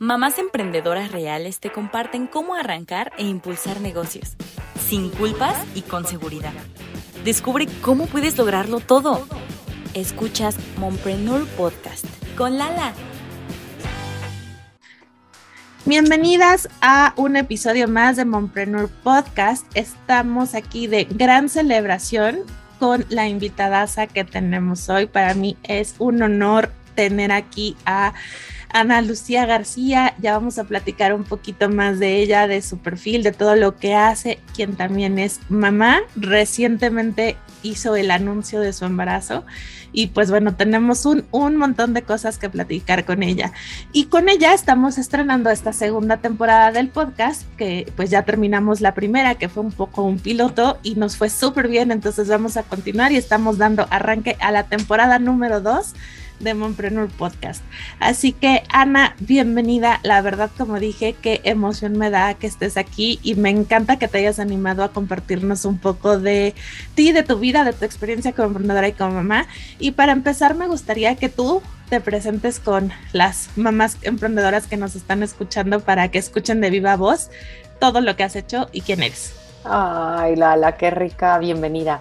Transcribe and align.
Mamás 0.00 0.40
emprendedoras 0.40 1.12
reales 1.12 1.60
te 1.60 1.70
comparten 1.70 2.26
cómo 2.26 2.56
arrancar 2.56 3.12
e 3.16 3.22
impulsar 3.22 3.80
negocios, 3.80 4.36
sin 4.88 5.08
culpas 5.08 5.54
y 5.76 5.82
con 5.82 6.04
seguridad. 6.04 6.52
Descubre 7.24 7.68
cómo 7.80 8.06
puedes 8.06 8.36
lograrlo 8.36 8.80
todo. 8.80 9.24
Escuchas 9.94 10.56
Mompreneur 10.78 11.46
Podcast 11.50 12.06
con 12.36 12.58
Lala. 12.58 12.92
Bienvenidas 15.84 16.68
a 16.80 17.14
un 17.16 17.36
episodio 17.36 17.86
más 17.86 18.16
de 18.16 18.24
Mompreneur 18.24 18.90
Podcast. 19.04 19.64
Estamos 19.76 20.56
aquí 20.56 20.88
de 20.88 21.04
gran 21.04 21.48
celebración 21.48 22.40
con 22.80 23.06
la 23.10 23.28
invitadaza 23.28 24.08
que 24.08 24.24
tenemos 24.24 24.88
hoy. 24.88 25.06
Para 25.06 25.34
mí 25.34 25.56
es 25.62 25.94
un 26.00 26.20
honor 26.20 26.72
tener 26.96 27.30
aquí 27.30 27.76
a 27.86 28.12
Ana 28.74 29.00
Lucía 29.00 29.46
García. 29.46 30.14
Ya 30.20 30.32
vamos 30.32 30.58
a 30.58 30.64
platicar 30.64 31.14
un 31.14 31.24
poquito 31.24 31.70
más 31.70 31.98
de 32.00 32.16
ella, 32.20 32.46
de 32.48 32.60
su 32.60 32.78
perfil, 32.78 33.22
de 33.22 33.32
todo 33.32 33.54
lo 33.54 33.76
que 33.76 33.94
hace, 33.94 34.40
quien 34.54 34.74
también 34.76 35.18
es 35.18 35.40
mamá. 35.48 36.00
Recientemente 36.16 37.36
hizo 37.62 37.96
el 37.96 38.10
anuncio 38.10 38.60
de 38.60 38.72
su 38.72 38.84
embarazo 38.84 39.44
y 39.92 40.08
pues 40.08 40.28
bueno, 40.28 40.56
tenemos 40.56 41.06
un, 41.06 41.24
un 41.30 41.56
montón 41.56 41.94
de 41.94 42.02
cosas 42.02 42.36
que 42.36 42.50
platicar 42.50 43.04
con 43.04 43.22
ella. 43.22 43.52
Y 43.92 44.06
con 44.06 44.28
ella 44.28 44.52
estamos 44.52 44.98
estrenando 44.98 45.50
esta 45.50 45.72
segunda 45.72 46.16
temporada 46.16 46.72
del 46.72 46.88
podcast, 46.88 47.44
que 47.56 47.90
pues 47.94 48.10
ya 48.10 48.22
terminamos 48.22 48.80
la 48.80 48.92
primera, 48.92 49.36
que 49.36 49.48
fue 49.48 49.62
un 49.62 49.70
poco 49.70 50.02
un 50.02 50.18
piloto 50.18 50.78
y 50.82 50.96
nos 50.96 51.16
fue 51.16 51.30
súper 51.30 51.68
bien, 51.68 51.92
entonces 51.92 52.28
vamos 52.28 52.56
a 52.56 52.64
continuar 52.64 53.12
y 53.12 53.16
estamos 53.16 53.56
dando 53.56 53.86
arranque 53.90 54.36
a 54.40 54.50
la 54.50 54.64
temporada 54.64 55.20
número 55.20 55.60
dos 55.60 55.94
de 56.40 56.54
Mompreneur 56.54 57.08
Podcast. 57.08 57.62
Así 58.00 58.32
que 58.32 58.62
Ana, 58.70 59.16
bienvenida. 59.20 60.00
La 60.02 60.20
verdad, 60.22 60.50
como 60.56 60.78
dije, 60.78 61.14
qué 61.20 61.40
emoción 61.44 61.98
me 61.98 62.10
da 62.10 62.34
que 62.34 62.46
estés 62.46 62.76
aquí 62.76 63.18
y 63.22 63.34
me 63.34 63.50
encanta 63.50 63.98
que 63.98 64.08
te 64.08 64.18
hayas 64.18 64.38
animado 64.38 64.84
a 64.84 64.92
compartirnos 64.92 65.64
un 65.64 65.78
poco 65.78 66.18
de 66.18 66.54
ti, 66.94 67.12
de 67.12 67.22
tu 67.22 67.38
vida, 67.38 67.64
de 67.64 67.72
tu 67.72 67.84
experiencia 67.84 68.32
como 68.32 68.48
emprendedora 68.48 68.88
y 68.88 68.92
como 68.92 69.12
mamá. 69.12 69.46
Y 69.78 69.92
para 69.92 70.12
empezar, 70.12 70.54
me 70.54 70.66
gustaría 70.66 71.16
que 71.16 71.28
tú 71.28 71.62
te 71.88 72.00
presentes 72.00 72.60
con 72.60 72.92
las 73.12 73.50
mamás 73.56 73.98
emprendedoras 74.02 74.66
que 74.66 74.76
nos 74.76 74.96
están 74.96 75.22
escuchando 75.22 75.80
para 75.80 76.08
que 76.08 76.18
escuchen 76.18 76.60
de 76.60 76.70
viva 76.70 76.96
voz 76.96 77.30
todo 77.78 78.00
lo 78.00 78.16
que 78.16 78.24
has 78.24 78.36
hecho 78.36 78.68
y 78.72 78.80
quién 78.80 79.02
eres. 79.02 79.34
Ay, 79.64 80.36
Lala, 80.36 80.76
qué 80.76 80.90
rica 80.90 81.38
bienvenida. 81.38 82.00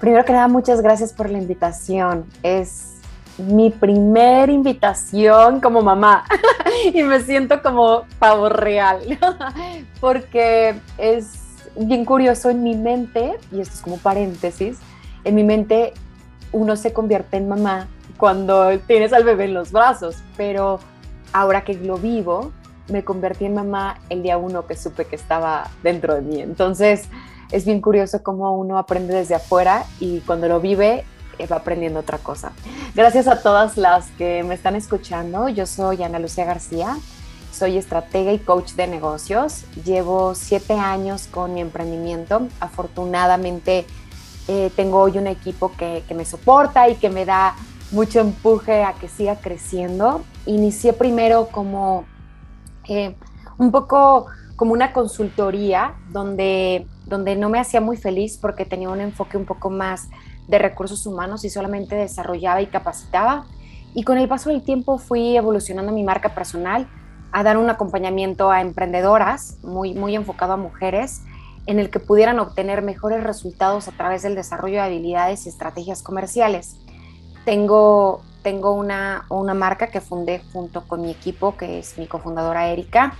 Primero 0.00 0.24
que 0.24 0.32
nada, 0.32 0.48
muchas 0.48 0.82
gracias 0.82 1.12
por 1.12 1.30
la 1.30 1.38
invitación. 1.38 2.26
Es 2.42 2.95
mi 3.38 3.70
primer 3.70 4.48
invitación 4.50 5.60
como 5.60 5.82
mamá 5.82 6.24
y 6.94 7.02
me 7.02 7.20
siento 7.20 7.62
como 7.62 8.04
pavo 8.18 8.48
real 8.48 9.18
porque 10.00 10.74
es 10.98 11.42
bien 11.78 12.04
curioso 12.04 12.50
en 12.50 12.62
mi 12.62 12.74
mente, 12.74 13.38
y 13.52 13.60
esto 13.60 13.74
es 13.74 13.80
como 13.82 13.98
paréntesis, 13.98 14.78
en 15.24 15.34
mi 15.34 15.44
mente 15.44 15.92
uno 16.52 16.76
se 16.76 16.92
convierte 16.92 17.36
en 17.36 17.48
mamá 17.48 17.88
cuando 18.16 18.78
tienes 18.80 19.12
al 19.12 19.24
bebé 19.24 19.44
en 19.44 19.54
los 19.54 19.72
brazos, 19.72 20.16
pero 20.36 20.80
ahora 21.32 21.64
que 21.64 21.74
lo 21.74 21.98
vivo, 21.98 22.52
me 22.88 23.04
convertí 23.04 23.44
en 23.44 23.54
mamá 23.54 23.98
el 24.08 24.22
día 24.22 24.38
uno 24.38 24.66
que 24.66 24.76
supe 24.76 25.04
que 25.04 25.16
estaba 25.16 25.68
dentro 25.82 26.14
de 26.14 26.22
mí. 26.22 26.40
Entonces, 26.40 27.08
es 27.50 27.64
bien 27.64 27.80
curioso 27.80 28.22
cómo 28.22 28.56
uno 28.56 28.78
aprende 28.78 29.14
desde 29.14 29.34
afuera 29.34 29.84
y 30.00 30.20
cuando 30.20 30.48
lo 30.48 30.60
vive 30.60 31.04
va 31.44 31.56
aprendiendo 31.56 32.00
otra 32.00 32.18
cosa. 32.18 32.52
Gracias 32.94 33.28
a 33.28 33.42
todas 33.42 33.76
las 33.76 34.10
que 34.12 34.42
me 34.42 34.54
están 34.54 34.76
escuchando. 34.76 35.48
Yo 35.48 35.66
soy 35.66 36.02
Ana 36.02 36.18
Lucía 36.18 36.46
García, 36.46 36.96
soy 37.52 37.76
estratega 37.76 38.32
y 38.32 38.38
coach 38.38 38.72
de 38.72 38.86
negocios. 38.86 39.64
Llevo 39.84 40.34
siete 40.34 40.74
años 40.74 41.26
con 41.30 41.52
mi 41.52 41.60
emprendimiento. 41.60 42.48
Afortunadamente 42.60 43.86
eh, 44.48 44.70
tengo 44.76 45.00
hoy 45.00 45.18
un 45.18 45.26
equipo 45.26 45.72
que, 45.72 46.02
me 46.14 46.24
soporta 46.24 46.88
y 46.88 46.94
que 46.94 47.10
me 47.10 47.24
da 47.24 47.56
mucho 47.90 48.20
empuje 48.20 48.82
a 48.82 48.94
que 48.94 49.08
siga 49.08 49.36
creciendo. 49.36 50.24
Inicié 50.46 50.92
primero 50.92 51.48
como 51.48 52.04
eh, 52.88 53.16
un 53.58 53.72
poco 53.72 54.26
como 54.56 54.72
una 54.72 54.92
consultoría 54.92 55.94
donde, 56.10 56.86
donde 57.04 57.36
no 57.36 57.50
me 57.50 57.60
hacía 57.60 57.80
muy 57.80 57.96
feliz 57.96 58.38
porque 58.38 58.64
tenía 58.64 58.88
un 58.88 59.00
enfoque 59.00 59.36
un 59.36 59.44
poco 59.44 59.68
más 59.70 60.08
de 60.48 60.58
recursos 60.58 61.06
humanos 61.06 61.44
y 61.44 61.50
solamente 61.50 61.96
desarrollaba 61.96 62.62
y 62.62 62.66
capacitaba. 62.66 63.46
Y 63.94 64.02
con 64.02 64.18
el 64.18 64.28
paso 64.28 64.50
del 64.50 64.62
tiempo 64.62 64.98
fui 64.98 65.36
evolucionando 65.36 65.92
mi 65.92 66.04
marca 66.04 66.34
personal 66.34 66.86
a 67.32 67.42
dar 67.42 67.58
un 67.58 67.68
acompañamiento 67.70 68.50
a 68.50 68.60
emprendedoras 68.60 69.58
muy, 69.62 69.94
muy 69.94 70.14
enfocado 70.14 70.52
a 70.52 70.56
mujeres 70.56 71.22
en 71.66 71.78
el 71.78 71.90
que 71.90 71.98
pudieran 71.98 72.38
obtener 72.38 72.82
mejores 72.82 73.24
resultados 73.24 73.88
a 73.88 73.92
través 73.92 74.22
del 74.22 74.34
desarrollo 74.34 74.74
de 74.74 74.82
habilidades 74.82 75.46
y 75.46 75.48
estrategias 75.48 76.02
comerciales. 76.02 76.76
Tengo, 77.44 78.22
tengo 78.42 78.72
una, 78.72 79.26
una 79.28 79.54
marca 79.54 79.88
que 79.88 80.00
fundé 80.00 80.42
junto 80.52 80.86
con 80.86 81.02
mi 81.02 81.10
equipo, 81.10 81.56
que 81.56 81.80
es 81.80 81.98
mi 81.98 82.06
cofundadora 82.06 82.68
Erika, 82.68 83.14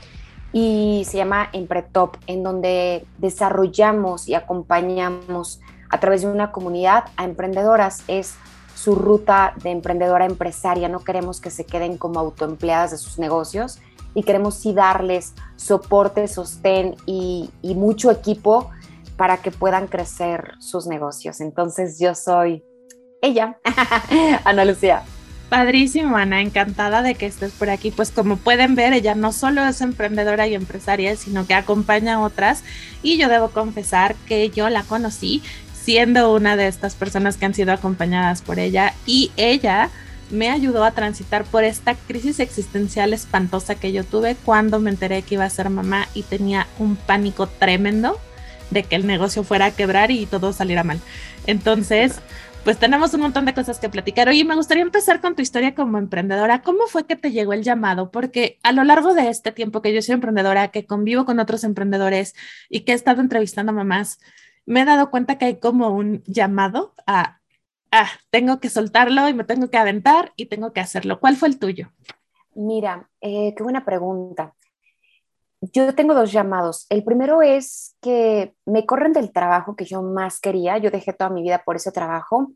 y 0.53 1.03
se 1.07 1.19
llama 1.19 1.49
Empretop, 1.53 2.17
en 2.27 2.43
donde 2.43 3.05
desarrollamos 3.19 4.29
y 4.29 4.35
acompañamos 4.35 5.61
a 5.91 6.01
través 6.01 6.23
de 6.23 6.29
una 6.29 6.53
comunidad 6.53 7.05
a 7.17 7.25
emprendedoras. 7.25 8.03
Es 8.09 8.35
su 8.75 8.95
ruta 8.95 9.55
de 9.63 9.71
emprendedora 9.71 10.27
empresaria. 10.27 10.89
No 10.89 11.01
queremos 11.01 11.41
que 11.41 11.51
se 11.51 11.65
queden 11.65 11.97
como 11.97 12.21
autoempleadas 12.21 12.91
de 12.91 12.99
sus 12.99 13.19
negocios 13.19 13.81
y 14.17 14.23
queremos 14.23 14.55
sí 14.55 14.73
darles 14.73 15.35
soporte, 15.57 16.27
sostén 16.27 16.97
y, 17.05 17.51
mucho 17.63 18.11
equipo 18.11 18.71
para 19.17 19.37
que 19.37 19.51
puedan 19.51 19.89
crecer 19.89 20.55
sus 20.59 20.87
negocios. 20.87 21.41
Entonces 21.41 21.99
yo 21.99 22.15
soy 22.15 22.65
ella, 23.21 23.59
Ana 24.45 24.65
Lucía. 24.65 25.03
Padrísimo, 25.51 26.17
Ana, 26.17 26.41
encantada 26.41 27.03
de 27.03 27.15
que 27.15 27.27
estés 27.27 27.53
por 27.53 27.71
aquí. 27.71 27.91
Pues 27.91 28.11
como 28.11 28.37
pueden 28.37 28.75
ver, 28.75 28.95
ella 28.95 29.15
no 29.15 29.33
solo 29.33 29.65
es 29.65 29.81
emprendedora 29.81 30.47
y 30.49 30.55
empresaria, 30.55 31.15
sino 31.15 31.47
que 31.47 31.55
acompaña 31.55 32.15
a 32.15 32.21
otras. 32.21 32.65
Y 33.03 33.17
yo 33.19 33.29
debo 33.29 33.51
confesar 33.51 34.17
que 34.27 34.49
yo 34.51 34.69
la 34.71 34.83
conocí 34.83 35.43
siendo 35.87 36.35
una 36.35 36.57
de 36.57 36.67
estas 36.67 36.97
personas 36.97 37.37
que 37.37 37.47
han 37.47 37.55
sido 37.55 37.73
acompañadas 37.73 38.43
por 38.43 38.59
ella 38.59 38.93
y 39.07 39.31
ella 39.37 39.89
me 40.33 40.51
ayudó 40.51 40.83
a 40.83 40.91
transitar 40.91 41.45
por 41.45 41.63
esta 41.63 41.95
crisis 41.95 42.41
existencial 42.41 43.13
espantosa 43.13 43.77
que 43.77 43.93
yo 43.93 44.03
tuve 44.03 44.35
cuando 44.45 44.81
me 44.81 44.91
enteré 44.91 45.23
que 45.23 45.37
iba 45.37 45.45
a 45.45 45.49
ser 45.51 45.71
mamá 45.71 46.09
y 46.13 46.25
tenía 46.25 46.67
un 46.81 46.97
pánico 46.97 47.47
tremendo 47.47 48.19
de 48.73 48.83
que 48.83 48.97
el 48.97 49.07
negocio 49.07 49.45
fuera 49.45 49.67
a 49.67 49.71
quebrar 49.71 50.11
y 50.11 50.27
todo 50.27 50.53
saliera 50.53 50.83
mal. 50.83 50.99
Entonces, 51.47 52.19
pues 52.65 52.79
tenemos 52.79 53.15
un 53.15 53.21
montón 53.21 53.45
de 53.45 53.55
cosas 53.55 53.79
que 53.79 53.89
platicar. 53.89 54.29
Oye, 54.29 54.45
me 54.45 54.57
gustaría 54.57 54.83
empezar 54.83 55.21
con 55.21 55.37
tu 55.37 55.43
historia 55.43 55.77
como 55.77 55.99
emprendedora. 55.99 56.63
¿Cómo 56.63 56.89
fue 56.89 57.07
que 57.07 57.15
te 57.15 57.31
llegó 57.31 57.53
el 57.53 57.63
llamado? 57.63 58.11
Porque 58.11 58.59
a 58.65 58.73
lo 58.73 58.83
largo 58.83 59.15
de 59.15 59.29
este 59.29 59.53
tiempo 59.53 59.83
que 59.83 59.95
yo 59.95 60.03
soy 60.03 60.15
emprendedora, 60.15 60.67
que 60.73 60.85
convivo 60.85 61.25
con 61.25 61.39
otros 61.39 61.63
emprendedores 61.63 62.35
y 62.69 62.81
que 62.81 62.91
he 62.91 62.97
estado 62.97 63.21
entrevistando 63.21 63.71
a 63.71 63.77
mamás, 63.77 64.19
me 64.67 64.83
he 64.83 64.85
dado 64.85 65.11
cuenta 65.11 65.39
que 65.39 65.47
hay 65.47 65.61
como 65.61 65.91
un 65.91 66.23
llamado 66.25 66.95
a, 67.07 67.39
ah, 67.93 68.09
tengo 68.31 68.61
que 68.61 68.69
soltarlo 68.69 69.29
y 69.29 69.35
me 69.35 69.45
tengo 69.45 69.71
que 69.71 69.79
aventar 69.79 70.33
y 70.37 70.47
tengo 70.47 70.73
que 70.73 70.81
hacerlo. 70.81 71.21
¿Cuál 71.21 71.37
fue 71.37 71.49
el 71.49 71.59
tuyo? 71.59 71.93
Mira, 72.55 73.09
eh, 73.21 73.55
qué 73.57 73.63
buena 73.63 73.85
pregunta. 73.85 74.55
Yo 75.61 75.95
tengo 75.95 76.15
dos 76.15 76.33
llamados. 76.33 76.87
El 76.91 77.05
primero 77.05 77.43
es 77.43 77.97
que 78.01 78.55
me 78.67 78.85
corren 78.85 79.13
del 79.13 79.33
trabajo 79.33 79.77
que 79.77 79.85
yo 79.85 80.03
más 80.03 80.41
quería. 80.41 80.79
Yo 80.79 80.91
dejé 80.91 81.13
toda 81.13 81.31
mi 81.31 81.43
vida 81.43 81.63
por 81.65 81.77
ese 81.77 81.93
trabajo 81.93 82.53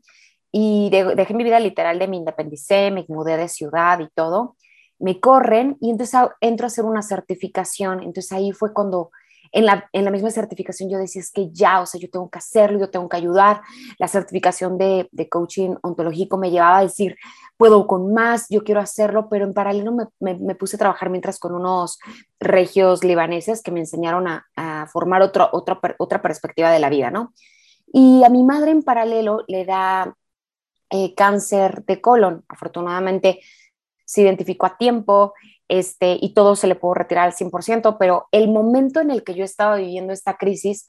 y 0.51 0.89
dejé 0.89 1.33
mi 1.33 1.43
vida 1.43 1.59
literal 1.59 1.97
de 1.97 2.07
me 2.07 2.17
independicé, 2.17 2.91
me 2.91 3.05
mudé 3.07 3.37
de 3.37 3.47
ciudad 3.47 3.99
y 3.99 4.09
todo. 4.13 4.57
Me 4.99 5.19
corren 5.19 5.77
y 5.79 5.89
entonces 5.89 6.19
entro 6.41 6.65
a 6.65 6.67
hacer 6.67 6.85
una 6.85 7.01
certificación. 7.01 8.01
Entonces 8.01 8.31
ahí 8.33 8.51
fue 8.51 8.73
cuando 8.73 9.11
en 9.51 9.65
la, 9.65 10.11
misma 10.11 10.31
certificación 10.31 10.89
yo 10.89 10.97
decía, 10.97 11.21
es 11.21 11.31
que 11.31 11.49
ya, 11.51 11.81
o 11.81 11.85
sea, 11.85 11.99
yo 11.99 12.09
tengo 12.09 12.29
que 12.29 12.39
hacerlo, 12.39 12.79
yo 12.79 12.89
tengo 12.89 13.09
que 13.09 13.17
ayudar. 13.17 13.61
La 13.97 14.07
certificación 14.07 14.77
de, 14.77 15.09
coaching 15.29 15.75
ontológico 15.81 16.37
me 16.37 16.51
llevaba 16.51 16.79
a 16.79 16.83
decir, 16.83 17.17
puedo 17.57 17.85
con 17.85 18.13
más, 18.13 18.47
yo 18.49 18.63
quiero 18.63 18.79
hacerlo, 18.79 19.27
pero 19.29 19.45
en 19.45 19.53
paralelo 19.53 19.93
me, 20.19 20.55
puse 20.55 20.77
a 20.77 20.79
trabajar 20.79 21.09
mientras 21.09 21.37
con 21.37 21.53
unos 21.53 21.99
regios 22.39 23.03
libaneses 23.03 23.61
que 23.61 23.71
me 23.71 23.81
enseñaron 23.81 24.27
a, 24.27 24.87
formar 24.91 25.21
otra 25.21 25.49
otra 25.51 26.21
perspectiva 26.21 26.71
de 26.71 26.79
la 26.79 26.89
vida, 26.89 27.11
¿no? 27.11 27.33
Y 27.93 28.23
a 28.23 28.29
mi 28.29 28.43
madre 28.43 28.71
en 28.71 28.83
paralelo 28.83 29.43
le 29.47 29.65
da 29.65 30.15
eh, 30.89 31.13
cáncer 31.15 31.83
de 31.85 32.01
colon. 32.01 32.43
Afortunadamente 32.47 33.39
se 34.05 34.21
identificó 34.21 34.65
a 34.65 34.77
tiempo 34.77 35.33
este, 35.71 36.17
y 36.19 36.33
todo 36.33 36.57
se 36.57 36.67
le 36.67 36.75
pudo 36.75 36.95
retirar 36.95 37.23
al 37.23 37.33
100%, 37.33 37.95
pero 37.97 38.27
el 38.33 38.49
momento 38.49 38.99
en 38.99 39.09
el 39.09 39.23
que 39.23 39.35
yo 39.35 39.45
estaba 39.45 39.77
viviendo 39.77 40.11
esta 40.11 40.35
crisis, 40.35 40.85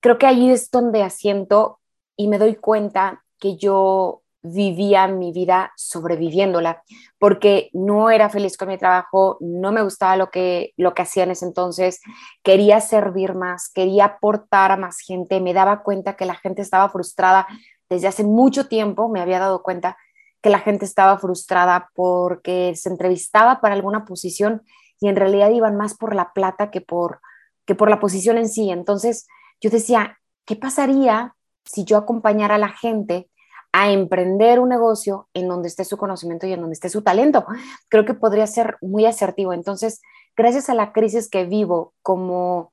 creo 0.00 0.18
que 0.18 0.26
ahí 0.26 0.50
es 0.50 0.68
donde 0.72 1.04
asiento 1.04 1.78
y 2.16 2.26
me 2.26 2.38
doy 2.38 2.56
cuenta 2.56 3.22
que 3.38 3.56
yo 3.56 4.22
vivía 4.42 5.06
mi 5.06 5.30
vida 5.30 5.72
sobreviviéndola, 5.76 6.82
porque 7.20 7.70
no 7.72 8.10
era 8.10 8.28
feliz 8.30 8.56
con 8.56 8.66
mi 8.66 8.78
trabajo, 8.78 9.36
no 9.38 9.70
me 9.70 9.82
gustaba 9.82 10.16
lo 10.16 10.28
que, 10.28 10.72
lo 10.76 10.92
que 10.92 11.02
hacía 11.02 11.22
en 11.22 11.30
ese 11.30 11.46
entonces, 11.46 12.00
quería 12.42 12.80
servir 12.80 13.34
más, 13.34 13.70
quería 13.72 14.06
aportar 14.06 14.72
a 14.72 14.76
más 14.76 14.98
gente, 14.98 15.38
me 15.38 15.54
daba 15.54 15.84
cuenta 15.84 16.16
que 16.16 16.26
la 16.26 16.34
gente 16.34 16.62
estaba 16.62 16.88
frustrada 16.88 17.46
desde 17.88 18.08
hace 18.08 18.24
mucho 18.24 18.66
tiempo, 18.66 19.08
me 19.08 19.20
había 19.20 19.38
dado 19.38 19.62
cuenta 19.62 19.96
que 20.42 20.50
la 20.50 20.58
gente 20.58 20.84
estaba 20.84 21.18
frustrada 21.18 21.90
porque 21.94 22.74
se 22.76 22.88
entrevistaba 22.88 23.60
para 23.60 23.74
alguna 23.74 24.04
posición 24.04 24.62
y 25.00 25.08
en 25.08 25.16
realidad 25.16 25.50
iban 25.50 25.76
más 25.76 25.94
por 25.94 26.14
la 26.14 26.32
plata 26.32 26.70
que 26.70 26.80
por, 26.80 27.20
que 27.66 27.74
por 27.74 27.90
la 27.90 28.00
posición 28.00 28.38
en 28.38 28.48
sí. 28.48 28.70
Entonces 28.70 29.26
yo 29.60 29.70
decía, 29.70 30.18
¿qué 30.46 30.56
pasaría 30.56 31.34
si 31.64 31.84
yo 31.84 31.96
acompañara 31.96 32.56
a 32.56 32.58
la 32.58 32.70
gente 32.70 33.28
a 33.72 33.92
emprender 33.92 34.58
un 34.58 34.68
negocio 34.68 35.28
en 35.34 35.48
donde 35.48 35.68
esté 35.68 35.84
su 35.84 35.96
conocimiento 35.96 36.46
y 36.46 36.52
en 36.52 36.60
donde 36.60 36.74
esté 36.74 36.88
su 36.88 37.02
talento. 37.02 37.46
Creo 37.88 38.04
que 38.04 38.14
podría 38.14 38.46
ser 38.46 38.76
muy 38.80 39.06
asertivo. 39.06 39.52
Entonces, 39.52 40.00
gracias 40.36 40.68
a 40.68 40.74
la 40.74 40.92
crisis 40.92 41.28
que 41.28 41.44
vivo 41.44 41.94
como 42.02 42.72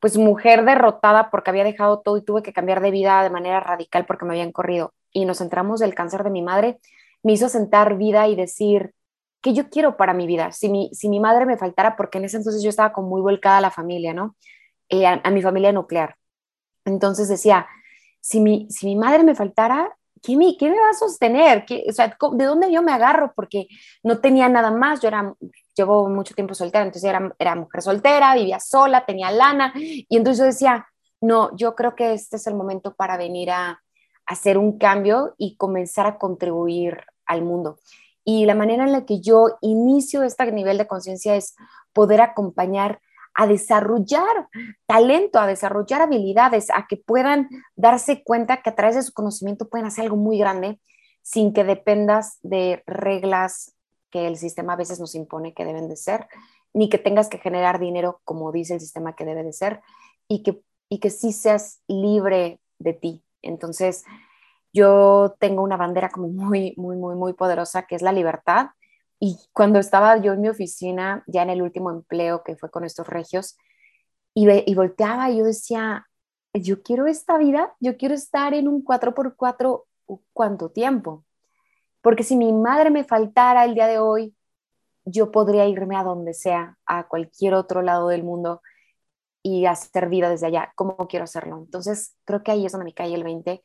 pues 0.00 0.16
mujer 0.16 0.64
derrotada 0.64 1.30
porque 1.30 1.50
había 1.50 1.64
dejado 1.64 2.00
todo 2.00 2.16
y 2.16 2.24
tuve 2.24 2.42
que 2.42 2.54
cambiar 2.54 2.80
de 2.80 2.90
vida 2.90 3.22
de 3.22 3.28
manera 3.28 3.60
radical 3.60 4.06
porque 4.06 4.24
me 4.24 4.32
habían 4.32 4.50
corrido 4.50 4.94
y 5.12 5.26
nos 5.26 5.38
centramos 5.38 5.80
del 5.80 5.94
cáncer 5.94 6.24
de 6.24 6.30
mi 6.30 6.40
madre, 6.40 6.80
me 7.22 7.32
hizo 7.32 7.48
sentar 7.48 7.96
vida 7.96 8.28
y 8.28 8.36
decir, 8.36 8.94
¿qué 9.40 9.52
yo 9.54 9.68
quiero 9.70 9.96
para 9.96 10.14
mi 10.14 10.26
vida? 10.26 10.52
Si 10.52 10.68
mi, 10.68 10.90
si 10.92 11.08
mi 11.08 11.20
madre 11.20 11.46
me 11.46 11.56
faltara, 11.56 11.96
porque 11.96 12.18
en 12.18 12.24
ese 12.24 12.36
entonces 12.36 12.62
yo 12.62 12.70
estaba 12.70 12.92
como 12.92 13.08
muy 13.08 13.20
volcada 13.20 13.58
a 13.58 13.62
la 13.62 13.70
familia, 13.70 14.14
¿no? 14.14 14.36
Eh, 14.88 15.06
a, 15.06 15.30
mi 15.30 15.42
familia 15.42 15.72
nuclear. 15.72 16.16
Entonces 16.84 17.28
decía, 17.28 17.66
si 18.20 18.40
mi, 18.40 18.66
si 18.70 18.86
mi 18.86 18.96
madre 18.96 19.22
me 19.22 19.34
faltara, 19.34 19.96
¿qué 20.22 20.36
me, 20.36 20.56
qué 20.56 20.68
me 20.68 20.80
va 20.80 20.90
a 20.90 20.94
sostener? 20.94 21.64
o 21.88 21.92
sea, 21.92 22.16
¿De 22.32 22.44
dónde 22.44 22.72
yo 22.72 22.82
me 22.82 22.92
agarro? 22.92 23.32
Porque 23.34 23.68
no 24.02 24.20
tenía 24.20 24.48
nada 24.48 24.70
más, 24.70 25.00
yo 25.00 25.08
era, 25.08 25.34
llevo 25.76 26.08
mucho 26.08 26.34
tiempo 26.34 26.54
soltera, 26.54 26.84
entonces 26.84 27.08
era, 27.08 27.34
era 27.38 27.54
mujer 27.54 27.82
soltera, 27.82 28.34
vivía 28.34 28.60
sola, 28.60 29.06
tenía 29.06 29.30
lana, 29.30 29.72
y 29.76 30.16
entonces 30.16 30.38
yo 30.38 30.44
decía, 30.44 30.86
no, 31.20 31.56
yo 31.56 31.74
creo 31.74 31.94
que 31.94 32.14
este 32.14 32.36
es 32.36 32.46
el 32.46 32.54
momento 32.54 32.94
para 32.94 33.16
venir 33.16 33.50
a, 33.50 33.70
a 33.70 33.80
hacer 34.30 34.58
un 34.58 34.78
cambio 34.78 35.34
y 35.38 35.56
comenzar 35.56 36.06
a 36.06 36.16
contribuir 36.16 37.02
al 37.26 37.42
mundo. 37.42 37.80
Y 38.24 38.46
la 38.46 38.54
manera 38.54 38.84
en 38.84 38.92
la 38.92 39.04
que 39.04 39.20
yo 39.20 39.58
inicio 39.60 40.22
este 40.22 40.52
nivel 40.52 40.78
de 40.78 40.86
conciencia 40.86 41.34
es 41.34 41.56
poder 41.92 42.20
acompañar 42.20 43.00
a 43.34 43.48
desarrollar 43.48 44.48
talento, 44.86 45.40
a 45.40 45.48
desarrollar 45.48 46.02
habilidades, 46.02 46.70
a 46.70 46.86
que 46.88 46.96
puedan 46.96 47.48
darse 47.74 48.22
cuenta 48.22 48.62
que 48.62 48.70
a 48.70 48.76
través 48.76 48.94
de 48.94 49.02
su 49.02 49.12
conocimiento 49.12 49.68
pueden 49.68 49.86
hacer 49.86 50.04
algo 50.04 50.16
muy 50.16 50.38
grande 50.38 50.78
sin 51.22 51.52
que 51.52 51.64
dependas 51.64 52.38
de 52.42 52.84
reglas 52.86 53.74
que 54.10 54.28
el 54.28 54.36
sistema 54.36 54.74
a 54.74 54.76
veces 54.76 55.00
nos 55.00 55.16
impone 55.16 55.54
que 55.54 55.64
deben 55.64 55.88
de 55.88 55.96
ser, 55.96 56.28
ni 56.72 56.88
que 56.88 56.98
tengas 56.98 57.28
que 57.28 57.38
generar 57.38 57.80
dinero 57.80 58.20
como 58.22 58.52
dice 58.52 58.74
el 58.74 58.80
sistema 58.80 59.16
que 59.16 59.24
debe 59.24 59.42
de 59.42 59.52
ser, 59.52 59.80
y 60.28 60.44
que, 60.44 60.62
y 60.88 61.00
que 61.00 61.10
sí 61.10 61.32
seas 61.32 61.80
libre 61.88 62.60
de 62.78 62.92
ti. 62.92 63.24
Entonces, 63.42 64.04
yo 64.72 65.36
tengo 65.38 65.62
una 65.62 65.76
bandera 65.76 66.10
como 66.10 66.28
muy, 66.28 66.74
muy, 66.76 66.96
muy, 66.96 67.16
muy 67.16 67.32
poderosa 67.32 67.86
que 67.86 67.96
es 67.96 68.02
la 68.02 68.12
libertad 68.12 68.68
y 69.18 69.38
cuando 69.52 69.78
estaba 69.78 70.16
yo 70.16 70.32
en 70.32 70.40
mi 70.40 70.48
oficina, 70.48 71.22
ya 71.26 71.42
en 71.42 71.50
el 71.50 71.60
último 71.60 71.90
empleo 71.90 72.42
que 72.42 72.56
fue 72.56 72.70
con 72.70 72.84
estos 72.84 73.06
regios, 73.06 73.58
y, 74.32 74.48
y 74.48 74.74
volteaba 74.74 75.30
y 75.30 75.38
yo 75.38 75.44
decía, 75.44 76.06
yo 76.54 76.82
quiero 76.82 77.06
esta 77.06 77.36
vida, 77.36 77.74
yo 77.80 77.98
quiero 77.98 78.14
estar 78.14 78.54
en 78.54 78.66
un 78.66 78.82
4x4 78.82 79.84
cuánto 80.32 80.70
tiempo. 80.70 81.24
Porque 82.00 82.22
si 82.22 82.36
mi 82.36 82.52
madre 82.52 82.90
me 82.90 83.04
faltara 83.04 83.64
el 83.64 83.74
día 83.74 83.86
de 83.86 83.98
hoy, 83.98 84.34
yo 85.04 85.30
podría 85.30 85.66
irme 85.66 85.96
a 85.96 86.02
donde 86.02 86.32
sea, 86.34 86.78
a 86.86 87.06
cualquier 87.08 87.54
otro 87.54 87.82
lado 87.82 88.08
del 88.08 88.24
mundo 88.24 88.62
y 89.42 89.66
hacer 89.66 90.08
vida 90.08 90.28
desde 90.28 90.46
allá, 90.46 90.72
como 90.74 90.96
quiero 91.08 91.24
hacerlo. 91.24 91.58
Entonces, 91.58 92.16
creo 92.24 92.42
que 92.42 92.52
ahí 92.52 92.66
es 92.66 92.72
donde 92.72 92.84
me 92.84 92.94
cae 92.94 93.14
el 93.14 93.24
20 93.24 93.62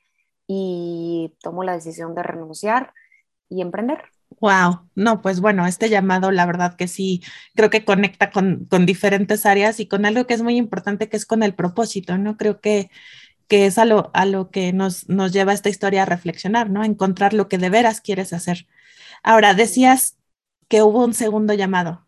y 0.48 1.36
tomo 1.42 1.63
la 1.63 1.74
decisión 1.74 2.16
de 2.16 2.24
renunciar 2.24 2.94
y 3.50 3.62
emprender. 3.62 4.04
Wow, 4.42 4.89
no, 4.95 5.22
pues 5.22 5.39
bueno, 5.39 5.66
este 5.66 5.89
llamado, 5.89 6.31
la 6.31 6.45
verdad 6.45 6.75
que 6.75 6.88
sí, 6.88 7.24
creo 7.56 7.69
que 7.69 7.86
conecta 7.86 8.31
con, 8.31 8.66
con, 8.66 8.86
diferentes 8.86 9.45
áreas 9.45 9.80
y 9.80 9.88
con 9.88 10.06
algo 10.06 10.25
que 10.27 10.33
es 10.33 10.42
muy 10.42 10.57
importante, 10.57 11.10
que 11.10 11.18
es 11.18 11.25
con 11.25 11.42
el 11.44 11.56
propósito, 11.56 12.18
¿no? 12.18 12.36
Creo 12.36 12.60
que, 12.60 12.89
que 13.48 13.66
es 13.66 13.77
a 13.77 13.86
lo, 13.86 14.12
a 14.13 14.25
lo 14.25 14.50
que 14.50 14.74
nos, 14.74 15.07
nos 15.10 15.31
lleva 15.31 15.54
esta 15.54 15.69
historia 15.69 16.04
a 16.04 16.06
reflexionar, 16.06 16.69
¿no? 16.69 16.83
Encontrar 16.83 17.33
lo 17.33 17.48
que 17.48 17.57
de 17.57 17.69
veras 17.69 18.01
quieres 18.01 18.33
hacer. 18.33 18.68
Ahora, 19.24 19.54
decías 19.54 20.18
que 20.68 20.81
hubo 20.81 21.04
un 21.06 21.13
segundo 21.13 21.54
llamado. 21.54 22.07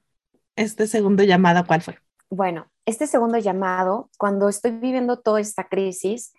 Este 0.55 0.87
segundo 0.87 1.23
llamado, 1.23 1.65
¿cuál 1.65 1.81
fue? 1.81 1.99
Bueno, 2.29 2.69
este 2.87 3.05
segundo 3.05 3.37
llamado, 3.37 4.09
cuando 4.17 4.47
estoy 4.47 4.71
viviendo 4.71 5.19
toda 5.19 5.41
esta 5.41 5.65
crisis, 5.65 6.33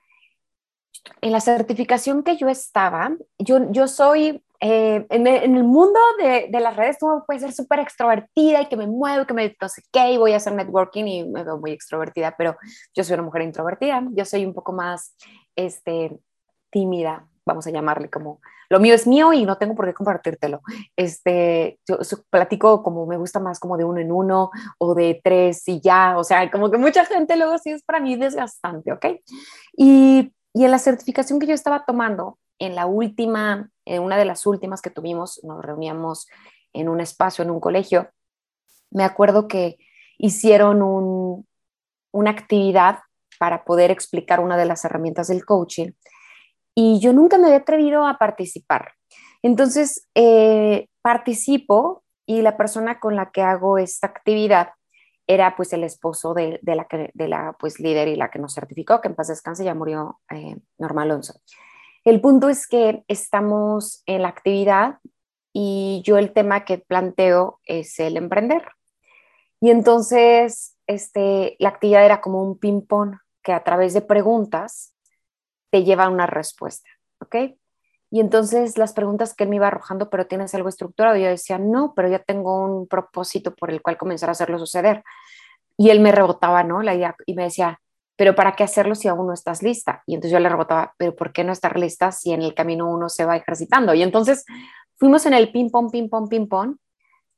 en 1.21 1.31
la 1.31 1.41
certificación 1.41 2.23
que 2.23 2.37
yo 2.37 2.49
estaba, 2.49 3.13
yo, 3.39 3.71
yo 3.71 3.87
soy 3.87 4.43
eh, 4.61 5.07
en, 5.11 5.27
el 5.27 5.63
mundo 5.63 6.01
de, 6.19 6.49
las 6.51 6.75
redes, 6.75 6.99
tú 6.99 7.07
puedes 7.27 7.43
ser 7.43 7.53
súper 7.53 7.81
extrovertida 7.81 8.63
y 8.63 8.67
que 8.67 8.77
me 8.77 8.87
muevo, 8.87 9.27
que 9.27 9.35
me 9.35 9.55
no 9.61 9.69
sé 9.69 9.83
qué, 9.93 10.13
y 10.13 10.17
voy 10.17 10.33
a 10.33 10.37
hacer 10.37 10.55
networking 10.55 11.05
y 11.05 11.29
me 11.29 11.45
veo 11.45 11.59
muy 11.59 11.71
extrovertida, 11.71 12.35
pero 12.37 12.57
yo 12.95 13.05
soy 13.05 13.15
una 13.15 13.25
mujer 13.25 13.43
introvertida, 13.43 14.03
yo 14.13 14.25
soy 14.25 14.47
un 14.47 14.55
poco 14.55 14.73
más 14.73 15.15
este, 15.55 16.19
tímida, 16.71 17.29
vamos 17.49 17.67
a 17.67 17.71
llamarle 17.71 18.09
como, 18.09 18.41
lo 18.69 18.79
mío 18.79 18.95
es 18.95 19.07
mío 19.07 19.33
y 19.33 19.45
no 19.45 19.57
tengo 19.57 19.75
por 19.75 19.87
qué 19.87 19.95
compartírtelo. 19.95 20.61
Este, 20.97 21.81
yo 21.87 21.99
platico 22.31 22.83
como 22.83 23.07
me 23.07 23.17
gusta 23.17 23.41
más 23.41 23.59
como 23.59 23.77
de 23.77 23.85
uno 23.85 23.99
en 23.99 24.13
uno 24.13 24.51
o 24.79 24.95
de 24.95 25.21
tres 25.25 25.67
y 25.67 25.81
ya, 25.81 26.17
o 26.19 26.23
sea, 26.25 26.51
como 26.51 26.71
que 26.71 26.79
mucha 26.79 27.05
gente 27.05 27.37
luego 27.37 27.59
sí 27.59 27.71
es 27.71 27.83
para 27.83 28.01
mí 28.01 28.17
desgastante, 28.17 28.93
¿ok? 28.93 29.07
Y, 29.77 30.33
y 30.53 30.65
en 30.65 30.71
la 30.71 30.79
certificación 30.79 31.41
que 31.41 31.47
yo 31.47 31.55
estaba 31.55 31.85
tomando, 31.85 32.39
en 32.59 32.75
la 32.75 32.87
última, 32.87 33.71
en 33.85 34.03
una 34.03 34.17
de 34.17 34.25
las 34.25 34.47
últimas 34.47 34.83
que 34.83 34.91
tuvimos, 34.91 35.41
nos 35.45 35.65
reuníamos 35.65 36.27
en 36.73 36.89
un 36.89 37.01
espacio, 37.01 37.43
en 37.43 37.51
un 37.51 37.61
colegio, 37.61 38.11
me 38.91 39.05
acuerdo 39.05 39.49
que 39.49 39.79
hicieron 40.19 40.83
una 42.13 42.31
actividad 42.31 42.99
para 43.39 43.65
poder 43.65 43.91
explicar 43.91 44.41
una 44.41 44.57
de 44.57 44.65
las 44.65 44.85
herramientas 44.85 45.29
del 45.29 45.45
coaching 45.45 45.93
y 46.81 47.01
yo 47.01 47.13
nunca 47.13 47.39
me 47.39 47.47
había 47.47 47.59
atrevido 47.59 48.07
a 48.07 48.19
participar. 48.19 48.93
Entonces, 49.43 50.07
eh, 50.15 50.87
participo 51.03 52.05
y 52.25 52.41
la 52.41 52.57
persona 52.57 53.01
con 53.01 53.17
la 53.17 53.33
que 53.33 53.43
hago 53.43 53.79
esta 53.79 54.07
actividad 54.07 54.69
era 55.27 55.57
pues 55.57 55.73
el 55.73 55.83
esposo 55.83 56.35
de, 56.35 56.61
la, 56.63 56.87
de 57.15 57.29
la 57.29 57.57
pues 57.59 57.81
líder 57.81 58.07
y 58.07 58.15
la 58.15 58.31
que 58.31 58.39
nos 58.39 58.55
certificó, 58.55 59.01
que 59.01 59.09
en 59.09 59.17
paz 59.17 59.27
descanse, 59.27 59.65
ya 59.65 59.75
murió 59.75 60.21
eh, 60.31 60.55
Norma 60.79 61.03
Alonso. 61.03 61.41
El 62.05 62.21
punto 62.21 62.49
es 62.49 62.69
que 62.69 63.03
estamos 63.09 64.05
en 64.07 64.23
la 64.23 64.29
actividad 64.29 64.99
y 65.53 66.01
yo 66.05 66.17
el 66.17 66.33
tema 66.33 66.65
que 66.65 66.79
planteo 66.79 67.59
es 67.65 67.99
el 67.99 68.17
emprender. 68.17 68.63
Y 69.61 69.71
entonces 69.71 70.77
este, 70.87 71.57
la 71.59 71.71
actividad 71.71 72.05
era 72.05 72.21
como 72.21 72.41
un 72.45 72.57
ping-pong 72.57 73.17
que 73.43 73.53
a 73.53 73.65
través 73.65 73.95
de 73.95 74.01
preguntas 74.01 74.95
te 75.71 75.85
lleva 75.85 76.05
a 76.05 76.09
una 76.11 76.27
respuesta, 76.27 76.89
¿ok? 77.21 77.37
Y 78.11 78.21
entonces 78.21 78.79
las 78.79 78.95
preguntas 78.95 79.35
que 79.35 79.45
él 79.45 79.51
me 79.51 79.57
iba 79.57 79.67
arrojando, 79.67 80.09
pero 80.09 80.27
tienes 80.27 80.55
algo 80.55 80.69
estructurado, 80.69 81.17
yo 81.17 81.27
decía, 81.27 81.59
no, 81.59 81.93
pero 81.95 82.09
ya 82.09 82.21
tengo 82.21 82.65
un 82.65 82.87
propósito 82.89 83.55
por 83.55 83.71
el 83.71 83.83
cual 83.83 83.99
comenzar 83.99 84.31
a 84.31 84.33
hacerlo 84.33 84.59
suceder. 84.59 85.05
Y 85.77 85.91
él 85.91 86.01
me 86.01 86.11
rebotaba, 86.11 86.65
¿no? 86.65 86.83
La 86.83 86.95
idea, 86.95 87.15
y 87.27 87.35
me 87.35 87.45
decía, 87.45 87.81
pero 88.17 88.35
¿para 88.35 88.57
qué 88.57 88.65
hacerlo 88.65 88.95
si 88.95 89.09
aún 89.09 89.27
no 89.27 89.35
estás 89.35 89.63
lista? 89.63 90.03
Y 90.07 90.15
entonces 90.15 90.33
yo 90.33 90.41
le 90.41 90.49
rebotaba, 90.49 90.95
pero 90.97 91.15
¿por 91.15 91.33
qué 91.33 91.45
no 91.45 91.53
estar 91.53 91.79
lista 91.79 92.11
si 92.11 92.33
en 92.33 92.43
el 92.43 92.55
camino 92.55 92.91
uno 92.91 93.09
se 93.09 93.25
va 93.25 93.37
ejercitando? 93.37 93.95
Y 93.95 94.03
entonces 94.03 94.45
fuimos 94.97 95.27
en 95.27 95.35
el 95.35 95.53
ping 95.53 95.71
pong, 95.71 95.91
ping 95.91 96.09
pong, 96.09 96.29
ping 96.29 96.49
pong, 96.49 96.77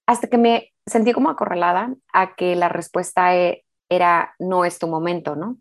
hasta 0.06 0.28
que 0.28 0.38
me 0.38 0.72
sentí 0.86 1.12
como 1.12 1.30
acorralada 1.30 1.94
a 2.12 2.34
que 2.34 2.56
la 2.56 2.68
respuesta 2.68 3.36
e, 3.36 3.64
era 3.90 4.34
no 4.38 4.64
es 4.64 4.78
tu 4.78 4.86
momento, 4.86 5.36
¿no? 5.36 5.58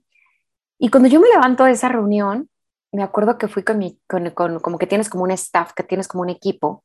Y 0.77 0.89
cuando 0.89 1.09
yo 1.09 1.19
me 1.19 1.27
levanto 1.27 1.65
de 1.65 1.71
esa 1.71 1.89
reunión, 1.89 2.49
me 2.91 3.03
acuerdo 3.03 3.37
que 3.37 3.47
fui 3.47 3.63
con 3.63 3.77
mi, 3.77 3.99
con, 4.07 4.29
con, 4.31 4.59
como 4.59 4.77
que 4.77 4.87
tienes 4.87 5.09
como 5.09 5.23
un 5.23 5.31
staff, 5.31 5.73
que 5.73 5.83
tienes 5.83 6.07
como 6.07 6.23
un 6.23 6.29
equipo, 6.29 6.83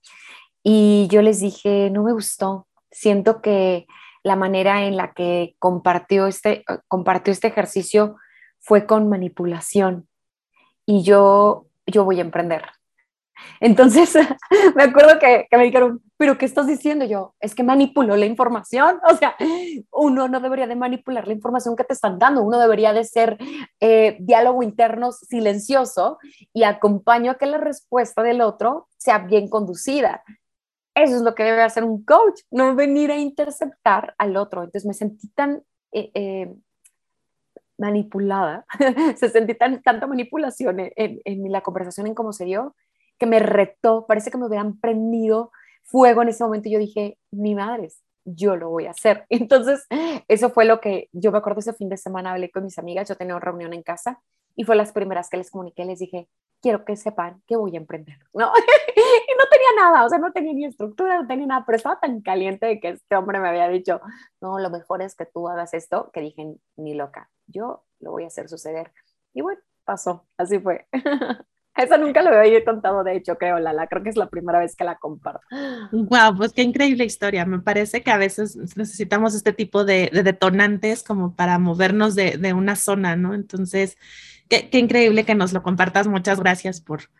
y 0.63 1.09
yo 1.11 1.23
les 1.23 1.41
dije, 1.41 1.91
no 1.91 2.03
me 2.03 2.13
gustó, 2.13 2.67
siento 2.91 3.43
que 3.43 3.87
la 4.23 4.37
manera 4.37 4.85
en 4.87 4.97
la 4.97 5.13
que 5.13 5.55
compartió 5.59 6.27
este, 6.27 6.65
compartió 6.89 7.33
este 7.33 7.49
ejercicio 7.49 8.17
fue 8.59 8.87
con 8.87 9.09
manipulación 9.09 10.09
y 10.87 11.03
yo, 11.03 11.67
yo 11.87 12.05
voy 12.05 12.19
a 12.19 12.23
emprender. 12.23 12.63
Entonces, 13.61 14.15
me 14.77 14.83
acuerdo 14.83 15.19
que, 15.19 15.47
me 15.51 15.65
dijeron, 15.65 16.03
pero 16.17 16.39
¿qué 16.39 16.47
estás 16.47 16.67
diciendo? 16.67 17.05
Yo, 17.05 17.35
es 17.41 17.55
que 17.55 17.63
manipuló 17.63 18.17
la 18.17 18.27
información. 18.27 19.01
O 19.11 19.17
sea, 19.17 19.37
uno 19.93 20.29
no 20.29 20.41
debería 20.41 20.67
de 20.67 20.77
manipular 20.77 21.27
la 21.27 21.35
información 21.35 21.77
que 21.77 21.85
te 21.85 21.93
están 21.93 22.19
dando, 22.19 22.43
uno 22.43 22.59
debería 22.59 22.93
de 22.93 23.05
ser 23.05 23.39
eh, 23.81 24.17
diálogo 24.21 24.63
interno 24.63 25.13
silencioso 25.13 26.19
y 26.53 26.65
acompaño 26.65 27.33
a 27.33 27.35
que 27.37 27.47
la 27.47 27.59
respuesta 27.59 28.23
del 28.23 28.41
otro 28.41 28.89
sea 28.97 29.19
bien 29.19 29.49
conducida. 29.49 30.23
Eso 30.95 31.17
es 31.17 31.23
lo 31.23 31.35
que 31.35 31.45
debe 31.45 31.63
hacer 31.63 31.85
un 31.85 32.05
coach, 32.05 32.41
no 32.51 32.75
venir 32.75 33.11
a 33.11 33.17
interceptar 33.17 34.15
al 34.19 34.37
otro. 34.37 34.63
Entonces 34.63 34.87
me 34.87 34.95
sentí 34.95 35.29
tan 35.29 35.63
eh, 35.93 36.11
eh, 36.15 36.55
manipulada, 37.79 38.65
se 39.17 39.29
sentí 39.29 39.55
tan, 39.55 39.83
tanta 39.83 40.07
manipulación 40.07 40.77
en, 40.79 41.53
la 41.53 41.61
conversación, 41.63 42.07
en 42.07 42.15
cómo 42.15 42.33
se 42.33 42.45
dio, 42.45 42.75
que 43.18 43.26
me 43.26 43.38
retó, 43.38 44.06
parece 44.06 44.30
que 44.30 44.38
me 44.38 44.47
hubieran 44.47 44.78
prendido 44.80 45.52
fuego 45.83 46.23
en 46.23 46.28
ese 46.28 46.44
momento 46.44 46.68
y 46.68 46.73
yo 46.73 46.78
dije, 46.78 47.18
mi 47.30 47.54
madre, 47.54 47.88
yo 48.25 48.56
lo 48.56 48.71
voy 48.71 48.87
a 48.87 48.90
hacer. 48.90 49.26
Entonces, 49.30 49.87
eso 50.28 50.50
fue 50.50 50.64
lo 50.64 50.80
que 50.80 51.09
yo 51.12 51.30
me 51.33 51.38
acuerdo 51.38 51.61
ese 51.61 51.75
fin 51.75 51.88
de 51.88 51.97
semana, 51.97 52.33
hablé 52.33 52.50
con 52.50 52.64
mis 52.64 52.78
amigas, 52.78 53.09
yo 53.09 53.16
tenía 53.16 53.35
una 53.35 53.44
reunión 53.44 53.73
en 53.73 53.83
casa 53.83 54.21
y 54.56 54.64
fue 54.64 54.76
las 54.76 54.92
primeras 54.92 55.28
que 55.28 55.37
les 55.37 55.50
comuniqué, 55.50 55.85
les 55.85 55.99
dije, 55.99 56.28
quiero 56.62 56.85
que 56.85 56.97
sepan 56.97 57.42
que 57.47 57.56
voy 57.56 57.75
a 57.75 57.78
emprender, 57.78 58.18
¿no? 58.33 58.50
y 58.97 59.33
no 59.38 59.44
tenía 59.50 59.85
nada, 59.85 60.04
o 60.04 60.09
sea, 60.09 60.18
no 60.18 60.33
tenía 60.33 60.52
ni 60.54 60.64
estructura, 60.64 61.21
no 61.21 61.26
tenía 61.26 61.47
nada, 61.47 61.64
pero 61.66 61.76
estaba 61.76 62.00
tan 62.00 62.21
caliente 62.23 62.66
de 62.66 62.80
que 62.80 62.88
este 62.90 63.16
hombre 63.16 63.38
me 63.38 63.49
había 63.49 63.68
dicho, 63.68 64.00
no, 64.40 64.59
lo 64.59 64.71
mejor 64.71 65.02
es 65.02 65.14
que 65.14 65.26
tú 65.26 65.49
hagas 65.49 65.75
esto, 65.75 66.11
que 66.12 66.21
dije, 66.21 66.56
ni 66.76 66.94
loca, 66.94 67.30
yo 67.47 67.85
lo 68.00 68.12
voy 68.12 68.25
a 68.25 68.28
hacer 68.28 68.49
suceder. 68.49 68.92
Y 69.35 69.42
bueno, 69.42 69.61
pasó, 69.85 70.26
así 70.38 70.59
fue. 70.59 70.87
Eso 71.76 71.99
nunca 71.99 72.23
lo 72.23 72.31
había 72.31 72.64
contado, 72.64 73.02
de 73.02 73.16
hecho, 73.16 73.37
creo, 73.37 73.59
Lala. 73.59 73.88
Creo 73.88 74.02
que 74.02 74.11
es 74.11 74.16
la 74.16 74.28
primera 74.28 74.61
vez 74.61 74.76
que 74.76 74.85
la 74.85 74.97
comparto. 74.97 75.40
Wow, 75.90 76.37
pues 76.37 76.52
qué 76.52 76.62
increíble 76.62 77.04
historia. 77.04 77.45
Me 77.47 77.59
parece 77.59 78.02
que 78.02 78.12
a 78.12 78.16
veces 78.16 78.57
necesitamos 78.76 79.35
este 79.35 79.52
tipo 79.52 79.85
de, 79.85 80.09
detonantes 80.12 81.02
como 81.02 81.35
para 81.35 81.59
movernos 81.59 82.14
de, 82.14 82.38
de, 82.38 82.52
una 82.52 82.76
zona, 82.76 83.16
¿no? 83.16 83.35
Entonces, 83.35 83.99
qué, 84.49 84.71
qué, 84.71 84.78
increíble 84.78 85.25
que 85.25 85.35
nos 85.35 85.52
lo 85.52 85.64
compartas. 85.64 86.07
Muchas 86.07 86.38
gracias 86.38 86.81
por, 86.81 87.11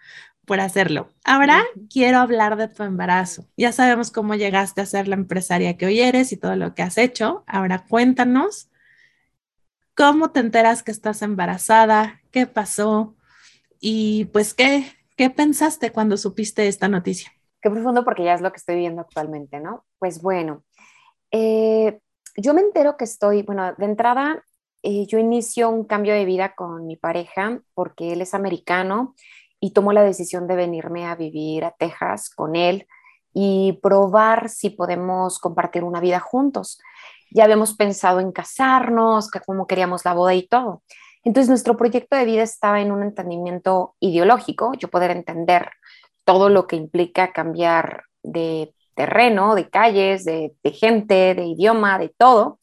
por 0.44 0.61
hacerlo. 0.61 1.08
Ahora 1.25 1.64
quiero 1.90 2.18
hablar 2.18 2.56
de 2.56 2.68
tu 2.68 2.84
embarazo. 2.84 3.46
Ya 3.56 3.73
sabemos 3.73 4.12
cómo 4.12 4.37
llegaste 4.37 4.80
a 4.80 4.87
ser 4.87 5.08
la 5.08 5.16
empresaria 5.16 5.76
que 5.76 5.87
hoy 5.87 6.00
eres 6.00 6.32
y 6.32 6.37
todo 6.37 6.54
lo 6.54 6.75
que 6.75 6.82
has 6.82 6.96
hecho. 6.96 7.42
Ahora 7.49 7.84
cuéntanos 7.88 8.68
cómo 9.96 10.30
te 10.30 10.38
enteras 10.40 10.84
que 10.84 10.92
estás 10.92 11.23
embarazada, 11.23 12.20
qué 12.30 12.46
pasó 12.46 13.16
y 13.87 14.25
pues, 14.33 14.55
¿qué, 14.55 14.87
¿qué 15.14 15.29
pensaste 15.29 15.93
cuando 15.93 16.17
supiste 16.17 16.69
esta 16.69 16.88
noticia? 16.88 17.31
Qué 17.61 17.69
profundo 17.69 18.03
porque 18.03 18.25
ya 18.25 18.33
es 18.33 18.41
lo 18.41 18.50
que 18.50 18.57
estoy 18.57 18.76
viviendo 18.76 19.03
actualmente, 19.03 19.61
¿no? 19.61 19.85
Pues 19.99 20.23
bueno, 20.23 20.64
eh, 21.31 22.00
yo 22.35 22.55
me 22.55 22.62
entero 22.62 22.97
que 22.97 23.05
estoy, 23.05 23.43
bueno, 23.43 23.75
de 23.75 23.85
entrada, 23.85 24.43
eh, 24.83 25.07
yo 25.07 25.19
inicio 25.19 25.69
un 25.69 25.85
cambio 25.85 26.14
de 26.14 26.25
vida 26.25 26.55
con 26.55 26.87
mi 26.87 26.97
pareja 26.97 27.61
porque 27.75 28.14
él 28.14 28.23
es 28.23 28.33
americano 28.33 29.14
y 29.61 29.73
tomo 29.73 29.93
la 29.93 30.03
decisión 30.03 30.47
de 30.47 30.57
venirme 30.57 31.05
a 31.05 31.14
vivir 31.14 31.67
a 31.67 31.73
Texas 31.73 32.31
con 32.31 32.57
él 32.57 32.87
y 33.35 33.81
probar 33.83 34.49
si 34.49 34.71
podemos 34.71 35.38
compartir 35.38 35.85
una 35.85 36.00
vida 36.00 36.21
juntos. 36.21 36.81
Ya 37.31 37.45
habíamos 37.45 37.75
pensado 37.75 38.21
en 38.21 38.33
casarnos, 38.33 39.31
que 39.31 39.41
cómo 39.41 39.67
queríamos 39.67 40.07
la 40.07 40.14
boda 40.14 40.33
y 40.33 40.49
todo. 40.49 40.83
Entonces, 41.25 41.49
nuestro 41.49 41.76
proyecto 41.76 42.16
de 42.16 42.26
vida 42.26 42.43
estaba 42.43 42.81
en 42.81 42.93
un 42.93 43.02
entendimiento 43.02 43.97
ideológico, 43.99 44.75
yo 44.75 44.88
poder 44.88 45.11
entender 45.11 45.71
todo 46.25 46.50
lo 46.50 46.66
que 46.66 46.76
implica 46.76 47.33
cambiar 47.33 48.04
de 48.23 48.75
terreno, 48.95 49.54
de 49.54 49.69
calles, 49.69 50.25
de, 50.25 50.54
gente, 50.64 51.35
de 51.35 51.45
idioma, 51.45 51.99
de 51.99 52.11
todo, 52.16 52.59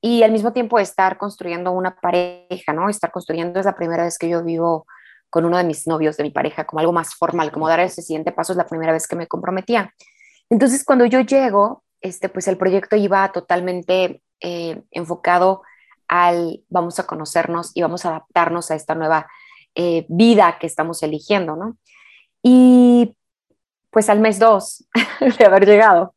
y 0.00 0.22
al 0.22 0.32
mismo 0.32 0.52
tiempo 0.52 0.78
estar 0.78 1.16
construyendo 1.16 1.72
una 1.72 1.96
pareja, 1.96 2.74
¿no? 2.74 2.90
Estar 2.90 3.10
construyendo 3.10 3.58
es 3.58 3.66
la 3.66 3.74
primera 3.74 4.04
vez 4.04 4.18
que 4.18 4.28
yo 4.28 4.44
vivo 4.44 4.86
con 5.30 5.46
uno 5.46 5.56
de 5.56 5.64
mis 5.64 5.86
novios 5.86 6.16
de 6.18 6.24
mi 6.24 6.30
pareja, 6.30 6.64
como 6.64 6.80
algo 6.80 6.92
más 6.92 7.14
formal, 7.14 7.50
como 7.50 7.68
dar 7.68 7.80
ese 7.80 8.02
siguiente 8.02 8.30
paso 8.30 8.52
es 8.52 8.58
la 8.58 8.66
primera 8.66 8.92
vez 8.92 9.08
que 9.08 9.16
me 9.16 9.26
comprometía. 9.26 9.92
Entonces, 10.50 10.84
cuando 10.84 11.06
yo 11.06 11.20
llego, 11.20 11.82
este, 12.02 12.28
pues 12.28 12.46
el 12.48 12.58
proyecto 12.58 12.96
iba 12.96 13.32
totalmente 13.32 14.22
eh, 14.40 14.82
enfocado 14.90 15.62
al 16.22 16.62
vamos 16.68 16.98
a 16.98 17.06
conocernos 17.06 17.72
y 17.74 17.82
vamos 17.82 18.04
a 18.04 18.10
adaptarnos 18.10 18.70
a 18.70 18.74
esta 18.74 18.94
nueva 18.94 19.26
eh, 19.74 20.06
vida 20.08 20.58
que 20.60 20.66
estamos 20.66 21.02
eligiendo, 21.02 21.56
¿no? 21.56 21.76
Y 22.42 23.16
pues 23.90 24.08
al 24.08 24.20
mes 24.20 24.38
dos 24.38 24.86
de 25.38 25.44
haber 25.44 25.66
llegado, 25.66 26.14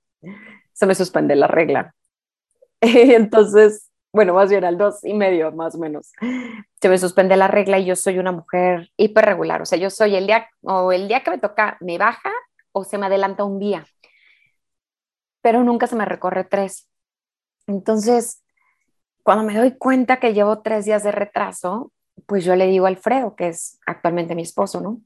se 0.74 0.86
me 0.86 0.96
suspende 0.96 1.36
la 1.36 1.48
regla. 1.48 1.96
Entonces, 2.82 3.90
bueno, 4.14 4.34
más 4.34 4.50
bien 4.50 4.64
al 4.66 4.78
dos 4.78 5.04
y 5.04 5.14
medio, 5.14 5.52
más 5.52 5.76
o 5.76 5.80
menos, 5.80 6.12
se 6.82 6.90
me 6.90 6.98
suspende 6.98 7.38
la 7.38 7.48
regla 7.48 7.80
y 7.80 7.86
yo 7.86 7.96
soy 7.96 8.20
una 8.20 8.32
mujer 8.32 8.92
hiperregular. 8.98 9.62
O 9.62 9.66
sea, 9.66 9.78
yo 9.78 9.90
soy 9.90 10.16
el 10.16 10.28
día, 10.28 10.50
o 10.62 10.92
el 10.92 11.08
día 11.08 11.24
que 11.24 11.32
me 11.32 11.38
toca, 11.38 11.78
me 11.82 11.98
baja 11.98 12.32
o 12.72 12.84
se 12.84 12.98
me 12.98 13.08
adelanta 13.08 13.44
un 13.44 13.60
día, 13.60 13.86
pero 15.42 15.64
nunca 15.64 15.88
se 15.88 15.96
me 15.96 16.06
recorre 16.06 16.44
tres. 16.44 16.88
Entonces, 17.68 18.44
cuando 19.28 19.44
me 19.44 19.58
doy 19.58 19.74
cuenta 19.74 20.22
que 20.22 20.34
llevo 20.34 20.60
tres 20.60 20.86
días 20.86 21.04
de 21.04 21.12
retraso, 21.12 21.92
pues 22.28 22.46
yo 22.46 22.56
le 22.56 22.68
digo 22.68 22.86
a 22.86 22.88
Alfredo, 22.88 23.36
que 23.36 23.50
es 23.50 23.78
actualmente 23.86 24.36
mi 24.36 24.44
esposo, 24.44 24.80
¿no? 24.80 25.02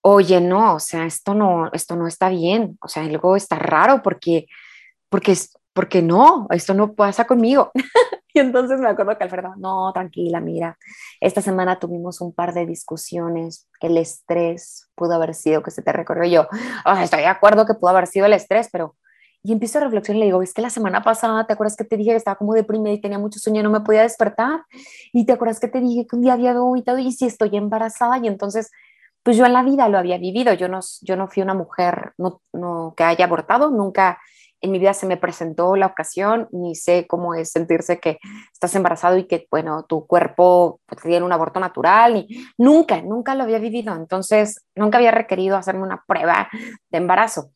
Oye, 0.00 0.40
no, 0.40 0.74
o 0.74 0.80
sea, 0.80 1.06
esto 1.06 1.32
no, 1.32 1.70
esto 1.72 1.94
no 1.94 2.08
está 2.08 2.28
bien, 2.28 2.76
o 2.80 2.88
sea, 2.88 3.04
algo 3.04 3.36
está 3.36 3.56
raro 3.56 4.02
porque, 4.02 4.48
porque, 5.08 5.38
porque 5.72 6.02
no, 6.02 6.48
esto 6.50 6.74
no 6.74 6.94
pasa 6.94 7.24
conmigo. 7.24 7.70
y 8.34 8.40
entonces 8.40 8.80
me 8.80 8.88
acuerdo 8.88 9.16
que 9.16 9.22
Alfredo, 9.22 9.54
no, 9.58 9.92
tranquila, 9.92 10.40
mira, 10.40 10.76
esta 11.20 11.40
semana 11.40 11.78
tuvimos 11.78 12.20
un 12.20 12.34
par 12.34 12.52
de 12.52 12.66
discusiones, 12.66 13.68
el 13.80 13.96
estrés 13.96 14.90
pudo 14.96 15.14
haber 15.14 15.34
sido 15.34 15.62
que 15.62 15.70
se 15.70 15.82
te 15.82 15.92
recorrió. 15.92 16.28
yo, 16.28 16.48
estoy 17.00 17.20
de 17.20 17.26
acuerdo 17.26 17.64
que 17.64 17.74
pudo 17.74 17.90
haber 17.90 18.08
sido 18.08 18.26
el 18.26 18.32
estrés, 18.32 18.70
pero 18.72 18.96
y 19.46 19.52
empiezo 19.52 19.78
a 19.78 19.82
reflexionar 19.82 20.16
y 20.16 20.20
le 20.20 20.26
digo, 20.26 20.42
es 20.42 20.52
que 20.52 20.60
la 20.60 20.70
semana 20.70 21.04
pasada, 21.04 21.46
¿te 21.46 21.52
acuerdas 21.52 21.76
que 21.76 21.84
te 21.84 21.96
dije 21.96 22.10
que 22.10 22.16
estaba 22.16 22.36
como 22.36 22.52
deprimida 22.52 22.92
y 22.92 23.00
tenía 23.00 23.18
mucho 23.18 23.38
sueño 23.38 23.62
no 23.62 23.70
me 23.70 23.80
podía 23.80 24.02
despertar? 24.02 24.64
Y 25.12 25.24
te 25.24 25.32
acuerdas 25.32 25.60
que 25.60 25.68
te 25.68 25.80
dije 25.80 26.04
que 26.06 26.16
un 26.16 26.22
día 26.22 26.32
había 26.32 26.52
vomitado 26.54 26.98
y 26.98 27.12
si 27.12 27.26
estoy 27.26 27.56
embarazada 27.56 28.18
y 28.18 28.26
entonces, 28.26 28.72
pues 29.22 29.36
yo 29.36 29.46
en 29.46 29.52
la 29.52 29.62
vida 29.62 29.88
lo 29.88 29.98
había 29.98 30.18
vivido, 30.18 30.52
yo 30.54 30.68
no, 30.68 30.80
yo 31.02 31.14
no 31.14 31.28
fui 31.28 31.44
una 31.44 31.54
mujer 31.54 32.12
no, 32.18 32.42
no, 32.52 32.94
que 32.96 33.04
haya 33.04 33.24
abortado, 33.24 33.70
nunca 33.70 34.18
en 34.60 34.72
mi 34.72 34.78
vida 34.78 34.94
se 34.94 35.06
me 35.06 35.16
presentó 35.16 35.76
la 35.76 35.86
ocasión, 35.86 36.48
ni 36.50 36.74
sé 36.74 37.06
cómo 37.06 37.34
es 37.34 37.50
sentirse 37.50 38.00
que 38.00 38.18
estás 38.52 38.74
embarazado 38.74 39.16
y 39.16 39.24
que, 39.24 39.46
bueno, 39.50 39.84
tu 39.84 40.06
cuerpo 40.06 40.80
pues, 40.86 41.02
tiene 41.02 41.24
un 41.24 41.32
aborto 41.32 41.60
natural, 41.60 42.16
y 42.16 42.46
nunca, 42.58 43.00
nunca 43.02 43.34
lo 43.34 43.44
había 43.44 43.58
vivido, 43.58 43.94
entonces 43.94 44.64
nunca 44.74 44.98
había 44.98 45.10
requerido 45.10 45.56
hacerme 45.56 45.82
una 45.82 46.02
prueba 46.06 46.48
de 46.90 46.98
embarazo. 46.98 47.50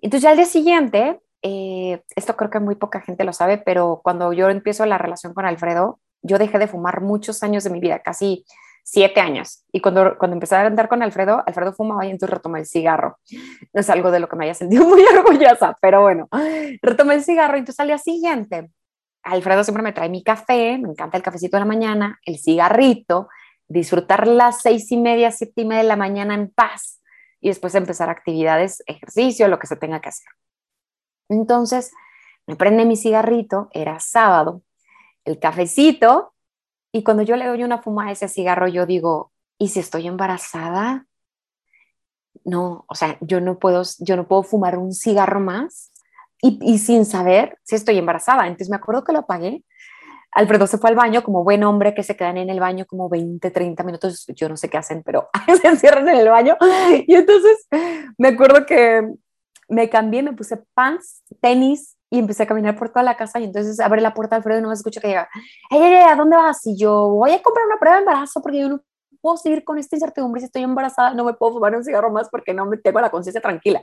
Entonces 0.00 0.22
ya 0.24 0.30
al 0.30 0.36
día 0.36 0.46
siguiente, 0.46 1.20
eh, 1.42 2.02
esto 2.16 2.36
creo 2.36 2.50
que 2.50 2.60
muy 2.60 2.74
poca 2.74 3.00
gente 3.00 3.24
lo 3.24 3.32
sabe, 3.32 3.58
pero 3.58 4.00
cuando 4.02 4.32
yo 4.32 4.48
empiezo 4.48 4.86
la 4.86 4.98
relación 4.98 5.34
con 5.34 5.46
Alfredo, 5.46 6.00
yo 6.22 6.38
dejé 6.38 6.58
de 6.58 6.68
fumar 6.68 7.00
muchos 7.00 7.42
años 7.42 7.64
de 7.64 7.70
mi 7.70 7.80
vida, 7.80 8.00
casi 8.00 8.44
siete 8.82 9.20
años. 9.20 9.64
Y 9.72 9.80
cuando, 9.80 10.18
cuando 10.18 10.34
empecé 10.34 10.56
a 10.56 10.66
andar 10.66 10.88
con 10.88 11.02
Alfredo, 11.02 11.42
Alfredo 11.46 11.72
fumaba 11.72 12.04
y 12.06 12.10
entonces 12.10 12.34
retomé 12.34 12.60
el 12.60 12.66
cigarro. 12.66 13.18
No 13.72 13.80
es 13.80 13.90
algo 13.90 14.10
de 14.10 14.20
lo 14.20 14.28
que 14.28 14.36
me 14.36 14.44
haya 14.44 14.54
sentido 14.54 14.84
muy 14.88 15.02
orgullosa, 15.02 15.76
pero 15.80 16.02
bueno, 16.02 16.28
retomé 16.82 17.14
el 17.14 17.24
cigarro. 17.24 17.56
Y 17.56 17.60
entonces 17.60 17.80
al 17.80 17.88
día 17.88 17.98
siguiente, 17.98 18.70
Alfredo 19.22 19.64
siempre 19.64 19.82
me 19.82 19.92
trae 19.92 20.08
mi 20.08 20.22
café, 20.22 20.78
me 20.78 20.88
encanta 20.88 21.16
el 21.16 21.22
cafecito 21.22 21.56
de 21.56 21.60
la 21.60 21.66
mañana, 21.66 22.18
el 22.24 22.38
cigarrito, 22.38 23.28
disfrutar 23.68 24.26
las 24.26 24.62
seis 24.62 24.90
y 24.90 24.96
media, 24.96 25.30
siete 25.30 25.62
y 25.62 25.64
media 25.64 25.82
de 25.82 25.88
la 25.88 25.96
mañana 25.96 26.34
en 26.34 26.50
paz 26.50 27.00
y 27.40 27.48
después 27.48 27.74
empezar 27.74 28.10
actividades, 28.10 28.82
ejercicio, 28.86 29.48
lo 29.48 29.58
que 29.58 29.66
se 29.66 29.76
tenga 29.76 30.00
que 30.00 30.08
hacer. 30.08 30.26
Entonces, 31.30 31.92
me 32.46 32.56
prende 32.56 32.84
mi 32.84 32.96
cigarrito, 32.96 33.70
era 33.72 34.00
sábado, 34.00 34.62
el 35.24 35.38
cafecito, 35.38 36.34
y 36.92 37.04
cuando 37.04 37.22
yo 37.22 37.36
le 37.36 37.46
doy 37.46 37.62
una 37.62 37.80
fuma 37.80 38.08
a 38.08 38.12
ese 38.12 38.28
cigarro, 38.28 38.66
yo 38.68 38.84
digo, 38.84 39.32
¿y 39.56 39.68
si 39.68 39.80
estoy 39.80 40.08
embarazada? 40.08 41.06
No, 42.44 42.84
o 42.88 42.94
sea, 42.94 43.16
yo 43.20 43.40
no 43.40 43.58
puedo, 43.58 43.82
yo 44.00 44.16
no 44.16 44.26
puedo 44.26 44.42
fumar 44.42 44.76
un 44.76 44.92
cigarro 44.92 45.40
más 45.40 45.92
y, 46.42 46.58
y 46.62 46.78
sin 46.78 47.04
saber 47.04 47.58
si 47.62 47.76
estoy 47.76 47.98
embarazada. 47.98 48.46
Entonces 48.46 48.70
me 48.70 48.76
acuerdo 48.76 49.04
que 49.04 49.12
lo 49.12 49.20
apagué. 49.20 49.62
Alfredo 50.32 50.66
se 50.66 50.78
fue 50.78 50.90
al 50.90 50.96
baño 50.96 51.22
como 51.22 51.44
buen 51.44 51.62
hombre 51.64 51.94
que 51.94 52.02
se 52.02 52.16
quedan 52.16 52.38
en 52.38 52.50
el 52.50 52.60
baño 52.60 52.86
como 52.86 53.08
20, 53.08 53.50
30 53.50 53.82
minutos, 53.84 54.26
yo 54.28 54.48
no 54.48 54.56
sé 54.56 54.68
qué 54.68 54.78
hacen, 54.78 55.02
pero 55.04 55.28
se 55.60 55.68
encierran 55.68 56.08
en 56.08 56.16
el 56.16 56.28
baño. 56.28 56.56
Y 57.06 57.14
entonces 57.14 57.68
me 58.18 58.28
acuerdo 58.28 58.66
que 58.66 59.02
me 59.70 59.88
cambié, 59.88 60.22
me 60.22 60.32
puse 60.32 60.56
pants, 60.74 61.22
tenis 61.40 61.96
y 62.10 62.18
empecé 62.18 62.42
a 62.42 62.46
caminar 62.46 62.76
por 62.76 62.88
toda 62.88 63.02
la 63.02 63.16
casa 63.16 63.38
y 63.38 63.44
entonces 63.44 63.78
abre 63.80 64.00
la 64.00 64.12
puerta 64.12 64.36
Alfredo 64.36 64.58
y 64.58 64.62
no 64.62 64.68
me 64.68 64.74
escucha 64.74 65.00
que 65.00 65.08
llega, 65.08 65.28
hey, 65.70 66.04
¿a 66.10 66.16
dónde 66.16 66.36
vas? 66.36 66.66
Y 66.66 66.76
yo 66.76 67.08
voy 67.08 67.32
a 67.32 67.42
comprar 67.42 67.66
una 67.66 67.78
prueba 67.78 67.96
de 67.96 68.02
embarazo 68.02 68.42
porque 68.42 68.60
yo 68.60 68.68
no 68.68 68.80
puedo 69.20 69.36
seguir 69.36 69.64
con 69.64 69.78
esta 69.78 69.96
incertidumbre 69.96 70.40
si 70.40 70.46
estoy 70.46 70.62
embarazada, 70.62 71.14
no 71.14 71.24
me 71.24 71.34
puedo 71.34 71.54
fumar 71.54 71.74
un 71.76 71.84
cigarro 71.84 72.10
más 72.10 72.28
porque 72.28 72.52
no 72.52 72.66
me 72.66 72.76
tengo 72.78 73.00
la 73.00 73.10
conciencia 73.10 73.40
tranquila. 73.40 73.82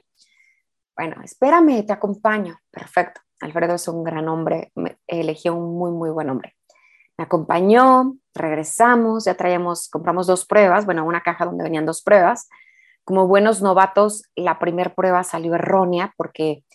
Bueno, 0.96 1.22
espérame, 1.24 1.86
te 1.86 1.94
acompaño. 1.94 2.58
Perfecto. 2.72 3.22
Alfredo 3.40 3.76
es 3.76 3.88
un 3.88 4.04
gran 4.04 4.28
hombre, 4.28 4.72
eligió 5.06 5.56
un 5.56 5.78
muy, 5.78 5.92
muy 5.92 6.10
buen 6.10 6.30
hombre. 6.30 6.56
Me 7.18 7.26
acompañó, 7.26 8.16
regresamos, 8.34 9.26
ya 9.26 9.36
traíamos, 9.36 9.90
compramos 9.90 10.28
dos 10.28 10.46
pruebas, 10.46 10.86
bueno, 10.86 11.06
una 11.06 11.22
caja 11.22 11.46
donde 11.46 11.64
venían 11.64 11.86
dos 11.86 12.02
pruebas. 12.02 12.50
Como 13.08 13.26
buenos 13.26 13.62
novatos, 13.62 14.24
la 14.36 14.60
primera 14.60 14.94
prueba 14.94 15.24
salió 15.24 15.56
errónea 15.56 16.14
porque 16.18 16.66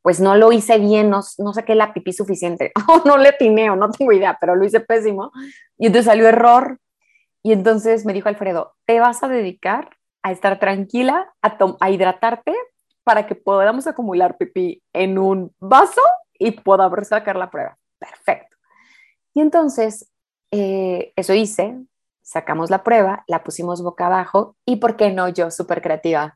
pues 0.00 0.20
no 0.20 0.36
lo 0.36 0.50
hice 0.50 0.78
bien, 0.78 1.10
no, 1.10 1.20
no 1.36 1.52
saqué 1.52 1.74
la 1.74 1.92
pipí 1.92 2.14
suficiente, 2.14 2.72
no 3.04 3.18
le 3.18 3.28
atiné, 3.28 3.68
o 3.68 3.76
no 3.76 3.90
tengo 3.90 4.10
idea, 4.10 4.38
pero 4.40 4.56
lo 4.56 4.64
hice 4.64 4.80
pésimo. 4.80 5.32
Y 5.76 5.88
entonces 5.88 6.06
salió 6.06 6.26
error. 6.26 6.78
Y 7.42 7.52
entonces 7.52 8.06
me 8.06 8.14
dijo 8.14 8.30
Alfredo, 8.30 8.72
te 8.86 9.00
vas 9.00 9.22
a 9.22 9.28
dedicar 9.28 9.90
a 10.22 10.32
estar 10.32 10.58
tranquila, 10.58 11.30
a, 11.42 11.58
a 11.78 11.90
hidratarte 11.90 12.54
para 13.04 13.26
que 13.26 13.34
podamos 13.34 13.86
acumular 13.86 14.38
pipí 14.38 14.82
en 14.94 15.18
un 15.18 15.54
vaso 15.60 16.00
y 16.38 16.52
podamos 16.52 17.06
sacar 17.06 17.36
la 17.36 17.50
prueba. 17.50 17.76
Perfecto. 17.98 18.56
Y 19.34 19.42
entonces, 19.42 20.10
eh, 20.52 21.12
eso 21.16 21.34
hice, 21.34 21.76
sacamos 22.22 22.70
la 22.70 22.82
prueba, 22.82 23.24
la 23.26 23.42
pusimos 23.44 23.82
boca 23.82 24.06
abajo 24.06 24.56
y, 24.64 24.76
¿por 24.76 24.96
qué 24.96 25.10
no 25.10 25.28
yo, 25.28 25.50
súper 25.50 25.82
creativa? 25.82 26.34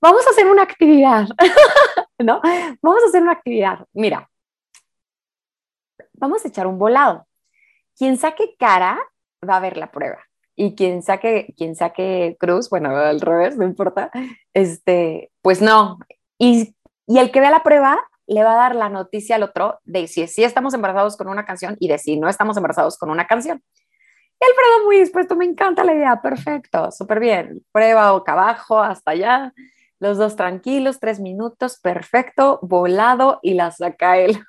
Vamos 0.00 0.26
a 0.26 0.30
hacer 0.30 0.46
una 0.46 0.62
actividad, 0.62 1.26
¿no? 2.18 2.40
Vamos 2.82 3.02
a 3.04 3.08
hacer 3.08 3.22
una 3.22 3.32
actividad. 3.32 3.86
Mira, 3.92 4.28
vamos 6.14 6.44
a 6.44 6.48
echar 6.48 6.66
un 6.66 6.78
volado. 6.78 7.26
Quien 7.96 8.16
saque 8.16 8.56
cara 8.58 8.98
va 9.48 9.56
a 9.56 9.60
ver 9.60 9.76
la 9.76 9.90
prueba 9.90 10.18
y 10.56 10.74
quien 10.74 11.02
saque, 11.02 11.54
quien 11.56 11.74
saque 11.74 12.36
cruz, 12.38 12.70
bueno, 12.70 12.90
al 12.90 13.20
revés, 13.20 13.56
no 13.56 13.64
importa, 13.64 14.10
este, 14.52 15.30
pues 15.42 15.60
no. 15.60 15.98
Y, 16.38 16.74
y 17.06 17.18
el 17.18 17.30
que 17.30 17.40
vea 17.40 17.50
la 17.50 17.62
prueba 17.62 18.00
le 18.26 18.42
va 18.42 18.54
a 18.54 18.56
dar 18.56 18.74
la 18.74 18.88
noticia 18.88 19.36
al 19.36 19.42
otro 19.42 19.80
de 19.84 20.06
si, 20.06 20.26
si 20.26 20.44
estamos 20.44 20.74
embarazados 20.74 21.16
con 21.16 21.28
una 21.28 21.44
canción 21.44 21.76
y 21.78 21.88
de 21.88 21.98
si 21.98 22.18
no 22.18 22.28
estamos 22.28 22.56
embarazados 22.56 22.98
con 22.98 23.10
una 23.10 23.26
canción. 23.26 23.62
Alfredo 24.50 24.84
muy 24.84 24.98
dispuesto, 24.98 25.36
me 25.36 25.44
encanta 25.44 25.84
la 25.84 25.94
idea, 25.94 26.20
perfecto, 26.20 26.90
súper 26.90 27.20
bien. 27.20 27.64
Prueba 27.72 28.12
boca 28.12 28.32
abajo, 28.32 28.80
hasta 28.80 29.12
allá, 29.12 29.52
los 29.98 30.18
dos 30.18 30.36
tranquilos, 30.36 31.00
tres 31.00 31.20
minutos, 31.20 31.78
perfecto, 31.80 32.58
volado 32.62 33.38
y 33.42 33.54
la 33.54 33.70
saca 33.70 34.18
él. 34.18 34.38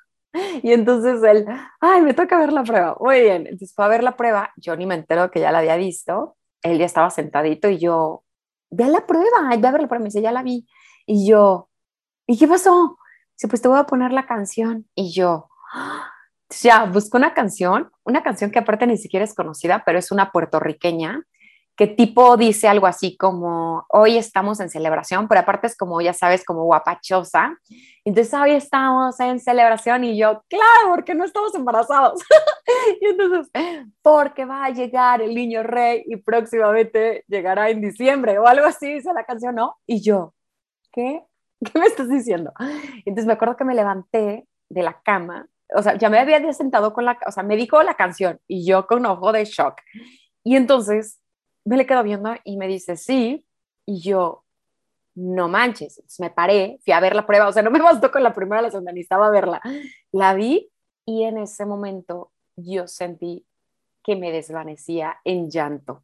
Y 0.64 0.74
entonces 0.74 1.24
él, 1.24 1.46
ay, 1.80 2.02
me 2.02 2.14
toca 2.14 2.38
ver 2.38 2.52
la 2.52 2.64
prueba. 2.64 2.98
Muy 3.00 3.22
bien, 3.22 3.44
entonces 3.48 3.74
fue 3.74 3.86
a 3.86 3.88
ver 3.88 4.04
la 4.04 4.18
prueba, 4.18 4.52
yo 4.58 4.76
ni 4.76 4.86
me 4.86 4.96
entero 4.96 5.32
que 5.32 5.40
ya 5.40 5.50
la 5.50 5.60
había 5.60 5.78
visto, 5.78 6.36
él 6.62 6.78
ya 6.78 6.86
estaba 6.86 7.10
sentadito 7.10 7.70
y 7.70 7.78
yo, 7.78 8.26
ve 8.70 8.88
la 8.88 9.06
prueba, 9.06 9.56
ve 9.58 9.66
a 9.66 9.72
ver 9.72 9.82
la 9.82 9.88
prueba, 9.88 10.00
me 10.00 10.10
dice, 10.10 10.22
ya 10.22 10.34
la 10.34 10.44
vi. 10.44 10.68
Y 11.06 11.26
yo, 11.26 11.70
¿y 12.28 12.38
qué 12.38 12.50
pasó? 12.50 12.98
Dice, 13.34 13.48
pues 13.48 13.62
te 13.62 13.70
voy 13.70 13.80
a 13.80 13.86
poner 13.86 14.12
la 14.12 14.26
canción. 14.26 14.88
Y 14.94 15.14
yo, 15.14 15.48
ya, 16.50 16.86
busco 16.86 17.18
una 17.18 17.34
canción, 17.34 17.92
una 18.04 18.24
canción 18.24 18.52
que 18.52 18.60
aparte 18.60 18.88
ni 18.88 18.98
siquiera 18.98 19.24
es 19.24 19.34
conocida, 19.34 19.84
pero 19.86 20.00
es 20.00 20.12
una 20.12 20.32
puertorriqueña, 20.32 21.24
que 21.76 21.88
tipo 21.88 22.38
dice 22.38 22.68
algo 22.68 22.88
así 22.88 23.18
como, 23.18 23.86
hoy 23.90 24.18
estamos 24.18 24.60
en 24.62 24.70
celebración, 24.70 25.28
pero 25.28 25.42
aparte 25.42 25.68
es 25.68 25.76
como, 25.76 26.00
ya 26.00 26.14
sabes, 26.14 26.46
como 26.46 26.64
guapachosa. 26.64 27.58
Entonces, 28.06 28.34
hoy 28.34 28.52
estamos 28.52 29.20
en 29.20 29.40
celebración 29.40 30.06
y 30.06 30.18
yo, 30.18 30.42
claro, 30.48 30.92
porque 30.92 31.14
no 31.14 31.26
estamos 31.26 31.54
embarazados. 31.54 32.24
y 33.02 33.08
entonces, 33.08 33.52
porque 34.02 34.46
va 34.46 34.66
a 34.66 34.70
llegar 34.70 35.22
el 35.22 35.36
niño 35.36 35.64
rey 35.64 36.04
y 36.06 36.16
próximamente 36.16 37.26
llegará 37.28 37.70
en 37.70 37.82
diciembre 37.82 38.40
o 38.40 38.48
algo 38.48 38.68
así, 38.68 38.94
dice 38.94 39.12
la 39.14 39.26
canción, 39.26 39.56
¿no? 39.56 39.76
Y 39.86 40.02
yo, 40.02 40.34
¿qué? 40.94 41.24
¿Qué 41.66 41.80
me 41.80 41.88
estás 41.88 42.10
diciendo? 42.10 42.54
Entonces 43.06 43.26
me 43.26 43.34
acuerdo 43.34 43.58
que 43.58 43.66
me 43.66 43.76
levanté 43.76 44.48
de 44.70 44.84
la 44.84 45.02
cama, 45.04 45.48
o 45.74 45.82
sea, 45.82 45.98
ya 45.98 46.10
me 46.10 46.20
había 46.20 46.54
sentado 46.54 46.94
con 46.94 47.06
la, 47.06 47.18
o 47.26 47.32
sea, 47.32 47.44
me 47.44 47.56
dijo 47.56 47.82
la 47.84 47.96
canción 47.96 48.40
y 48.48 48.66
yo 48.66 48.88
con 48.88 49.06
ojo 49.06 49.32
de 49.32 49.46
shock. 49.46 49.82
Y 50.44 50.56
entonces 50.56 51.20
me 51.64 51.78
le 51.78 51.86
quedo 51.86 52.04
viendo 52.04 52.34
y 52.44 52.58
me 52.58 52.68
dice, 52.68 52.98
sí, 52.98 53.46
y 53.86 54.02
yo, 54.02 54.44
no 55.16 55.48
manches. 55.48 56.04
Me 56.20 56.30
paré, 56.30 56.80
fui 56.84 56.94
a 56.94 57.00
ver 57.00 57.16
la 57.16 57.26
prueba, 57.26 57.48
o 57.48 57.52
sea, 57.52 57.64
no 57.64 57.72
me 57.72 57.82
bastó 57.82 58.12
con 58.12 58.24
la 58.24 58.34
primera, 58.34 58.62
la 58.62 58.70
segunda, 58.70 58.92
necesitaba 58.92 59.30
verla. 59.30 59.62
La 60.12 60.34
vi 60.34 60.72
y 61.06 61.24
en 61.24 61.38
ese 61.38 61.66
momento 61.66 62.32
yo 62.56 62.88
sentí 62.88 63.46
que 64.04 64.16
me 64.16 64.32
desvanecía 64.32 65.20
en 65.24 65.50
llanto. 65.50 66.04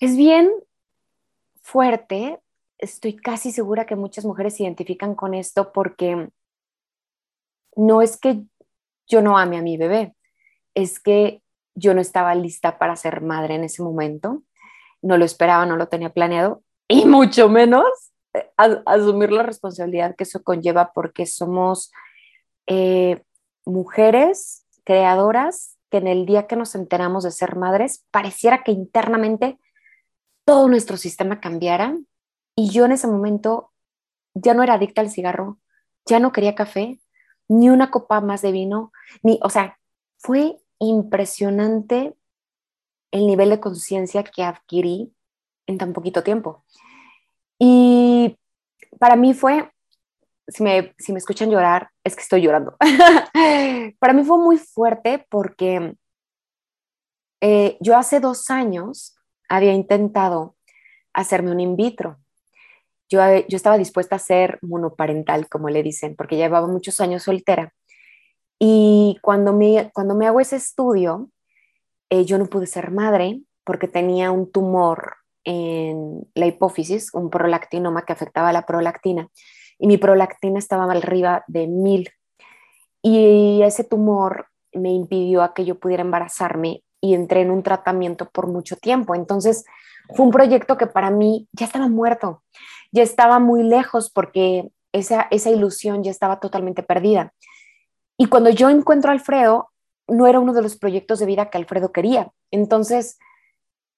Es 0.00 0.16
bien 0.16 0.50
fuerte 1.62 2.40
estoy 2.78 3.16
casi 3.16 3.52
segura 3.52 3.86
que 3.86 3.96
muchas 3.96 4.24
mujeres 4.24 4.56
se 4.56 4.64
identifican 4.64 5.14
con 5.14 5.34
esto 5.34 5.72
porque 5.72 6.28
no 7.76 8.02
es 8.02 8.18
que 8.18 8.42
yo 9.06 9.22
no 9.22 9.38
ame 9.38 9.58
a 9.58 9.62
mi 9.62 9.76
bebé, 9.76 10.14
es 10.74 10.98
que 10.98 11.42
yo 11.74 11.94
no 11.94 12.00
estaba 12.00 12.34
lista 12.34 12.78
para 12.78 12.96
ser 12.96 13.20
madre 13.20 13.54
en 13.54 13.64
ese 13.64 13.82
momento, 13.82 14.42
no 15.02 15.18
lo 15.18 15.24
esperaba, 15.24 15.66
no 15.66 15.76
lo 15.76 15.88
tenía 15.88 16.10
planeado 16.10 16.62
y 16.88 17.04
mucho 17.04 17.48
menos 17.48 17.86
eh, 18.34 18.50
asumir 18.56 19.30
la 19.30 19.42
responsabilidad 19.42 20.16
que 20.16 20.24
eso 20.24 20.42
conlleva 20.42 20.92
porque 20.92 21.26
somos 21.26 21.92
eh, 22.66 23.22
mujeres 23.64 24.64
creadoras 24.84 25.76
que 25.90 25.98
en 25.98 26.08
el 26.08 26.26
día 26.26 26.46
que 26.46 26.56
nos 26.56 26.74
enteramos 26.74 27.24
de 27.24 27.30
ser 27.30 27.56
madres, 27.56 28.04
pareciera 28.10 28.64
que 28.64 28.72
internamente 28.72 29.58
todo 30.44 30.68
nuestro 30.68 30.96
sistema 30.96 31.40
cambiara 31.40 31.96
y 32.56 32.70
yo 32.70 32.84
en 32.86 32.92
ese 32.92 33.06
momento 33.06 33.72
ya 34.34 34.54
no 34.54 34.62
era 34.62 34.74
adicta 34.74 35.00
al 35.00 35.10
cigarro, 35.10 35.58
ya 36.06 36.18
no 36.18 36.32
quería 36.32 36.54
café, 36.54 36.98
ni 37.48 37.70
una 37.70 37.90
copa 37.90 38.20
más 38.20 38.42
de 38.42 38.52
vino, 38.52 38.92
ni, 39.22 39.38
o 39.42 39.50
sea, 39.50 39.78
fue 40.18 40.56
impresionante 40.78 42.14
el 43.10 43.26
nivel 43.26 43.50
de 43.50 43.60
conciencia 43.60 44.24
que 44.24 44.42
adquirí 44.42 45.12
en 45.66 45.78
tan 45.78 45.92
poquito 45.92 46.22
tiempo. 46.22 46.64
Y 47.58 48.36
para 48.98 49.16
mí 49.16 49.34
fue, 49.34 49.70
si 50.48 50.62
me, 50.62 50.94
si 50.98 51.12
me 51.12 51.18
escuchan 51.18 51.50
llorar, 51.50 51.90
es 52.04 52.14
que 52.14 52.22
estoy 52.22 52.42
llorando. 52.42 52.76
para 53.98 54.12
mí 54.12 54.24
fue 54.24 54.38
muy 54.38 54.58
fuerte 54.58 55.26
porque 55.30 55.94
eh, 57.40 57.76
yo 57.80 57.96
hace 57.96 58.20
dos 58.20 58.50
años 58.50 59.16
había 59.48 59.72
intentado 59.72 60.56
hacerme 61.12 61.52
un 61.52 61.60
in 61.60 61.76
vitro 61.76 62.18
yo, 63.08 63.20
yo 63.48 63.56
estaba 63.56 63.78
dispuesta 63.78 64.16
a 64.16 64.20
ser 64.20 64.58
monoparental, 64.62 65.48
como 65.48 65.68
le 65.68 65.82
dicen, 65.82 66.16
porque 66.16 66.36
llevaba 66.36 66.66
muchos 66.66 67.00
años 67.00 67.22
soltera. 67.22 67.72
Y 68.58 69.18
cuando 69.22 69.52
me, 69.52 69.90
cuando 69.92 70.14
me 70.14 70.26
hago 70.26 70.40
ese 70.40 70.56
estudio, 70.56 71.30
eh, 72.10 72.24
yo 72.24 72.38
no 72.38 72.46
pude 72.46 72.66
ser 72.66 72.90
madre 72.90 73.40
porque 73.64 73.88
tenía 73.88 74.30
un 74.30 74.50
tumor 74.50 75.16
en 75.44 76.26
la 76.34 76.46
hipófisis, 76.46 77.12
un 77.14 77.30
prolactinoma 77.30 78.04
que 78.04 78.12
afectaba 78.12 78.48
a 78.48 78.52
la 78.52 78.66
prolactina, 78.66 79.28
y 79.78 79.86
mi 79.86 79.98
prolactina 79.98 80.58
estaba 80.58 80.90
arriba 80.90 81.44
de 81.46 81.66
mil. 81.66 82.10
Y 83.02 83.62
ese 83.62 83.84
tumor 83.84 84.48
me 84.72 84.90
impidió 84.90 85.42
a 85.42 85.54
que 85.54 85.64
yo 85.64 85.78
pudiera 85.78 86.02
embarazarme 86.02 86.82
y 87.00 87.14
entré 87.14 87.42
en 87.42 87.50
un 87.50 87.62
tratamiento 87.62 88.28
por 88.30 88.48
mucho 88.48 88.76
tiempo. 88.76 89.14
Entonces, 89.14 89.64
fue 90.14 90.24
un 90.24 90.32
proyecto 90.32 90.76
que 90.76 90.86
para 90.86 91.10
mí 91.10 91.48
ya 91.52 91.66
estaba 91.66 91.88
muerto 91.88 92.42
ya 92.96 93.02
estaba 93.02 93.38
muy 93.38 93.62
lejos 93.62 94.10
porque 94.10 94.70
esa, 94.92 95.28
esa 95.30 95.50
ilusión 95.50 96.02
ya 96.02 96.10
estaba 96.10 96.40
totalmente 96.40 96.82
perdida. 96.82 97.34
Y 98.16 98.26
cuando 98.26 98.48
yo 98.48 98.70
encuentro 98.70 99.10
a 99.10 99.12
Alfredo, 99.12 99.68
no 100.08 100.26
era 100.26 100.40
uno 100.40 100.54
de 100.54 100.62
los 100.62 100.78
proyectos 100.78 101.18
de 101.18 101.26
vida 101.26 101.50
que 101.50 101.58
Alfredo 101.58 101.92
quería. 101.92 102.32
Entonces, 102.50 103.18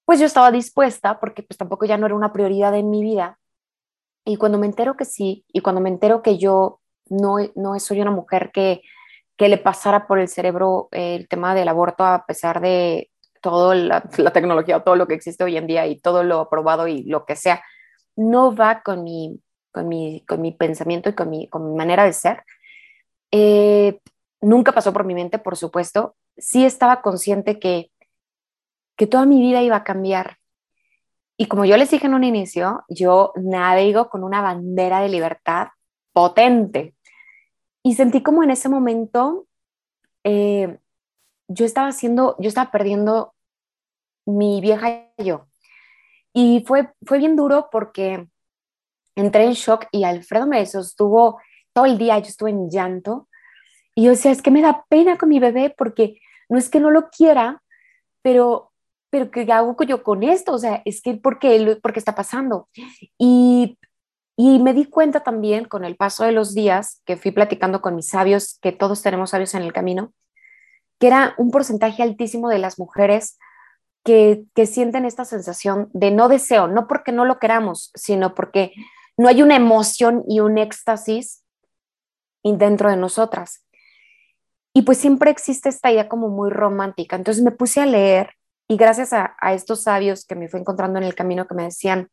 pues 0.04 0.18
yo 0.18 0.26
estaba 0.26 0.50
dispuesta 0.50 1.20
porque 1.20 1.44
pues 1.44 1.56
tampoco 1.56 1.87
ya 1.87 1.96
no 1.96 2.06
era 2.06 2.16
una 2.16 2.32
prioridad 2.32 2.74
en 2.74 2.90
mi 2.90 3.02
vida. 3.02 3.38
Y 4.24 4.37
cuando 4.37 4.58
me 4.58 4.66
entero 4.66 4.96
que 4.96 5.04
sí, 5.04 5.44
y 5.52 5.61
cuando 5.61 5.80
me 5.80 5.90
entero 5.90 6.20
que 6.20 6.37
yo 6.37 6.80
no, 7.08 7.37
no 7.54 7.78
soy 7.78 8.00
una 8.00 8.11
mujer 8.11 8.50
que, 8.52 8.82
que 9.37 9.48
le 9.48 9.58
pasara 9.58 10.08
por 10.08 10.18
el 10.18 10.28
cerebro 10.28 10.88
el 10.90 11.28
tema 11.28 11.54
del 11.54 11.68
aborto 11.68 12.04
a 12.04 12.26
pesar 12.26 12.61
de 12.61 13.12
toda 13.40 13.76
la, 13.76 14.11
la, 14.16 14.32
tecnología, 14.32 14.82
todo 14.82 14.96
lo 14.96 15.06
que 15.06 15.14
existe 15.14 15.44
hoy 15.44 15.56
en 15.56 15.68
día 15.68 15.87
y 15.87 16.00
todo 16.00 16.24
lo 16.24 16.40
aprobado 16.40 16.88
y 16.88 17.04
lo 17.04 17.24
que 17.24 17.37
sea, 17.37 17.62
no 18.18 18.54
va 18.54 18.83
con 18.83 19.04
mi, 19.04 19.40
con 19.70 19.88
mi, 19.88 20.24
con 20.26 20.40
mi 20.40 20.52
pensamiento 20.52 21.09
y 21.09 21.14
con 21.14 21.31
mi, 21.31 21.48
con 21.48 21.70
mi 21.70 21.76
manera 21.76 22.04
de 22.04 22.12
ser. 22.12 22.42
Eh, 23.31 24.00
nunca 24.40 24.72
pasó 24.72 24.92
por 24.92 25.04
mi 25.04 25.14
mente, 25.14 25.38
por 25.38 25.57
supuesto. 25.57 26.16
Sí 26.37 26.64
estaba 26.64 27.00
consciente 27.00 27.61
que, 27.61 27.92
que 28.96 29.07
toda 29.07 29.24
mi 29.24 29.40
vida 29.40 29.62
iba 29.62 29.76
a 29.76 29.85
cambiar. 29.85 30.38
Y 31.37 31.46
como 31.46 31.64
yo 31.64 31.76
les 31.76 31.90
dije 31.90 32.07
en 32.07 32.14
un 32.14 32.24
inicio, 32.24 32.85
yo 32.88 33.33
navego 33.37 34.11
con 34.11 34.24
una 34.24 34.42
bandera 34.42 35.00
de 35.00 35.09
libertad 35.09 35.68
potente. 36.12 36.96
Y 37.85 37.94
sentí 37.94 38.22
como 38.22 38.42
en 38.42 38.50
ese 38.50 38.68
momento 38.68 39.46
eh, 40.24 40.78
yo 41.46 41.64
estaba 41.64 41.88
haciendo, 41.88 42.35
yo 42.40 42.48
estaba 42.48 42.72
perdiendo 42.72 43.35
mi 44.26 44.61
vieja 44.61 45.09
yo. 45.18 45.47
Y 46.40 46.62
fue, 46.64 46.92
fue 47.05 47.18
bien 47.18 47.35
duro 47.35 47.68
porque 47.68 48.29
entré 49.16 49.46
en 49.46 49.55
shock 49.55 49.87
y 49.90 50.05
Alfredo 50.05 50.46
me 50.46 50.64
sostuvo 50.66 51.40
todo 51.72 51.85
el 51.85 51.98
día, 51.98 52.16
yo 52.20 52.29
estuve 52.29 52.51
en 52.51 52.70
llanto. 52.70 53.29
Y 53.96 54.05
yo 54.05 54.11
decía, 54.11 54.31
es 54.31 54.40
que 54.40 54.53
me 54.53 54.62
da 54.62 54.85
pena 54.88 55.18
con 55.18 55.31
mi 55.31 55.40
bebé 55.40 55.74
porque 55.77 56.20
no 56.48 56.57
es 56.57 56.70
que 56.70 56.79
no 56.79 56.92
lo 56.92 57.11
quiera, 57.11 57.61
pero, 58.22 58.70
pero 59.11 59.33
¿qué 59.33 59.51
hago 59.51 59.74
yo 59.83 60.05
con 60.05 60.22
esto? 60.22 60.53
O 60.53 60.59
sea, 60.59 60.81
es 60.85 61.03
que 61.03 61.14
¿por 61.14 61.40
qué, 61.40 61.77
¿por 61.83 61.92
qué 61.92 61.98
está 61.98 62.14
pasando? 62.14 62.68
Y, 63.18 63.77
y 64.37 64.61
me 64.61 64.74
di 64.74 64.85
cuenta 64.85 65.24
también 65.24 65.64
con 65.64 65.85
el 65.85 65.96
paso 65.96 66.22
de 66.22 66.31
los 66.31 66.55
días 66.55 67.03
que 67.05 67.16
fui 67.16 67.33
platicando 67.33 67.81
con 67.81 67.96
mis 67.96 68.11
sabios, 68.11 68.61
que 68.62 68.70
todos 68.70 69.03
tenemos 69.03 69.31
sabios 69.31 69.55
en 69.55 69.62
el 69.62 69.72
camino, 69.72 70.12
que 71.01 71.09
era 71.09 71.35
un 71.37 71.51
porcentaje 71.51 72.05
altísimo 72.05 72.48
de 72.48 72.61
las 72.61 72.79
mujeres 72.79 73.38
que, 74.04 74.46
sienten 74.66 75.04
esta 75.04 75.24
sensación 75.24 75.90
de 75.92 76.11
no 76.11 76.28
deseo, 76.28 76.68
no 76.68 76.87
porque 76.87 77.12
no 77.12 77.24
lo 77.24 77.38
queramos, 77.38 77.90
sino 77.94 78.34
porque 78.34 78.72
no 79.16 79.28
hay 79.28 79.42
una 79.42 79.56
emoción 79.56 80.24
y 80.28 80.40
un 80.40 80.58
éxtasis 80.58 81.44
dentro 82.42 82.90
de 82.90 82.96
nosotras. 82.96 83.66
Y 84.72 84.82
pues 84.82 84.98
siempre 84.98 85.30
existe 85.30 85.68
esta 85.68 85.90
idea 85.90 86.08
como 86.08 86.28
muy 86.28 86.50
romántica. 86.50 87.16
Entonces 87.16 87.42
me 87.42 87.50
puse 87.50 87.80
a 87.80 87.87
leer 87.87 88.34
y 88.68 88.76
gracias 88.76 89.12
a, 89.12 89.37
a 89.40 89.52
estos 89.54 89.82
sabios 89.82 90.24
que 90.24 90.34
me 90.34 90.48
fue 90.48 90.61
encontrando 90.61 90.98
en 90.98 91.04
el 91.04 91.14
camino 91.14 91.46
que 91.46 91.54
me 91.54 91.64
decían, 91.64 92.11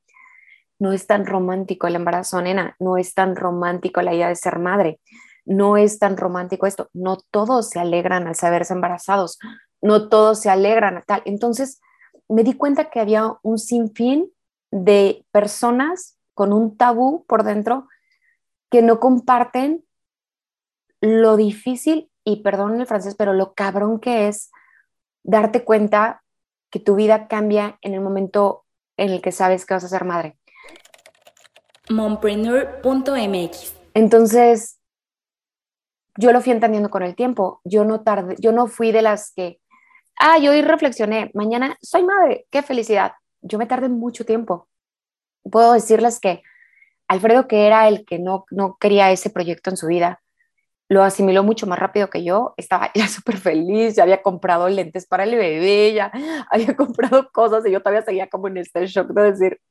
no 0.80 0.91
es 0.91 1.08
tan 1.08 1.26
romántico 1.26 1.88
el 1.88 1.95
embarazo, 1.95 2.41
nena, 2.41 2.76
no 2.80 2.98
es 2.98 3.13
tan 3.13 3.36
romántico 3.36 4.02
la 4.02 4.13
idea 4.13 4.28
de 4.28 4.36
ser 4.36 4.60
madre, 4.60 5.00
no 5.45 5.78
es 5.78 6.00
tan 6.00 6.17
romántico 6.17 6.65
esto, 6.65 6.89
no 6.93 7.17
todos 7.32 7.69
se 7.69 7.80
alegran 7.80 8.28
al 8.28 8.36
saberse 8.36 8.74
embarazados, 8.74 9.38
no 9.86 10.10
todos 10.10 10.39
se 10.39 10.50
alegran 10.50 11.04
tal. 11.06 11.21
Entonces 11.26 11.80
me 12.28 12.43
di 12.43 12.54
cuenta 12.54 12.89
que 12.89 13.00
había 13.00 13.38
un 13.43 13.60
sinfín 13.60 14.32
de 14.71 15.26
personas 15.32 16.17
con 16.34 16.52
un 16.54 16.76
tabú 16.76 17.24
por 17.28 17.43
dentro 17.43 17.88
que 18.69 18.82
no 18.82 19.00
comparten 19.00 19.86
lo 21.02 21.38
difícil, 21.38 22.10
y 22.24 22.38
perdón 22.38 22.82
el 22.82 22.88
francés, 22.88 23.13
pero 23.15 23.34
lo 23.34 23.54
cabrón 23.54 24.00
que 24.00 24.28
es 24.28 24.50
darte 25.24 25.63
cuenta 25.63 26.24
que 26.71 26.80
tu 26.80 26.95
vida 26.95 27.28
cambia 27.28 27.78
en 27.82 27.93
el 27.93 28.02
momento 28.02 28.65
en 28.98 29.12
el 29.12 29.21
que 29.21 29.32
sabes 29.32 29.65
que 29.65 29.76
vas 29.76 29.84
a 29.84 29.89
ser 29.89 30.04
madre. 30.04 30.39
Mompreneur.mx 31.89 33.76
Entonces, 33.93 34.80
yo 36.17 36.32
lo 36.32 36.41
fui 36.41 36.52
entendiendo 36.52 36.89
con 36.89 37.04
el 37.04 37.15
tiempo. 37.15 37.62
Yo 37.63 37.86
no 37.86 38.02
tardé, 38.02 38.36
yo 38.39 38.52
no 38.52 38.65
fui 38.65 38.91
de 38.91 39.04
las 39.04 39.32
que, 39.34 39.60
ah, 40.19 40.38
yo 40.38 40.51
hoy 40.51 40.62
reflexioné, 40.62 41.32
mañana 41.34 41.78
soy 41.82 42.04
madre, 42.04 42.47
qué 42.51 42.62
felicidad. 42.62 43.13
Yo 43.41 43.58
me 43.58 43.65
tardé 43.65 43.89
mucho 43.89 44.25
tiempo. 44.25 44.67
Puedo 45.43 45.73
decirles 45.73 46.19
que 46.19 46.41
Alfredo, 47.08 47.47
que 47.47 47.67
era 47.67 47.88
el 47.88 48.06
que 48.06 48.19
no, 48.19 48.45
no 48.49 48.78
quería 48.80 49.12
ese 49.12 49.30
proyecto 49.30 49.69
en 49.69 49.78
su 49.78 49.88
vida, 49.88 50.21
lo 50.88 51.04
asimiló 51.04 51.43
mucho 51.43 51.67
más 51.67 51.80
rápido 51.80 52.10
que 52.10 52.23
yo, 52.23 52.54
estaba 52.58 52.91
ya 52.93 53.08
súper 53.08 53.38
feliz, 53.38 53.95
ya 53.95 54.04
había 54.04 54.21
comprado 54.21 54.69
lentes 54.69 55.06
para 55.06 55.23
el 55.23 55.36
bebé, 55.36 55.93
ya 55.93 56.12
había 56.51 56.75
comprado 56.75 57.30
cosas 57.32 57.65
y 57.65 57.71
yo 57.71 57.80
todavía 57.82 58.04
seguía 58.04 58.30
como 58.30 58.47
en 58.47 58.58
este 58.58 58.86
shock 58.88 59.10
de 59.10 59.32
decir, 59.32 59.62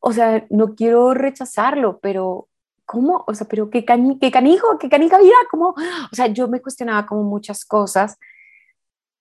o 0.00 0.12
sea, 0.12 0.46
no 0.50 0.74
quiero 0.74 1.14
rechazarlo, 1.14 1.98
pero 2.00 2.48
¿cómo? 2.84 3.24
O 3.26 3.34
sea, 3.34 3.46
pero 3.48 3.68
qué, 3.70 3.84
qué 3.84 4.30
canijo, 4.30 4.78
qué 4.78 4.88
canija 4.88 5.18
vida, 5.18 5.34
¿cómo? 5.50 5.74
O 6.10 6.14
sea, 6.14 6.28
yo 6.28 6.48
me 6.48 6.60
cuestionaba 6.60 7.06
como 7.06 7.22
muchas 7.24 7.64
cosas 7.64 8.18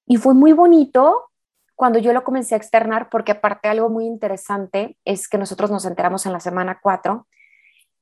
y 0.08 0.18
fue 0.18 0.34
muy 0.34 0.54
bonito 0.54 1.30
cuando 1.76 2.00
yo 2.00 2.12
lo 2.12 2.24
comencé 2.24 2.56
a 2.56 2.58
externar, 2.58 3.10
porque 3.10 3.34
aparte 3.34 3.68
algo 3.68 3.90
muy 3.90 4.06
interesante 4.06 4.98
es 5.06 5.28
que 5.28 5.38
nosotros 5.38 5.70
nos 5.70 5.86
enteramos 5.86 6.26
en 6.26 6.34
la 6.34 6.40
semana 6.40 6.80
4 6.82 7.28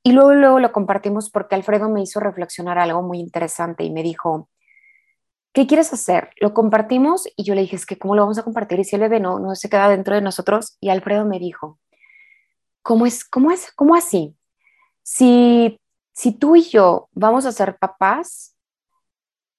y 0.02 0.12
luego, 0.12 0.34
luego 0.34 0.60
lo 0.60 0.72
compartimos 0.72 1.30
porque 1.30 1.56
Alfredo 1.56 1.90
me 1.90 2.00
hizo 2.00 2.20
reflexionar 2.20 2.78
algo 2.78 3.02
muy 3.02 3.18
interesante 3.18 3.82
y 3.82 3.90
me 3.90 4.04
dijo, 4.04 4.48
¿qué 5.52 5.66
quieres 5.66 5.92
hacer? 5.92 6.30
Lo 6.40 6.54
compartimos 6.54 7.28
y 7.36 7.42
yo 7.42 7.54
le 7.54 7.62
dije, 7.62 7.76
es 7.76 7.84
que 7.84 7.98
¿cómo 7.98 8.14
lo 8.14 8.22
vamos 8.22 8.38
a 8.38 8.44
compartir? 8.44 8.78
Y 8.78 8.84
si 8.84 8.94
el 8.94 9.02
bebé 9.02 9.20
no, 9.20 9.40
no 9.40 9.54
se 9.56 9.68
queda 9.68 9.88
dentro 9.88 10.14
de 10.14 10.20
nosotros. 10.20 10.78
Y 10.80 10.90
Alfredo 10.90 11.24
me 11.24 11.38
dijo, 11.38 11.80
¿cómo 12.82 13.04
es? 13.04 13.24
¿Cómo 13.24 13.50
es? 13.50 13.72
¿Cómo 13.72 13.96
así? 13.96 14.36
Si, 15.02 15.80
si 16.12 16.32
tú 16.32 16.56
y 16.56 16.62
yo 16.62 17.08
vamos 17.12 17.44
a 17.44 17.52
ser 17.52 17.76
papás, 17.76 18.55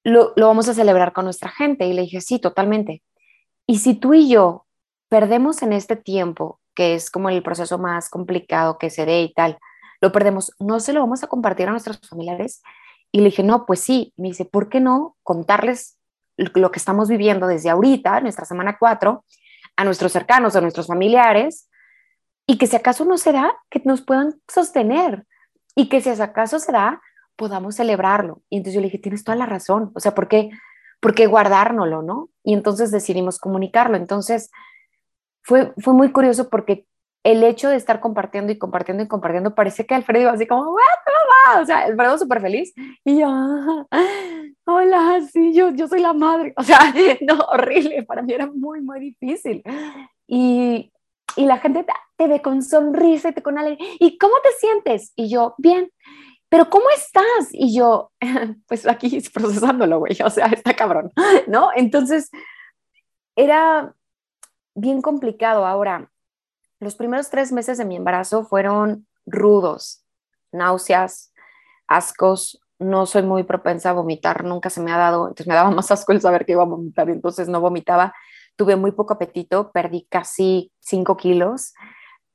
lo, 0.08 0.34
lo 0.36 0.48
vamos 0.48 0.70
a 0.70 0.74
celebrar 0.74 1.12
con 1.14 1.26
nuestra 1.26 1.50
gente. 1.50 1.86
Y 1.86 1.94
le 1.94 2.04
dije, 2.04 2.22
sí, 2.22 2.40
totalmente. 2.40 3.04
Y 3.66 3.80
si 3.80 3.94
tú 3.94 4.14
y 4.14 4.30
yo 4.30 4.66
perdemos 5.10 5.62
en 5.62 5.74
este 5.74 5.96
tiempo, 5.96 6.60
que 6.74 6.96
es 6.96 7.12
como 7.12 7.30
el 7.30 7.44
proceso 7.44 7.78
más 7.78 8.10
complicado 8.10 8.78
que 8.78 8.90
se 8.90 9.06
dé 9.06 9.22
y 9.22 9.34
tal, 9.34 9.58
lo 10.00 10.12
perdemos, 10.12 10.54
no 10.60 10.80
se 10.80 10.94
lo 10.94 11.02
vamos 11.02 11.24
a 11.24 11.28
compartir 11.28 11.68
a 11.68 11.72
nuestros 11.72 12.00
familiares. 12.08 12.62
Y 13.12 13.20
le 13.20 13.26
dije, 13.26 13.44
no, 13.44 13.66
pues 13.66 13.82
sí. 13.82 14.14
me 14.16 14.30
dice, 14.30 14.46
¿por 14.46 14.70
qué 14.70 14.80
no 14.80 15.18
contarles 15.24 15.98
lo 16.38 16.72
que 16.72 16.80
estamos 16.80 17.10
viviendo 17.10 17.48
desde 17.48 17.70
ahorita, 17.70 18.22
nuestra 18.22 18.46
semana 18.46 18.78
4, 18.80 19.26
a 19.76 19.84
nuestros 19.84 20.12
cercanos, 20.12 20.56
a 20.56 20.62
nuestros 20.62 20.88
familiares? 20.88 21.70
Y 22.46 22.58
que 22.58 22.68
si 22.68 22.78
acaso 22.78 23.04
no 23.04 23.18
se 23.18 23.34
da, 23.34 23.54
que 23.70 23.82
nos 23.84 24.02
puedan 24.02 24.40
sostener. 24.48 25.26
Y 25.76 25.90
que 25.90 26.00
si 26.00 26.10
acaso 26.10 26.60
se 26.60 26.72
da, 26.72 27.02
podamos 27.38 27.76
celebrarlo. 27.76 28.42
Y 28.50 28.58
entonces 28.58 28.76
yo 28.76 28.82
le 28.82 28.88
dije, 28.88 29.00
tienes 29.00 29.24
toda 29.24 29.38
la 29.38 29.46
razón. 29.46 29.92
O 29.96 30.00
sea, 30.00 30.14
¿por 30.14 30.28
qué, 30.28 30.50
por 31.00 31.16
qué 31.16 31.28
guardárnoslo, 31.28 32.02
no? 32.02 32.30
Y 32.44 32.54
entonces 32.54 32.92
decidimos 32.92 33.40
comunicarlo. 33.40 33.96
Entonces, 33.96 34.52
fue, 35.44 35.74
fue 35.78 35.94
muy 35.94 36.12
curioso 36.12 36.50
porque 36.50 36.86
el 37.24 37.44
hecho 37.44 37.70
de 37.70 37.76
estar 37.76 38.00
compartiendo 38.00 38.52
y 38.52 38.58
compartiendo 38.58 39.04
y 39.04 39.08
compartiendo, 39.08 39.54
parece 39.54 39.86
que 39.86 39.96
Alfredo 39.96 40.24
iba 40.24 40.32
así 40.32 40.48
como, 40.48 40.72
O 40.72 41.66
sea, 41.66 41.80
Alfredo 41.80 42.18
súper 42.18 42.42
feliz. 42.42 42.74
Y 43.04 43.20
yo, 43.20 43.28
hola, 44.66 45.22
sí, 45.32 45.54
yo, 45.54 45.72
yo 45.72 45.88
soy 45.88 46.00
la 46.00 46.14
madre. 46.14 46.54
O 46.56 46.64
sea, 46.64 46.80
no, 47.22 47.40
horrible, 47.52 48.04
para 48.04 48.22
mí 48.22 48.34
era 48.34 48.48
muy, 48.48 48.82
muy 48.82 49.00
difícil. 49.00 49.62
Y, 50.26 50.92
y 51.36 51.46
la 51.46 51.58
gente 51.58 51.86
te, 52.18 52.28
ve 52.28 52.42
con 52.42 52.64
sonrisa 52.64 53.30
y 53.30 53.34
te 53.34 53.44
con 53.44 53.58
alegría. 53.58 53.88
¿Y 54.00 54.18
cómo 54.18 54.34
te 54.42 54.50
sientes? 54.60 55.14
Y 55.16 55.30
yo, 55.30 55.54
bien. 55.58 55.92
Pero 56.50 56.70
¿cómo 56.70 56.86
estás? 56.96 57.50
Y 57.52 57.76
yo, 57.76 58.12
pues 58.68 58.88
aquí 58.88 59.22
procesándolo, 59.34 60.00
güey. 60.00 60.18
O 60.24 60.30
sea, 60.30 60.48
está 60.48 60.76
cabrón, 60.76 61.12
¿no? 61.48 61.70
Entonces, 61.76 62.30
era 63.36 63.94
bien 64.76 65.02
complicado. 65.02 65.66
Ahora, 65.66 66.12
los 66.80 66.96
primeros 66.96 67.30
tres 67.30 67.52
meses 67.52 67.78
de 67.78 67.86
mi 67.86 67.96
embarazo 67.96 68.46
fueron 68.46 69.08
rudos, 69.26 70.04
náuseas, 70.52 71.34
ascos. 71.88 72.62
No 72.80 73.08
soy 73.08 73.24
muy 73.24 73.44
propensa 73.44 73.90
a 73.90 73.94
vomitar, 73.94 74.44
nunca 74.44 74.70
se 74.70 74.82
me 74.82 74.92
ha 74.92 74.98
dado, 74.98 75.24
entonces 75.24 75.48
me 75.48 75.56
daba 75.56 75.72
más 75.72 75.90
asco 75.90 76.12
el 76.12 76.22
saber 76.22 76.46
que 76.46 76.52
iba 76.52 76.62
a 76.62 76.68
vomitar, 76.68 77.10
entonces 77.10 77.48
no 77.48 77.60
vomitaba. 77.60 78.14
Tuve 78.56 78.76
muy 78.76 78.92
poco 78.92 79.16
apetito, 79.16 79.72
perdí 79.72 80.06
casi 80.10 80.72
cinco 80.80 81.18
kilos. 81.18 81.74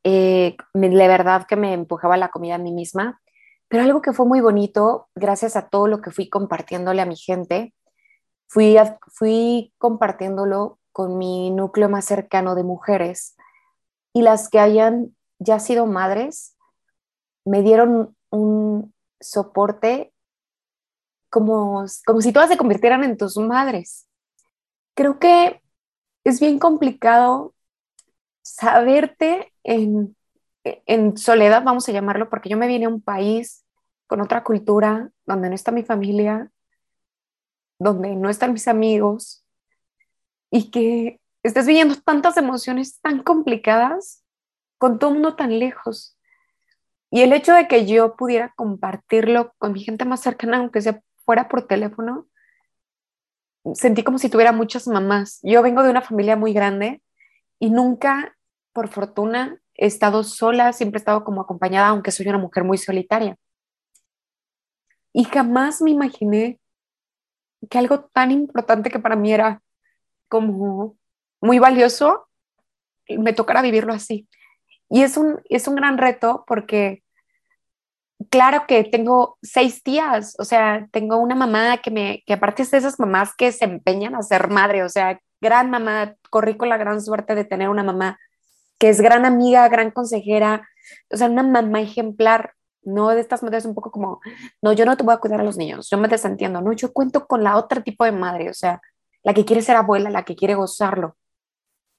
Eh, 0.02 0.56
la 0.74 1.06
verdad 1.06 1.46
que 1.46 1.54
me 1.54 1.72
empujaba 1.72 2.16
la 2.16 2.30
comida 2.30 2.56
a 2.56 2.58
mí 2.58 2.72
misma, 2.72 3.21
pero 3.72 3.84
algo 3.84 4.02
que 4.02 4.12
fue 4.12 4.26
muy 4.26 4.42
bonito, 4.42 5.08
gracias 5.14 5.56
a 5.56 5.70
todo 5.70 5.86
lo 5.86 6.02
que 6.02 6.10
fui 6.10 6.28
compartiéndole 6.28 7.00
a 7.00 7.06
mi 7.06 7.16
gente, 7.16 7.74
fui, 8.46 8.76
fui 9.14 9.72
compartiéndolo 9.78 10.78
con 10.92 11.16
mi 11.16 11.50
núcleo 11.50 11.88
más 11.88 12.04
cercano 12.04 12.54
de 12.54 12.64
mujeres 12.64 13.34
y 14.12 14.20
las 14.20 14.50
que 14.50 14.58
hayan 14.58 15.16
ya 15.38 15.58
sido 15.58 15.86
madres 15.86 16.54
me 17.46 17.62
dieron 17.62 18.14
un 18.28 18.92
soporte 19.22 20.12
como, 21.30 21.86
como 22.04 22.20
si 22.20 22.30
todas 22.30 22.50
se 22.50 22.58
convirtieran 22.58 23.04
en 23.04 23.16
tus 23.16 23.38
madres. 23.38 24.06
Creo 24.92 25.18
que 25.18 25.62
es 26.24 26.40
bien 26.40 26.58
complicado 26.58 27.54
saberte 28.42 29.50
en, 29.64 30.14
en 30.62 31.16
soledad, 31.16 31.64
vamos 31.64 31.88
a 31.88 31.92
llamarlo, 31.92 32.28
porque 32.28 32.50
yo 32.50 32.58
me 32.58 32.66
vine 32.66 32.84
a 32.84 32.90
un 32.90 33.00
país 33.00 33.61
con 34.12 34.20
otra 34.20 34.44
cultura, 34.44 35.10
donde 35.24 35.48
no 35.48 35.54
está 35.54 35.72
mi 35.72 35.84
familia, 35.84 36.50
donde 37.78 38.14
no 38.14 38.28
están 38.28 38.52
mis 38.52 38.68
amigos, 38.68 39.42
y 40.50 40.70
que 40.70 41.18
estés 41.42 41.66
viviendo 41.66 41.94
tantas 41.94 42.36
emociones 42.36 43.00
tan 43.00 43.22
complicadas 43.22 44.22
con 44.76 44.98
todo 44.98 45.12
mundo 45.12 45.34
tan 45.34 45.58
lejos. 45.58 46.18
Y 47.10 47.22
el 47.22 47.32
hecho 47.32 47.54
de 47.54 47.66
que 47.68 47.86
yo 47.86 48.14
pudiera 48.14 48.52
compartirlo 48.54 49.54
con 49.56 49.72
mi 49.72 49.80
gente 49.80 50.04
más 50.04 50.20
cercana, 50.20 50.58
aunque 50.58 50.82
sea 50.82 51.00
fuera 51.24 51.48
por 51.48 51.66
teléfono, 51.66 52.26
sentí 53.72 54.04
como 54.04 54.18
si 54.18 54.28
tuviera 54.28 54.52
muchas 54.52 54.86
mamás. 54.88 55.40
Yo 55.42 55.62
vengo 55.62 55.82
de 55.82 55.88
una 55.88 56.02
familia 56.02 56.36
muy 56.36 56.52
grande 56.52 57.00
y 57.58 57.70
nunca, 57.70 58.36
por 58.74 58.88
fortuna, 58.88 59.58
he 59.74 59.86
estado 59.86 60.22
sola, 60.22 60.74
siempre 60.74 60.98
he 60.98 61.00
estado 61.00 61.24
como 61.24 61.40
acompañada, 61.40 61.88
aunque 61.88 62.10
soy 62.10 62.28
una 62.28 62.36
mujer 62.36 62.64
muy 62.64 62.76
solitaria. 62.76 63.38
Y 65.12 65.24
jamás 65.24 65.82
me 65.82 65.90
imaginé 65.90 66.58
que 67.68 67.78
algo 67.78 68.04
tan 68.04 68.30
importante 68.30 68.90
que 68.90 68.98
para 68.98 69.16
mí 69.16 69.32
era 69.32 69.62
como 70.28 70.96
muy 71.40 71.58
valioso 71.58 72.28
me 73.08 73.32
tocara 73.32 73.62
vivirlo 73.62 73.92
así. 73.92 74.28
Y 74.88 75.02
es 75.02 75.16
un, 75.16 75.40
es 75.48 75.68
un 75.68 75.74
gran 75.74 75.98
reto 75.98 76.44
porque 76.46 77.02
claro 78.30 78.66
que 78.66 78.84
tengo 78.84 79.38
seis 79.42 79.82
tías, 79.82 80.34
o 80.38 80.44
sea, 80.44 80.88
tengo 80.92 81.16
una 81.16 81.34
mamá 81.34 81.78
que 81.78 81.90
me, 81.90 82.22
que 82.26 82.34
aparte 82.34 82.62
es 82.62 82.70
de 82.70 82.78
esas 82.78 82.98
mamás 82.98 83.34
que 83.36 83.52
se 83.52 83.64
empeñan 83.64 84.14
a 84.14 84.22
ser 84.22 84.48
madre, 84.48 84.84
o 84.84 84.88
sea, 84.88 85.20
gran 85.40 85.70
mamá, 85.70 86.14
corrí 86.30 86.56
con 86.56 86.68
la 86.68 86.76
gran 86.76 87.00
suerte 87.00 87.34
de 87.34 87.44
tener 87.44 87.68
una 87.68 87.82
mamá 87.82 88.18
que 88.78 88.88
es 88.88 89.00
gran 89.00 89.24
amiga, 89.24 89.68
gran 89.68 89.90
consejera, 89.90 90.68
o 91.10 91.16
sea, 91.16 91.28
una 91.28 91.42
mamá 91.42 91.80
ejemplar, 91.80 92.54
no 92.84 93.08
de 93.10 93.20
estas 93.20 93.42
madres 93.42 93.64
un 93.64 93.74
poco 93.74 93.90
como, 93.90 94.20
no, 94.60 94.72
yo 94.72 94.84
no 94.84 94.96
te 94.96 95.04
voy 95.04 95.14
a 95.14 95.18
cuidar 95.18 95.40
a 95.40 95.44
los 95.44 95.56
niños, 95.56 95.88
yo 95.90 95.98
me 95.98 96.08
desentiendo, 96.08 96.60
no, 96.60 96.72
yo 96.72 96.92
cuento 96.92 97.26
con 97.26 97.42
la 97.42 97.56
otra 97.56 97.82
tipo 97.82 98.04
de 98.04 98.12
madre, 98.12 98.50
o 98.50 98.54
sea, 98.54 98.80
la 99.22 99.34
que 99.34 99.44
quiere 99.44 99.62
ser 99.62 99.76
abuela, 99.76 100.10
la 100.10 100.24
que 100.24 100.36
quiere 100.36 100.54
gozarlo. 100.54 101.16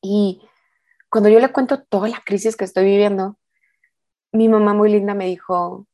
Y 0.01 0.41
cuando 1.09 1.29
yo 1.29 1.39
le 1.39 1.51
cuento 1.51 1.81
toda 1.83 2.09
la 2.09 2.21
crisis 2.25 2.57
que 2.57 2.65
estoy 2.65 2.85
viviendo, 2.85 3.37
mi 4.31 4.49
mamá 4.49 4.73
muy 4.73 4.91
linda 4.91 5.13
me 5.13 5.27
dijo, 5.27 5.87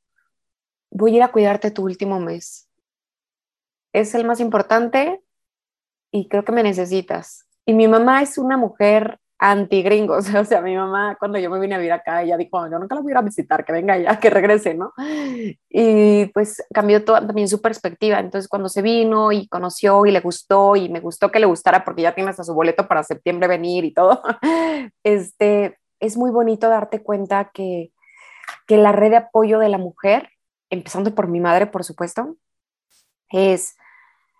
voy 0.89 1.13
a 1.13 1.15
ir 1.17 1.23
a 1.23 1.31
cuidarte 1.31 1.71
tu 1.71 1.83
último 1.83 2.19
mes. 2.19 2.67
Es 3.93 4.15
el 4.15 4.25
más 4.25 4.39
importante 4.39 5.21
y 6.11 6.27
creo 6.27 6.43
que 6.43 6.51
me 6.51 6.63
necesitas. 6.63 7.45
Y 7.65 7.73
mi 7.73 7.87
mamá 7.87 8.21
es 8.21 8.37
una 8.37 8.57
mujer 8.57 9.19
anti-gringos, 9.39 10.27
o 10.35 10.45
sea, 10.45 10.61
mi 10.61 10.75
mamá 10.75 11.15
cuando 11.17 11.39
yo 11.39 11.49
me 11.49 11.59
vine 11.59 11.75
a 11.75 11.77
vivir 11.77 11.93
acá, 11.93 12.21
ella 12.21 12.37
dijo, 12.37 12.69
yo 12.69 12.77
nunca 12.77 12.95
la 12.95 13.01
voy 13.01 13.13
a 13.15 13.21
visitar, 13.21 13.65
que 13.65 13.71
venga 13.71 13.97
ya, 13.97 14.19
que 14.19 14.29
regrese, 14.29 14.75
¿no? 14.75 14.93
Y 15.69 16.25
pues 16.27 16.63
cambió 16.73 17.03
toda, 17.03 17.25
también 17.25 17.47
su 17.47 17.61
perspectiva, 17.61 18.19
entonces 18.19 18.49
cuando 18.49 18.69
se 18.69 18.81
vino 18.81 19.31
y 19.31 19.47
conoció 19.47 20.05
y 20.05 20.11
le 20.11 20.19
gustó 20.19 20.75
y 20.75 20.89
me 20.89 20.99
gustó 20.99 21.31
que 21.31 21.39
le 21.39 21.45
gustara 21.45 21.85
porque 21.85 22.03
ya 22.03 22.13
tiene 22.13 22.29
hasta 22.29 22.43
su 22.43 22.53
boleto 22.53 22.87
para 22.87 23.03
septiembre 23.03 23.47
venir 23.47 23.85
y 23.85 23.93
todo, 23.93 24.21
este, 25.03 25.77
es 25.99 26.17
muy 26.17 26.31
bonito 26.31 26.69
darte 26.69 27.01
cuenta 27.01 27.49
que, 27.53 27.91
que 28.67 28.77
la 28.77 28.91
red 28.91 29.11
de 29.11 29.17
apoyo 29.17 29.59
de 29.59 29.69
la 29.69 29.77
mujer, 29.77 30.29
empezando 30.69 31.15
por 31.15 31.27
mi 31.27 31.39
madre, 31.39 31.65
por 31.65 31.85
supuesto, 31.85 32.35
es, 33.29 33.77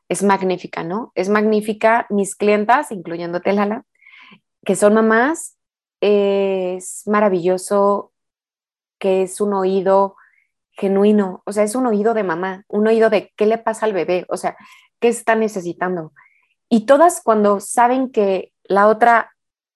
es 0.10 0.24
magnífica, 0.24 0.84
¿no? 0.84 1.14
Es 1.16 1.30
magnífica, 1.30 2.06
mis 2.10 2.36
clientas, 2.36 2.92
incluyéndote 2.92 3.54
Lala, 3.54 3.86
que 4.66 4.76
son 4.76 4.94
mamás, 4.94 5.58
es 6.02 7.04
maravilloso 7.06 8.12
que 9.00 9.24
es 9.24 9.42
un 9.42 9.54
oído 9.54 10.16
genuino, 10.72 11.42
o 11.46 11.52
sea, 11.52 11.64
es 11.64 11.76
un 11.76 11.86
oído 11.88 12.14
de 12.14 12.24
mamá, 12.24 12.64
un 12.68 12.88
oído 12.88 13.10
de 13.10 13.34
qué 13.36 13.46
le 13.46 13.58
pasa 13.58 13.86
al 13.86 13.94
bebé, 13.94 14.26
o 14.30 14.38
sea, 14.38 14.56
qué 15.00 15.10
está 15.10 15.36
necesitando. 15.36 16.14
Y 16.70 16.86
todas 16.86 17.22
cuando 17.22 17.60
saben 17.60 18.12
que 18.12 18.54
la 18.64 18.88
otra 18.88 19.32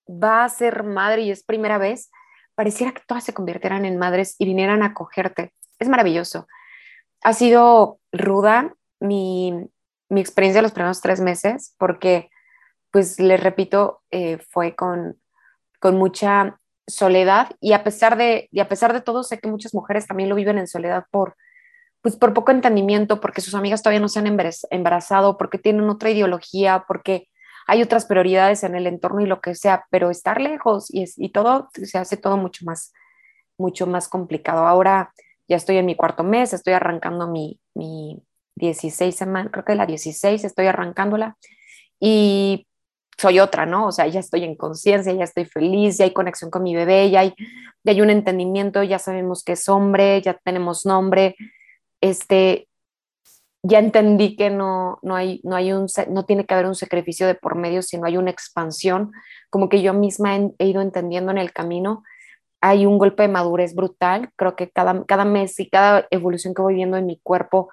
va 0.08 0.44
a 0.44 0.50
ser 0.50 0.84
madre 0.84 1.24
y 1.24 1.32
es 1.32 1.44
primera 1.44 1.78
vez, 1.78 2.12
pareciera 2.56 2.94
que 2.94 3.02
todas 3.08 3.24
se 3.24 3.34
convirtieran 3.34 3.86
en 3.86 3.98
madres 3.98 4.36
y 4.38 4.46
vinieran 4.46 4.84
a 4.84 4.88
acogerte. 4.88 5.54
Es 5.80 5.90
maravilloso. 5.90 6.48
Ha 7.24 7.34
sido 7.34 8.00
ruda 8.12 8.76
mi, 9.00 9.54
mi 10.10 10.22
experiencia 10.22 10.62
los 10.62 10.72
primeros 10.72 11.02
tres 11.02 11.20
meses 11.20 11.76
porque 11.78 12.30
pues 12.94 13.20
les 13.20 13.42
repito, 13.42 14.04
eh, 14.12 14.38
fue 14.52 14.76
con, 14.76 15.20
con 15.80 15.98
mucha 15.98 16.60
soledad 16.86 17.50
y 17.60 17.74
a 17.74 17.84
pesar 17.84 18.18
de 18.18 18.50
a 18.60 18.68
pesar 18.68 18.94
de 18.94 19.02
todo 19.02 19.24
sé 19.24 19.40
que 19.40 19.50
muchas 19.50 19.74
mujeres 19.74 20.06
también 20.06 20.30
lo 20.30 20.36
viven 20.36 20.60
en 20.60 20.68
soledad 20.68 21.06
por 21.10 21.36
pues 22.02 22.18
por 22.18 22.34
poco 22.34 22.52
entendimiento 22.52 23.20
porque 23.20 23.42
sus 23.42 23.56
amigas 23.56 23.82
todavía 23.82 24.02
no 24.02 24.10
se 24.10 24.20
han 24.20 24.28
embarazado 24.70 25.38
porque 25.38 25.58
tienen 25.58 25.90
otra 25.90 26.12
ideología 26.12 26.86
porque 26.88 27.30
hay 27.66 27.82
otras 27.82 28.06
prioridades 28.06 28.64
en 28.64 28.76
el 28.76 28.86
entorno 28.86 29.22
y 29.22 29.26
lo 29.26 29.42
que 29.42 29.56
sea 29.56 29.86
pero 29.90 30.12
estar 30.12 30.40
lejos 30.40 30.94
y, 30.94 31.06
y 31.18 31.30
todo 31.32 31.70
se 31.72 31.98
hace 31.98 32.18
todo 32.18 32.38
mucho 32.38 32.66
más 32.66 32.94
mucho 33.58 33.88
más 33.88 34.08
complicado. 34.08 34.68
Ahora 34.68 35.14
ya 35.48 35.56
estoy 35.56 35.78
en 35.78 35.86
mi 35.88 35.96
cuarto 35.96 36.24
mes 36.24 36.54
estoy 36.54 36.74
arrancando 36.74 37.28
mi 37.28 37.60
mi 37.74 38.22
16 38.56 39.16
semana 39.16 39.50
creo 39.50 39.66
que 39.66 39.76
la 39.76 39.88
16 39.88 40.44
estoy 40.44 40.68
arrancándola 40.68 41.38
y 42.00 42.68
soy 43.18 43.40
otra, 43.40 43.66
¿no? 43.66 43.88
O 43.88 43.92
sea, 43.92 44.08
ya 44.08 44.20
estoy 44.20 44.44
en 44.44 44.56
conciencia, 44.56 45.14
ya 45.14 45.24
estoy 45.24 45.46
feliz, 45.46 45.98
ya 45.98 46.06
hay 46.06 46.14
conexión 46.14 46.52
con 46.52 46.64
mi 46.64 46.76
bebé, 46.76 47.10
ya 47.10 47.22
hay, 47.22 47.34
ya 47.84 47.92
hay 47.92 48.02
un 48.02 48.10
entendimiento, 48.10 48.84
ya 48.84 49.00
sabemos 49.00 49.44
que 49.44 49.54
es 49.54 49.70
hombre, 49.70 50.22
ya 50.22 50.34
tenemos 50.44 50.86
nombre, 50.86 51.36
este, 52.02 52.68
ya 53.64 53.80
entendí 53.80 54.36
que 54.36 54.50
no, 54.50 55.00
no, 55.02 55.16
hay, 55.16 55.40
no, 55.44 55.56
hay 55.56 55.72
un, 55.72 55.88
no 56.10 56.26
tiene 56.26 56.46
que 56.46 56.54
haber 56.54 56.66
un 56.66 56.76
sacrificio 56.76 57.28
de 57.28 57.36
por 57.36 57.56
medio, 57.56 57.82
sino 57.82 58.06
hay 58.06 58.18
una 58.18 58.32
expansión, 58.32 59.12
como 59.50 59.70
que 59.70 59.82
yo 59.82 59.94
misma 59.94 60.36
he, 60.36 60.52
he 60.60 60.68
ido 60.68 60.82
entendiendo 60.82 61.32
en 61.32 61.38
el 61.38 61.54
camino. 61.54 62.04
Hay 62.62 62.86
un 62.86 62.98
golpe 62.98 63.24
de 63.24 63.30
madurez 63.30 63.76
brutal, 63.76 64.32
creo 64.36 64.56
que 64.56 64.70
cada, 64.70 65.06
cada 65.06 65.26
mes 65.26 65.60
y 65.60 65.70
cada 65.70 66.08
evolución 66.12 66.54
que 66.54 66.62
voy 66.62 66.76
viendo 66.76 66.98
en 66.98 67.06
mi 67.06 67.20
cuerpo 67.22 67.70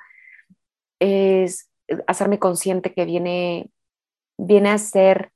es 1.00 1.70
hacerme 2.07 2.38
consciente 2.38 2.92
que 2.94 3.05
viene 3.05 3.70
viene 4.40 4.70
a 4.70 4.79
ser, 4.79 5.33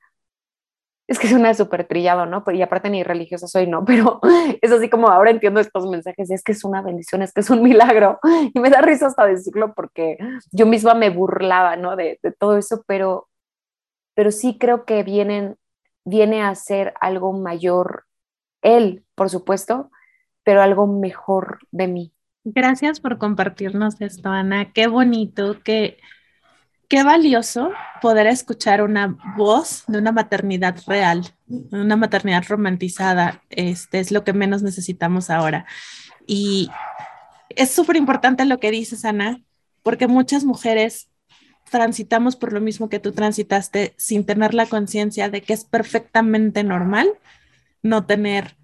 es 1.06 1.18
que 1.18 1.26
es 1.26 1.32
una 1.32 1.52
súper 1.54 1.86
trillado, 1.86 2.26
¿no? 2.26 2.42
Y 2.52 2.62
aparte 2.62 2.88
ni 2.88 3.02
religiosa 3.02 3.46
soy, 3.46 3.66
no, 3.66 3.84
pero 3.86 4.20
es 4.60 4.72
así 4.72 4.88
como 4.88 5.08
ahora 5.08 5.30
entiendo 5.30 5.60
estos 5.60 5.86
mensajes, 5.86 6.30
es 6.30 6.42
que 6.42 6.52
es 6.52 6.64
una 6.64 6.82
bendición, 6.82 7.22
es 7.22 7.32
que 7.32 7.40
es 7.40 7.50
un 7.50 7.62
milagro. 7.62 8.18
Y 8.54 8.60
me 8.60 8.70
da 8.70 8.80
risa 8.80 9.06
hasta 9.06 9.26
decirlo 9.26 9.74
porque 9.74 10.18
yo 10.52 10.66
misma 10.66 10.94
me 10.94 11.10
burlaba, 11.10 11.76
¿no? 11.76 11.96
De, 11.96 12.18
de 12.22 12.32
todo 12.32 12.56
eso, 12.56 12.84
pero, 12.86 13.28
pero 14.14 14.30
sí 14.30 14.58
creo 14.58 14.84
que 14.84 15.02
vienen, 15.02 15.56
viene 16.04 16.42
a 16.42 16.54
ser 16.54 16.94
algo 17.00 17.32
mayor, 17.32 18.04
él, 18.62 19.04
por 19.14 19.30
supuesto, 19.30 19.90
pero 20.44 20.62
algo 20.62 20.86
mejor 20.86 21.58
de 21.70 21.88
mí. 21.88 22.12
Gracias 22.44 23.00
por 23.00 23.16
compartirnos 23.18 24.00
esto, 24.00 24.28
Ana. 24.28 24.72
Qué 24.72 24.86
bonito, 24.86 25.62
que 25.62 25.98
qué 26.94 27.02
valioso 27.02 27.72
poder 28.00 28.28
escuchar 28.28 28.80
una 28.80 29.18
voz 29.36 29.82
de 29.88 29.98
una 29.98 30.12
maternidad 30.12 30.76
real, 30.86 31.24
una 31.72 31.96
maternidad 31.96 32.44
romantizada. 32.46 33.42
Este 33.50 33.98
es 33.98 34.12
lo 34.12 34.22
que 34.22 34.32
menos 34.32 34.62
necesitamos 34.62 35.28
ahora. 35.28 35.66
Y 36.24 36.70
es 37.48 37.72
súper 37.72 37.96
importante 37.96 38.44
lo 38.44 38.60
que 38.60 38.70
dices, 38.70 39.04
Ana, 39.04 39.42
porque 39.82 40.06
muchas 40.06 40.44
mujeres 40.44 41.08
transitamos 41.68 42.36
por 42.36 42.52
lo 42.52 42.60
mismo 42.60 42.88
que 42.88 43.00
tú 43.00 43.10
transitaste 43.10 43.94
sin 43.96 44.24
tener 44.24 44.54
la 44.54 44.66
conciencia 44.66 45.28
de 45.28 45.42
que 45.42 45.52
es 45.52 45.64
perfectamente 45.64 46.62
normal 46.62 47.08
no 47.82 48.06
tener 48.06 48.56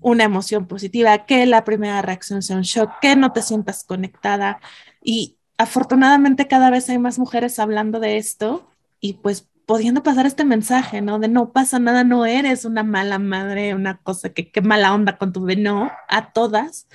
una 0.00 0.24
emoción 0.24 0.66
positiva, 0.66 1.26
que 1.26 1.46
la 1.46 1.64
primera 1.64 2.02
reacción 2.02 2.42
sea 2.42 2.56
un 2.56 2.62
shock, 2.62 2.90
que 3.00 3.14
no 3.14 3.30
te 3.30 3.40
sientas 3.40 3.84
conectada. 3.84 4.58
Y 5.00 5.37
afortunadamente 5.58 6.46
cada 6.46 6.70
vez 6.70 6.88
hay 6.88 6.98
más 6.98 7.18
mujeres 7.18 7.58
hablando 7.58 8.00
de 8.00 8.16
esto 8.16 8.70
y 9.00 9.14
pues 9.14 9.48
pudiendo 9.66 10.02
pasar 10.02 10.24
este 10.24 10.44
mensaje, 10.44 11.02
¿no? 11.02 11.18
De 11.18 11.28
no 11.28 11.52
pasa 11.52 11.78
nada, 11.78 12.04
no 12.04 12.24
eres 12.24 12.64
una 12.64 12.84
mala 12.84 13.18
madre, 13.18 13.74
una 13.74 13.98
cosa 13.98 14.30
que 14.30 14.50
qué 14.50 14.62
mala 14.62 14.94
onda 14.94 15.18
con 15.18 15.32
tu 15.32 15.42
bebé, 15.44 15.60
no, 15.60 15.90
a 16.08 16.32
todas, 16.32 16.88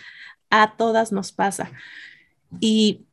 a 0.50 0.76
todas 0.76 1.12
nos 1.12 1.32
pasa. 1.32 1.70
Y, 2.60 3.06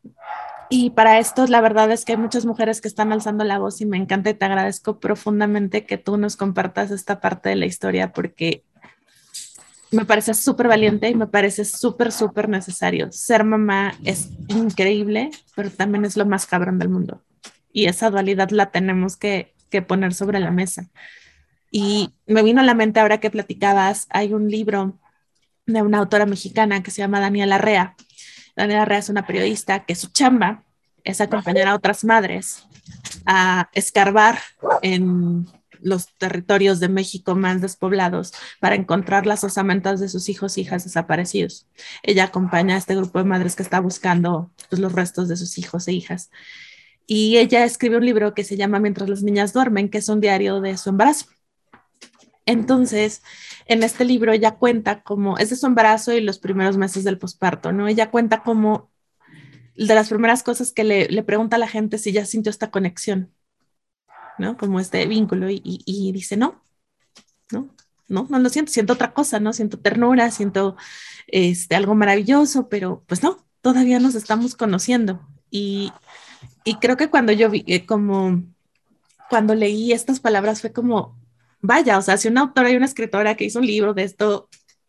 y 0.70 0.90
para 0.90 1.18
esto 1.18 1.46
la 1.46 1.60
verdad 1.60 1.90
es 1.90 2.04
que 2.04 2.12
hay 2.12 2.18
muchas 2.18 2.46
mujeres 2.46 2.80
que 2.80 2.88
están 2.88 3.12
alzando 3.12 3.44
la 3.44 3.58
voz 3.58 3.80
y 3.80 3.86
me 3.86 3.98
encanta 3.98 4.30
y 4.30 4.34
te 4.34 4.44
agradezco 4.44 5.00
profundamente 5.00 5.84
que 5.84 5.98
tú 5.98 6.16
nos 6.16 6.36
compartas 6.36 6.90
esta 6.90 7.20
parte 7.20 7.50
de 7.50 7.56
la 7.56 7.66
historia 7.66 8.12
porque 8.12 8.64
me 9.90 10.04
parece 10.04 10.34
súper 10.34 10.68
valiente 10.68 11.08
y 11.08 11.14
me 11.14 11.26
parece 11.26 11.64
súper, 11.64 12.12
súper 12.12 12.48
necesario. 12.48 13.10
Ser 13.10 13.44
mamá 13.44 13.94
es 14.04 14.30
increíble, 14.48 15.30
pero 15.56 15.70
también 15.70 16.04
es 16.04 16.16
lo 16.16 16.26
más 16.26 16.46
cabrón 16.46 16.78
del 16.78 16.88
mundo. 16.88 17.22
Y 17.72 17.86
esa 17.86 18.10
dualidad 18.10 18.50
la 18.50 18.70
tenemos 18.70 19.16
que, 19.16 19.54
que 19.68 19.82
poner 19.82 20.14
sobre 20.14 20.38
la 20.38 20.50
mesa. 20.50 20.88
Y 21.70 22.14
me 22.26 22.42
vino 22.42 22.60
a 22.60 22.64
la 22.64 22.74
mente 22.74 23.00
ahora 23.00 23.18
que 23.18 23.30
platicabas, 23.30 24.06
hay 24.10 24.32
un 24.32 24.48
libro 24.48 24.98
de 25.66 25.82
una 25.82 25.98
autora 25.98 26.26
mexicana 26.26 26.82
que 26.82 26.90
se 26.90 27.02
llama 27.02 27.20
Daniela 27.20 27.58
Rea. 27.58 27.96
Daniela 28.56 28.84
Rea 28.84 28.98
es 28.98 29.08
una 29.08 29.26
periodista 29.26 29.84
que 29.84 29.94
su 29.94 30.08
chamba 30.08 30.64
es 31.04 31.20
acompañar 31.20 31.68
a 31.68 31.74
otras 31.74 32.04
madres 32.04 32.66
a 33.26 33.70
escarbar 33.72 34.38
en 34.82 35.46
los 35.82 36.14
territorios 36.16 36.80
de 36.80 36.88
México 36.88 37.34
más 37.34 37.60
despoblados 37.60 38.32
para 38.60 38.74
encontrar 38.74 39.26
las 39.26 39.44
osamentas 39.44 40.00
de 40.00 40.08
sus 40.08 40.28
hijos 40.28 40.56
e 40.56 40.62
hijas 40.62 40.84
desaparecidos. 40.84 41.66
Ella 42.02 42.24
acompaña 42.24 42.74
a 42.74 42.78
este 42.78 42.94
grupo 42.94 43.18
de 43.18 43.24
madres 43.24 43.56
que 43.56 43.62
está 43.62 43.80
buscando 43.80 44.52
pues, 44.68 44.80
los 44.80 44.92
restos 44.92 45.28
de 45.28 45.36
sus 45.36 45.58
hijos 45.58 45.88
e 45.88 45.92
hijas. 45.92 46.30
Y 47.06 47.38
ella 47.38 47.64
escribe 47.64 47.96
un 47.96 48.06
libro 48.06 48.34
que 48.34 48.44
se 48.44 48.56
llama 48.56 48.78
Mientras 48.78 49.08
las 49.08 49.22
niñas 49.22 49.52
duermen, 49.52 49.88
que 49.88 49.98
es 49.98 50.08
un 50.08 50.20
diario 50.20 50.60
de 50.60 50.76
su 50.76 50.90
embarazo. 50.90 51.26
Entonces, 52.46 53.22
en 53.66 53.82
este 53.82 54.04
libro 54.04 54.32
ella 54.32 54.52
cuenta 54.52 55.02
cómo 55.02 55.38
es 55.38 55.50
de 55.50 55.56
su 55.56 55.66
embarazo 55.66 56.12
y 56.12 56.20
los 56.20 56.38
primeros 56.38 56.76
meses 56.76 57.04
del 57.04 57.18
posparto, 57.18 57.72
¿no? 57.72 57.88
Ella 57.88 58.10
cuenta 58.10 58.42
cómo 58.42 58.90
de 59.76 59.94
las 59.94 60.08
primeras 60.08 60.42
cosas 60.42 60.72
que 60.72 60.84
le, 60.84 61.08
le 61.08 61.22
pregunta 61.22 61.56
a 61.56 61.58
la 61.58 61.68
gente 61.68 61.98
si 61.98 62.12
ya 62.12 62.24
sintió 62.24 62.50
esta 62.50 62.70
conexión 62.70 63.32
¿no? 64.40 64.56
Como 64.56 64.80
este 64.80 65.06
vínculo 65.06 65.48
y, 65.50 66.12
dice 66.12 66.36
no, 66.36 66.62
¿no? 67.52 67.74
no, 68.08 68.26
no 68.28 68.38
lo 68.38 68.48
siento, 68.48 68.72
siento 68.72 68.94
otra 68.94 69.14
cosa, 69.14 69.40
¿no? 69.40 69.52
Siento 69.52 69.78
ternura, 69.78 70.30
siento 70.30 70.76
este, 71.28 71.76
algo 71.76 71.94
maravilloso, 71.94 72.68
pero 72.68 73.04
pues 73.06 73.22
no, 73.22 73.38
todavía 73.60 74.00
nos 74.00 74.14
estamos 74.16 74.56
conociendo. 74.56 75.20
Y, 75.50 75.92
y 76.64 76.74
creo 76.76 76.96
que 76.96 77.10
cuando 77.10 77.32
yo 77.32 77.50
vi, 77.50 77.64
eh, 77.66 77.86
como, 77.86 78.42
cuando 79.30 79.54
leí 79.54 79.92
estas 79.92 80.20
palabras 80.20 80.60
fue 80.60 80.72
como, 80.72 81.18
vaya, 81.60 81.98
o 81.98 82.02
sea, 82.02 82.16
si 82.16 82.28
una 82.28 82.42
autora 82.42 82.70
y 82.70 82.76
una 82.76 82.86
escritora 82.86 83.36
que 83.36 83.44
hizo 83.44 83.60
un 83.60 83.66
libro 83.66 83.94
de 83.94 84.04
esto 84.04 84.48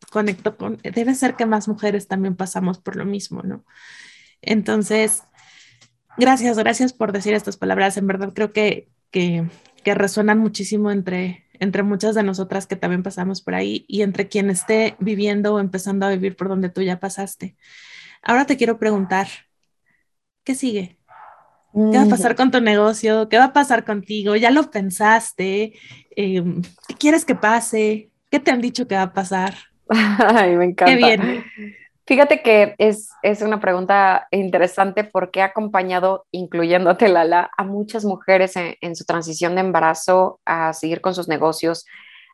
conectó 0.10 0.58
con, 0.58 0.78
debe 0.78 1.16
ser 1.16 1.36
que 1.36 1.46
más 1.46 1.68
mujeres 1.68 2.08
también 2.08 2.36
pasamos 2.36 2.80
por 2.80 2.96
lo 2.96 3.06
mismo, 3.06 3.44
¿no? 3.44 3.64
Entonces, 4.42 5.24
gracias, 6.18 6.58
gracias 6.58 6.94
por 6.94 7.12
decir 7.12 7.34
estas 7.34 7.58
palabras. 7.58 7.98
En 7.98 8.08
verdad 8.08 8.34
creo 8.34 8.52
que, 8.52 8.90
que, 9.12 9.46
que 9.84 9.94
resuenan 9.96 10.40
muchísimo 10.40 10.92
entre, 10.92 11.46
entre 11.54 11.84
muchas 11.84 12.16
de 12.16 12.24
nosotras 12.24 12.68
que 12.68 12.76
también 12.76 13.04
pasamos 13.04 13.42
por 13.42 13.56
ahí 13.56 13.86
y 13.88 14.02
entre 14.02 14.28
quien 14.30 14.50
esté 14.50 14.96
viviendo 15.00 15.56
o 15.56 15.60
empezando 15.60 16.06
a 16.06 16.10
vivir 16.10 16.36
por 16.36 16.50
donde 16.50 16.70
tú 16.70 16.82
ya 16.82 17.00
pasaste. 17.00 17.56
Ahora 18.24 18.46
te 18.46 18.58
quiero 18.58 18.80
preguntar, 18.80 19.28
¿qué 20.44 20.56
sigue? 20.56 20.98
¿Qué 21.74 21.98
va 21.98 22.04
a 22.04 22.08
pasar 22.08 22.36
con 22.36 22.52
tu 22.52 22.62
negocio? 22.62 23.30
¿Qué 23.30 23.38
va 23.38 23.46
a 23.46 23.54
pasar 23.54 23.86
contigo? 23.86 24.36
¿Ya 24.36 24.52
lo 24.52 24.72
pensaste? 24.72 25.74
Em, 26.16 26.62
¿Qué 26.88 26.96
quieres 26.96 27.26
que 27.26 27.36
pase? 27.36 28.12
¿Qué 28.30 28.40
te 28.40 28.52
han 28.52 28.62
dicho 28.62 28.88
que 28.88 28.96
va 28.96 29.04
a 29.04 29.14
pasar? 29.14 29.56
Ay, 29.90 30.56
me 30.56 30.66
encanta. 30.66 30.92
Qué 30.92 30.96
bien. 30.96 31.44
Fíjate 32.12 32.42
que 32.42 32.76
es, 32.78 33.10
es 33.24 33.42
una 33.42 33.62
pregunta 33.62 34.28
interesante 34.32 35.06
porque 35.06 35.40
he 35.40 35.44
acompañado, 35.44 36.26
incluyéndote, 36.32 37.08
Lala, 37.08 37.50
a 37.56 37.64
muchas 37.64 38.04
mujeres 38.04 38.58
en, 38.58 38.76
en, 38.82 38.98
su 38.98 39.06
transición 39.06 39.56
de 39.56 39.62
embarazo 39.62 40.42
a 40.44 40.74
seguir 40.74 41.00
con 41.00 41.16
sus 41.16 41.30
negocios, 41.30 41.86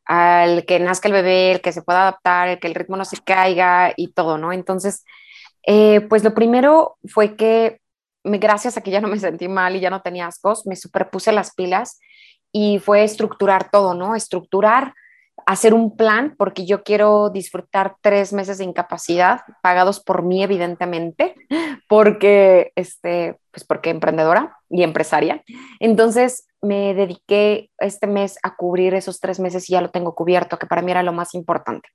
al 0.04 0.66
que 0.66 0.80
nazca 0.80 1.10
el 1.10 1.14
bebé, 1.14 1.52
el 1.52 1.62
que 1.62 1.74
se 1.74 1.84
pueda 1.84 2.02
adaptar, 2.02 2.48
el 2.48 2.60
que 2.60 2.66
el 2.66 2.74
ritmo 2.74 2.98
no 2.98 3.06
se 3.06 3.20
caiga 3.20 3.94
y 3.96 4.14
todo, 4.14 4.40
¿no? 4.40 4.52
Entonces, 4.52 5.06
eh, 5.68 6.02
pues 6.10 6.24
lo 6.24 6.34
primero 6.34 6.98
fue 7.06 7.36
que 7.36 7.80
gracias 8.24 8.78
a 8.78 8.82
que 8.82 8.90
ya 8.90 9.00
no 9.00 9.10
me 9.10 9.20
sentí 9.20 9.48
mal 9.48 9.76
y 9.76 9.80
ya 9.80 9.92
no 9.92 10.02
tenía 10.02 10.26
ascos, 10.26 10.66
me 10.66 10.76
superpuse 10.76 11.32
las 11.32 11.54
pilas 11.54 12.00
y 12.52 12.80
fue 12.80 13.04
estructurar 13.04 13.70
todo, 13.70 13.94
¿no? 13.94 14.16
Estructurar, 14.16 14.96
hacer 15.48 15.74
un 15.74 15.96
plan, 15.96 16.36
porque 16.38 16.66
yo 16.66 16.84
quiero 16.84 17.30
disfrutar 17.30 17.96
tres 18.02 18.34
meses 18.34 18.58
de 18.58 18.66
incapacidad, 18.66 19.42
pagados 19.64 20.02
por 20.02 20.22
mí, 20.22 20.44
evidentemente, 20.44 21.36
porque, 21.88 22.74
este, 22.76 23.40
pues 23.52 23.64
porque 23.64 23.90
emprendedora 23.90 24.58
y 24.70 24.84
empresaria. 24.84 25.42
Entonces 25.80 26.48
me 26.62 26.94
dediqué 26.94 27.72
este 27.80 28.08
mes 28.08 28.38
a 28.44 28.58
cubrir 28.58 28.94
esos 28.94 29.22
tres 29.22 29.40
meses 29.40 29.70
y 29.70 29.74
ya 29.74 29.82
lo 29.82 29.90
tengo 29.90 30.16
cubierto, 30.16 30.60
que 30.60 30.68
para 30.68 30.82
mí 30.82 30.92
era 30.92 31.02
lo 31.02 31.14
más 31.14 31.34
importante. 31.34 31.88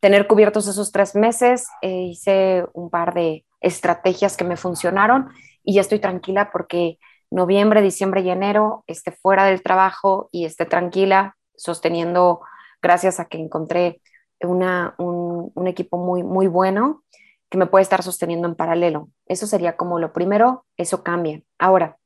Tener 0.00 0.26
cubiertos 0.26 0.68
esos 0.68 0.92
tres 0.92 1.14
meses, 1.14 1.66
eh, 1.80 2.02
hice 2.10 2.66
un 2.74 2.90
par 2.90 3.14
de 3.14 3.46
estrategias 3.62 4.36
que 4.36 4.44
me 4.44 4.58
funcionaron 4.58 5.30
y 5.64 5.74
ya 5.74 5.80
estoy 5.80 5.98
tranquila 5.98 6.50
porque 6.52 6.98
noviembre, 7.30 7.80
diciembre 7.80 8.20
y 8.20 8.28
enero 8.28 8.84
esté 8.86 9.12
fuera 9.12 9.46
del 9.46 9.62
trabajo 9.62 10.28
y 10.30 10.44
esté 10.44 10.66
tranquila, 10.66 11.36
sosteniendo, 11.56 12.42
gracias 12.82 13.20
a 13.20 13.26
que 13.26 13.38
encontré 13.38 14.02
una, 14.40 14.94
un, 14.98 15.66
equipo 15.66 15.98
muy, 15.98 16.22
muy 16.22 16.48
bueno 16.48 17.04
que 17.48 17.58
me 17.58 17.66
puede 17.66 17.82
estar 17.82 18.02
sosteniendo 18.02 18.48
en 18.48 18.54
paralelo. 18.54 19.08
Eso 19.26 19.46
sería 19.46 19.76
como 19.76 19.98
lo 19.98 20.12
primero, 20.12 20.64
eso 20.76 21.02
cambia. 21.02 21.42
Ahora, 21.58 21.98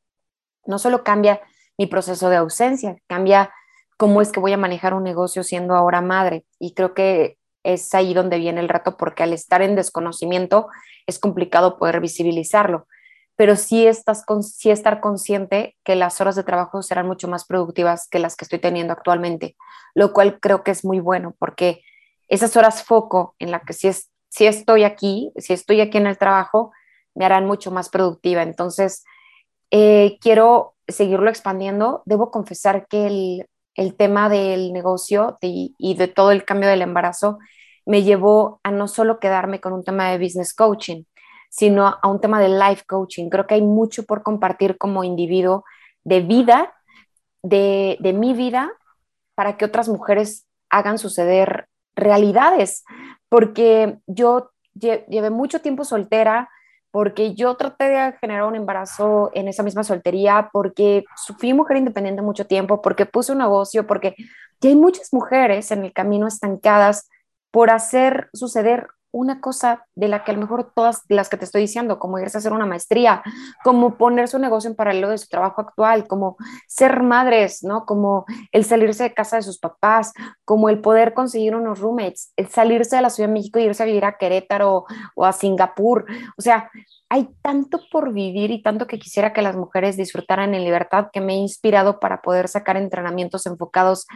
no 0.66 0.78
solo 0.78 1.02
cambia 1.04 1.40
mi 1.78 1.86
proceso 1.86 2.28
de 2.28 2.36
ausencia, 2.36 2.96
cambia 3.06 3.52
cómo 3.96 4.20
es 4.20 4.32
que 4.32 4.40
voy 4.40 4.52
a 4.52 4.58
manejar 4.58 4.92
un 4.92 5.04
negocio 5.04 5.42
siendo 5.42 5.74
ahora 5.74 6.00
madre. 6.00 6.44
Y 6.58 6.74
creo 6.74 6.94
que 6.94 7.38
es 7.62 7.94
ahí 7.94 8.12
donde 8.12 8.38
viene 8.38 8.60
el 8.60 8.68
rato 8.68 8.96
porque 8.96 9.22
al 9.22 9.32
estar 9.32 9.62
en 9.62 9.76
desconocimiento 9.76 10.68
es 11.06 11.18
complicado 11.18 11.78
poder 11.78 12.00
visibilizarlo 12.00 12.86
pero 13.36 13.54
sí, 13.56 13.86
estás 13.86 14.24
con, 14.24 14.42
sí 14.42 14.70
estar 14.70 15.00
consciente 15.00 15.76
que 15.84 15.94
las 15.94 16.20
horas 16.20 16.36
de 16.36 16.42
trabajo 16.42 16.82
serán 16.82 17.06
mucho 17.06 17.28
más 17.28 17.44
productivas 17.44 18.08
que 18.08 18.18
las 18.18 18.34
que 18.34 18.46
estoy 18.46 18.58
teniendo 18.58 18.92
actualmente, 18.92 19.56
lo 19.94 20.12
cual 20.12 20.40
creo 20.40 20.64
que 20.64 20.70
es 20.70 20.84
muy 20.84 21.00
bueno 21.00 21.34
porque 21.38 21.82
esas 22.28 22.56
horas 22.56 22.82
foco 22.82 23.36
en 23.38 23.50
las 23.50 23.62
que 23.64 23.74
si, 23.74 23.88
es, 23.88 24.10
si 24.28 24.46
estoy 24.46 24.84
aquí, 24.84 25.32
si 25.36 25.52
estoy 25.52 25.80
aquí 25.80 25.98
en 25.98 26.06
el 26.06 26.18
trabajo, 26.18 26.72
me 27.14 27.24
harán 27.24 27.46
mucho 27.46 27.70
más 27.70 27.88
productiva. 27.88 28.42
Entonces, 28.42 29.04
eh, 29.70 30.18
quiero 30.20 30.74
seguirlo 30.88 31.30
expandiendo. 31.30 32.02
Debo 32.04 32.30
confesar 32.30 32.86
que 32.88 33.44
el 33.74 33.96
tema 33.96 34.28
del 34.28 34.72
negocio 34.72 35.38
y 35.40 35.94
de 35.94 36.08
todo 36.08 36.32
el 36.32 36.44
cambio 36.44 36.68
del 36.68 36.82
embarazo 36.82 37.38
me 37.86 38.02
llevó 38.02 38.60
a 38.64 38.70
no 38.72 38.88
solo 38.88 39.20
quedarme 39.20 39.60
con 39.60 39.72
un 39.72 39.84
tema 39.84 40.10
de 40.10 40.18
business 40.18 40.52
coaching, 40.52 41.04
sino 41.50 41.86
a 41.86 42.08
un 42.08 42.20
tema 42.20 42.40
de 42.40 42.48
life 42.48 42.84
coaching. 42.86 43.28
Creo 43.28 43.46
que 43.46 43.54
hay 43.54 43.62
mucho 43.62 44.04
por 44.04 44.22
compartir 44.22 44.78
como 44.78 45.04
individuo 45.04 45.64
de 46.04 46.20
vida, 46.20 46.74
de, 47.42 47.96
de 48.00 48.12
mi 48.12 48.34
vida, 48.34 48.72
para 49.34 49.56
que 49.56 49.64
otras 49.64 49.88
mujeres 49.88 50.46
hagan 50.70 50.98
suceder 50.98 51.68
realidades, 51.94 52.84
porque 53.28 53.98
yo 54.06 54.50
llevé 54.74 55.30
mucho 55.30 55.60
tiempo 55.60 55.84
soltera, 55.84 56.50
porque 56.90 57.34
yo 57.34 57.56
traté 57.56 57.84
de 57.84 58.12
generar 58.20 58.44
un 58.44 58.56
embarazo 58.56 59.30
en 59.34 59.48
esa 59.48 59.62
misma 59.62 59.84
soltería, 59.84 60.48
porque 60.52 61.04
fui 61.38 61.52
mujer 61.52 61.76
independiente 61.76 62.22
mucho 62.22 62.46
tiempo, 62.46 62.80
porque 62.80 63.06
puse 63.06 63.32
un 63.32 63.38
negocio, 63.38 63.86
porque 63.86 64.14
ya 64.60 64.70
hay 64.70 64.76
muchas 64.76 65.12
mujeres 65.12 65.70
en 65.70 65.84
el 65.84 65.92
camino 65.92 66.26
estancadas 66.26 67.08
por 67.50 67.70
hacer 67.70 68.28
suceder 68.32 68.88
una 69.16 69.40
cosa 69.40 69.86
de 69.94 70.08
la 70.08 70.24
que 70.24 70.30
a 70.30 70.34
lo 70.34 70.40
mejor 70.40 70.72
todas 70.74 71.02
las 71.08 71.30
que 71.30 71.38
te 71.38 71.46
estoy 71.46 71.62
diciendo, 71.62 71.98
como 71.98 72.18
irse 72.18 72.36
a 72.36 72.40
hacer 72.40 72.52
una 72.52 72.66
maestría, 72.66 73.22
como 73.64 73.96
poner 73.96 74.28
su 74.28 74.38
negocio 74.38 74.68
en 74.68 74.76
paralelo 74.76 75.08
de 75.08 75.16
su 75.16 75.28
trabajo 75.28 75.62
actual, 75.62 76.06
como 76.06 76.36
ser 76.68 77.02
madres, 77.02 77.64
¿no? 77.64 77.86
Como 77.86 78.26
el 78.52 78.64
salirse 78.64 79.04
de 79.04 79.14
casa 79.14 79.36
de 79.36 79.42
sus 79.42 79.58
papás, 79.58 80.12
como 80.44 80.68
el 80.68 80.80
poder 80.82 81.14
conseguir 81.14 81.56
unos 81.56 81.80
roommates, 81.80 82.34
el 82.36 82.48
salirse 82.48 82.96
de 82.96 83.02
la 83.02 83.10
Ciudad 83.10 83.30
de 83.30 83.34
México 83.34 83.58
y 83.58 83.62
irse 83.62 83.82
a 83.82 83.86
vivir 83.86 84.04
a 84.04 84.18
Querétaro 84.18 84.84
o 85.14 85.24
a 85.24 85.32
Singapur. 85.32 86.04
O 86.36 86.42
sea, 86.42 86.70
hay 87.08 87.30
tanto 87.40 87.80
por 87.90 88.12
vivir 88.12 88.50
y 88.50 88.62
tanto 88.62 88.86
que 88.86 88.98
quisiera 88.98 89.32
que 89.32 89.40
las 89.40 89.56
mujeres 89.56 89.96
disfrutaran 89.96 90.54
en 90.54 90.62
libertad 90.62 91.08
que 91.10 91.22
me 91.22 91.34
he 91.34 91.38
inspirado 91.38 92.00
para 92.00 92.20
poder 92.20 92.48
sacar 92.48 92.76
entrenamientos 92.76 93.46
enfocados 93.46 94.06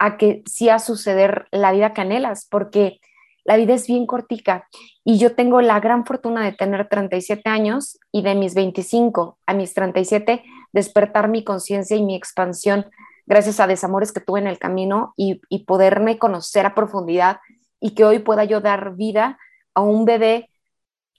a 0.00 0.16
que 0.16 0.42
sí 0.46 0.68
a 0.68 0.80
suceder 0.80 1.46
la 1.52 1.70
vida 1.70 1.92
que 1.92 2.00
anhelas, 2.00 2.46
porque 2.50 3.00
la 3.48 3.56
vida 3.56 3.72
es 3.72 3.86
bien 3.86 4.04
cortica 4.04 4.68
y 5.04 5.16
yo 5.16 5.34
tengo 5.34 5.62
la 5.62 5.80
gran 5.80 6.04
fortuna 6.04 6.44
de 6.44 6.52
tener 6.52 6.86
37 6.86 7.48
años 7.48 7.98
y 8.12 8.20
de 8.20 8.34
mis 8.34 8.54
25 8.54 9.38
a 9.46 9.54
mis 9.54 9.72
37 9.72 10.44
despertar 10.74 11.30
mi 11.30 11.44
conciencia 11.44 11.96
y 11.96 12.02
mi 12.02 12.14
expansión 12.14 12.84
gracias 13.24 13.58
a 13.58 13.66
desamores 13.66 14.12
que 14.12 14.20
tuve 14.20 14.40
en 14.40 14.48
el 14.48 14.58
camino 14.58 15.14
y, 15.16 15.40
y 15.48 15.64
poderme 15.64 16.18
conocer 16.18 16.66
a 16.66 16.74
profundidad 16.74 17.38
y 17.80 17.94
que 17.94 18.04
hoy 18.04 18.18
pueda 18.18 18.44
yo 18.44 18.60
dar 18.60 18.96
vida 18.96 19.38
a 19.72 19.80
un 19.80 20.04
bebé 20.04 20.50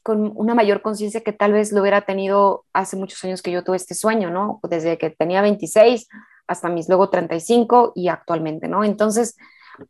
con 0.04 0.32
una 0.36 0.54
mayor 0.54 0.84
conciencia 0.84 1.22
que 1.22 1.34
tal 1.34 1.54
vez 1.54 1.72
lo 1.72 1.82
hubiera 1.82 2.02
tenido 2.02 2.64
hace 2.74 2.96
muchos 2.96 3.24
años 3.24 3.42
que 3.42 3.52
yo 3.52 3.64
tuve 3.64 3.78
este 3.78 3.96
sueño, 3.96 4.30
¿no? 4.30 4.60
Desde 4.70 5.00
que 5.00 5.10
tenía 5.10 5.42
26 5.42 6.08
hasta 6.48 6.70
mis 6.70 6.88
luego 6.90 7.10
35 7.10 7.94
y 7.96 8.08
actualmente, 8.08 8.68
¿no? 8.68 8.84
Entonces, 8.84 9.36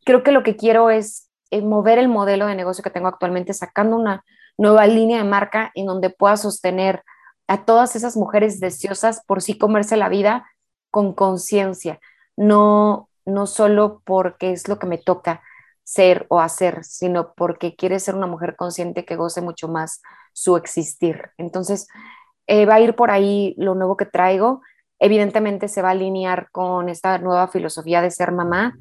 creo 0.05 0.23
que 0.23 0.31
lo 0.31 0.43
que 0.43 0.55
quiero 0.55 0.89
es 0.89 1.28
mover 1.63 1.97
el 1.99 2.07
modelo 2.07 2.45
de 2.47 2.55
negocio 2.55 2.83
que 2.83 2.89
tengo 2.89 3.07
actualmente, 3.07 3.53
sacando 3.53 3.95
una 3.95 4.23
nueva 4.57 4.87
línea 4.87 5.19
de 5.19 5.29
marca 5.29 5.71
en 5.73 5.85
donde 5.85 6.09
pueda 6.09 6.37
sostener 6.37 7.03
a 7.47 7.65
todas 7.65 7.95
esas 7.95 8.15
mujeres 8.15 8.59
deseosas 8.59 9.23
por 9.25 9.41
sí 9.41 9.57
comerse 9.57 9.97
la 9.97 10.09
vida 10.09 10.45
con 10.91 11.13
conciencia, 11.13 11.99
no, 12.37 13.09
no 13.25 13.47
solo 13.47 14.01
porque 14.05 14.51
es 14.51 14.67
lo 14.67 14.79
que 14.79 14.87
me 14.87 14.97
toca 14.97 15.41
ser 15.83 16.27
o 16.29 16.39
hacer, 16.39 16.83
sino 16.83 17.33
porque 17.33 17.75
quiere 17.75 17.99
ser 17.99 18.13
una 18.13 18.27
mujer 18.27 18.55
consciente 18.55 19.05
que 19.05 19.15
goce 19.15 19.41
mucho 19.41 19.67
más 19.67 20.01
su 20.33 20.55
existir. 20.55 21.31
Entonces, 21.37 21.87
eh, 22.45 22.67
va 22.67 22.75
a 22.75 22.79
ir 22.79 22.95
por 22.95 23.09
ahí 23.09 23.55
lo 23.57 23.73
nuevo 23.73 23.97
que 23.97 24.05
traigo. 24.05 24.61
Evidentemente 24.99 25.67
se 25.67 25.81
va 25.81 25.89
a 25.89 25.91
alinear 25.91 26.49
con 26.51 26.89
esta 26.89 27.17
nueva 27.17 27.47
filosofía 27.47 28.01
de 28.01 28.11
ser 28.11 28.31
mamá, 28.31 28.77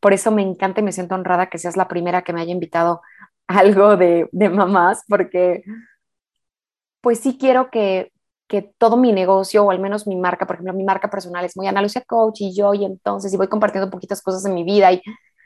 por 0.00 0.12
eso 0.12 0.30
me 0.30 0.42
encanta 0.42 0.80
y 0.80 0.84
me 0.84 0.92
siento 0.92 1.14
honrada 1.14 1.48
que 1.48 1.58
seas 1.58 1.76
la 1.76 1.88
primera 1.88 2.22
que 2.22 2.32
me 2.32 2.40
haya 2.40 2.52
invitado 2.52 3.02
a 3.48 3.58
algo 3.60 3.96
de, 3.96 4.28
de 4.32 4.48
mamás, 4.50 5.04
porque 5.08 5.64
pues 7.00 7.20
sí 7.20 7.38
quiero 7.38 7.70
que, 7.70 8.12
que 8.48 8.62
todo 8.78 8.96
mi 8.96 9.12
negocio, 9.12 9.64
o 9.64 9.70
al 9.70 9.80
menos 9.80 10.06
mi 10.06 10.16
marca, 10.16 10.46
por 10.46 10.56
ejemplo, 10.56 10.74
mi 10.74 10.84
marca 10.84 11.10
personal 11.10 11.44
es 11.44 11.56
muy 11.56 11.66
Analucia 11.66 12.02
Coach 12.02 12.40
y 12.40 12.54
yo, 12.54 12.74
y 12.74 12.84
entonces, 12.84 13.32
y 13.32 13.36
voy 13.36 13.48
compartiendo 13.48 13.90
poquitas 13.90 14.22
cosas 14.22 14.44
en 14.46 14.54
mi 14.54 14.64
vida, 14.64 14.92
y, 14.92 15.02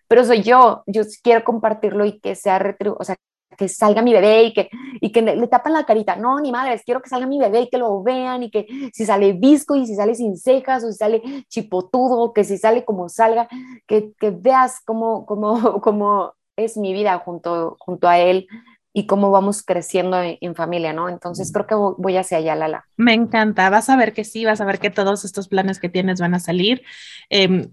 pero 0.09 0.25
soy 0.25 0.43
yo, 0.43 0.83
yo 0.87 1.03
quiero 1.23 1.45
compartirlo 1.45 2.05
y 2.05 2.21
que 2.21 2.35
sea, 2.35 2.77
o 2.99 3.05
sea, 3.05 3.17
que 3.57 3.69
salga 3.69 4.03
mi 4.03 4.13
bebé 4.13 4.45
y 4.45 4.53
que, 4.53 4.71
y 5.01 5.13
que 5.13 5.23
le, 5.23 5.47
tapan 5.49 5.73
la 5.73 5.85
carita. 5.85 6.17
No, 6.17 6.41
ni 6.41 6.53
madres, 6.53 6.83
quiero 6.85 7.01
que 7.01 7.09
salga 7.09 7.27
mi 7.27 7.39
bebé 7.39 7.63
y 7.63 7.69
que 7.69 7.79
lo 7.79 8.03
vean 8.03 8.43
y 8.45 8.51
que 8.51 8.67
si 8.93 9.05
sale 9.05 9.33
visco 9.33 9.77
y 9.77 9.87
si 9.87 9.95
sale 9.95 10.15
sin 10.15 10.37
cejas 10.37 10.85
o 10.85 10.91
si 10.91 10.99
sale 10.99 11.23
chipotudo, 11.49 12.33
que 12.33 12.45
si 12.45 12.59
sale 12.59 12.85
como 12.85 13.09
salga, 13.09 13.49
que, 13.87 14.13
que 14.19 14.31
veas 14.31 14.81
cómo, 14.85 15.27
cómo, 15.27 15.81
cómo 15.81 16.35
es 16.57 16.77
mi 16.77 16.93
vida 16.93 17.19
junto, 17.19 17.77
junto 17.79 18.09
a 18.09 18.19
él 18.19 18.47
y 18.95 19.07
cómo 19.07 19.31
vamos 19.31 19.63
creciendo 19.63 20.21
en, 20.21 20.55
familia, 20.55 20.93
¿no? 20.93 21.09
Entonces 21.09 21.51
creo 21.51 21.67
que 21.67 21.75
voy 21.75 22.17
hacia 22.17 22.39
allá, 22.39 22.55
Lala. 22.55 22.87
Me 22.97 23.15
encanta, 23.15 23.71
vas 23.71 23.89
a 23.89 23.97
ver 23.97 24.13
que 24.13 24.25
sí, 24.25 24.45
vas 24.45 24.61
a 24.61 24.67
ver 24.67 24.79
que 24.79 24.91
todos 24.91 25.25
estos 25.25 25.49
planes 25.49 25.81
que 25.81 25.89
tienes 25.89 26.21
van 26.21 26.35
a 26.35 26.41
salir. 26.41 26.83
Eh, 27.31 27.69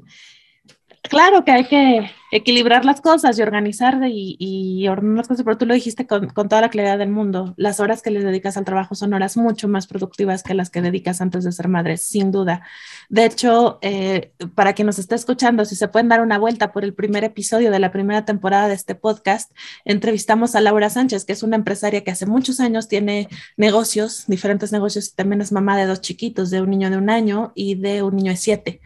claro 1.01 1.45
que 1.45 1.51
hay 1.51 1.65
que 1.65 2.11
equilibrar 2.31 2.85
las 2.85 3.01
cosas 3.01 3.37
y 3.37 3.41
organizar 3.41 3.99
y, 4.07 4.35
y 4.39 4.87
ordenar 4.87 5.17
las 5.17 5.27
cosas, 5.27 5.43
pero 5.43 5.57
tú 5.57 5.65
lo 5.65 5.73
dijiste 5.73 6.05
con, 6.05 6.27
con, 6.29 6.47
toda 6.47 6.61
la 6.61 6.69
claridad 6.69 6.97
del 6.97 7.09
mundo. 7.09 7.53
Las 7.57 7.79
horas 7.79 8.01
que 8.01 8.11
le 8.11 8.23
dedicas 8.23 8.55
al 8.57 8.65
trabajo 8.65 8.93
son 8.95 9.13
horas 9.13 9.35
mucho 9.35 9.67
más 9.67 9.87
productivas 9.87 10.43
que 10.43 10.53
las 10.53 10.69
que 10.69 10.81
dedicas 10.81 11.21
antes 11.21 11.43
de 11.43 11.51
ser 11.51 11.67
madre, 11.67 11.97
sin 11.97 12.31
duda. 12.31 12.61
De 13.09 13.25
hecho, 13.25 13.79
eh, 13.81 14.31
para 14.53 14.73
quien 14.73 14.85
nos 14.85 14.99
esté 14.99 15.15
escuchando, 15.15 15.65
si 15.65 15.75
se 15.75 15.87
pueden 15.87 16.09
dar 16.09 16.21
una 16.21 16.37
vuelta 16.37 16.71
por 16.71 16.83
el 16.83 16.93
primer 16.93 17.23
episodio 17.23 17.71
de 17.71 17.79
la 17.79 17.91
primera 17.91 18.25
temporada 18.25 18.67
de 18.67 18.75
este 18.75 18.93
podcast, 18.95 19.51
entrevistamos 19.85 20.55
a 20.55 20.61
Laura 20.61 20.89
Sánchez, 20.89 21.25
que 21.25 21.33
es 21.33 21.41
una 21.41 21.55
empresaria 21.55 22.03
que 22.03 22.11
hace 22.11 22.25
muchos 22.27 22.59
años 22.59 22.87
tiene 22.87 23.27
negocios, 23.57 24.25
diferentes 24.27 24.71
negocios, 24.71 25.09
y 25.09 25.15
también 25.15 25.41
es 25.41 25.51
mamá 25.51 25.77
de 25.77 25.87
dos 25.87 26.01
chiquitos, 26.01 26.51
de 26.51 26.61
un 26.61 26.69
niño 26.69 26.89
de 26.91 26.97
un 26.97 27.09
año 27.09 27.51
y 27.55 27.75
de 27.75 28.03
un 28.03 28.15
niño 28.15 28.31
de 28.31 28.37
siete 28.37 28.81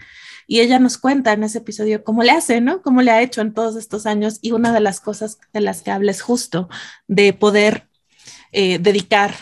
y 0.47 0.59
ella 0.59 0.79
nos 0.79 0.97
cuenta 0.97 1.33
en 1.33 1.43
ese 1.43 1.59
episodio 1.59 2.03
cómo 2.03 2.23
le 2.23 2.31
hace, 2.31 2.61
¿no? 2.61 2.81
Cómo 2.81 3.01
le 3.01 3.11
ha 3.11 3.21
hecho 3.21 3.41
en 3.41 3.53
todos 3.53 3.75
estos 3.75 4.05
años 4.05 4.39
y 4.41 4.51
una 4.51 4.73
de 4.73 4.79
las 4.79 4.99
cosas 4.99 5.39
de 5.53 5.61
las 5.61 5.81
que 5.81 5.91
habla 5.91 6.11
es 6.11 6.21
justo 6.21 6.69
de 7.07 7.33
poder 7.33 7.87
eh, 8.51 8.79
dedicar 8.79 9.33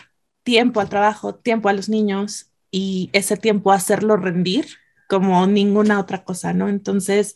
tiempo 0.43 0.80
al 0.80 0.89
trabajo, 0.89 1.36
tiempo 1.36 1.70
a 1.70 1.74
los 1.74 1.89
niños 1.89 2.52
y 2.72 3.10
ese 3.14 3.38
tiempo 3.38 3.72
hacerlo 3.72 4.18
rendir 4.18 4.68
como 5.08 5.45
ninguna 5.45 5.99
otra 5.99 6.24
cosa, 6.24 6.54
¿no? 6.54 6.70
Entonces, 6.70 7.36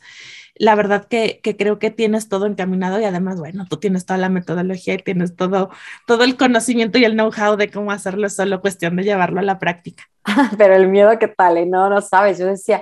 la 0.55 0.75
verdad 0.75 1.05
que, 1.05 1.39
que, 1.43 1.57
creo 1.57 1.79
que 1.79 1.91
tienes 1.91 2.29
todo 2.29 2.45
encaminado 2.45 2.99
y 2.99 3.03
además, 3.03 3.39
bueno, 3.39 3.65
tú 3.69 3.77
tienes 3.77 4.05
toda 4.05 4.17
la 4.17 4.29
metodología 4.29 4.93
y 4.93 4.99
tienes 4.99 5.35
todo, 5.35 5.69
todo 6.07 6.23
el 6.23 6.37
conocimiento 6.37 6.97
y 6.97 7.05
el 7.05 7.13
know-how 7.13 7.57
de 7.57 7.69
cómo 7.69 7.91
hacerlo, 7.91 8.29
solo 8.29 8.61
cuestión 8.61 8.95
de 8.95 9.03
llevarlo 9.03 9.39
a 9.39 9.43
la 9.43 9.59
práctica. 9.59 10.05
Pero 10.57 10.75
el 10.75 10.87
miedo, 10.87 11.17
¿qué 11.19 11.27
tal? 11.27 11.57
Eh? 11.57 11.65
No, 11.65 11.89
no 11.89 12.01
sabes. 12.01 12.39
Yo 12.39 12.47
decía, 12.47 12.81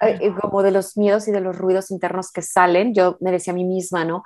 eh, 0.00 0.32
como 0.40 0.62
de 0.62 0.70
los 0.70 0.96
miedos 0.96 1.26
y 1.26 1.32
de 1.32 1.40
los 1.40 1.56
ruidos 1.56 1.90
internos 1.90 2.30
que 2.30 2.42
salen, 2.42 2.94
yo 2.94 3.16
me 3.20 3.32
decía 3.32 3.52
a 3.52 3.56
mí 3.56 3.64
misma, 3.64 4.04
¿no? 4.04 4.22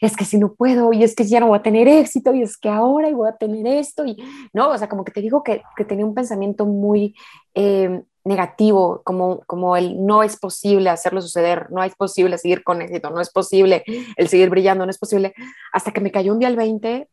Es 0.00 0.16
que 0.16 0.24
si 0.24 0.38
no 0.38 0.54
puedo, 0.54 0.92
y 0.92 1.04
es 1.04 1.14
que 1.14 1.24
ya 1.24 1.40
no 1.40 1.48
voy 1.48 1.58
a 1.58 1.62
tener 1.62 1.86
éxito, 1.86 2.34
y 2.34 2.42
es 2.42 2.56
que 2.56 2.68
ahora 2.68 3.08
y 3.08 3.12
voy 3.12 3.28
a 3.28 3.36
tener 3.36 3.66
esto, 3.66 4.04
y 4.04 4.16
no, 4.52 4.70
o 4.70 4.78
sea, 4.78 4.88
como 4.88 5.04
que 5.04 5.12
te 5.12 5.20
digo 5.20 5.42
que, 5.42 5.62
que 5.76 5.84
tenía 5.84 6.04
un 6.04 6.14
pensamiento 6.14 6.66
muy 6.66 7.14
eh, 7.54 8.02
negativo, 8.24 9.02
como, 9.04 9.40
como 9.46 9.76
el 9.76 10.04
no 10.04 10.22
es 10.22 10.38
posible 10.38 10.90
hacerlo 10.90 11.22
suceder, 11.22 11.70
no 11.70 11.82
es 11.82 11.94
posible 11.94 12.38
seguir 12.38 12.62
con 12.62 12.82
éxito, 12.82 13.10
no 13.10 13.20
es 13.20 13.30
posible 13.30 13.84
el 14.16 14.28
seguir 14.28 14.50
brillando, 14.50 14.84
no 14.84 14.90
es 14.90 14.98
posible, 14.98 15.34
hasta 15.72 15.92
que 15.92 16.00
me 16.00 16.10
cayó 16.10 16.32
un 16.32 16.38
día 16.38 16.48
el 16.48 16.56
20 16.56 17.08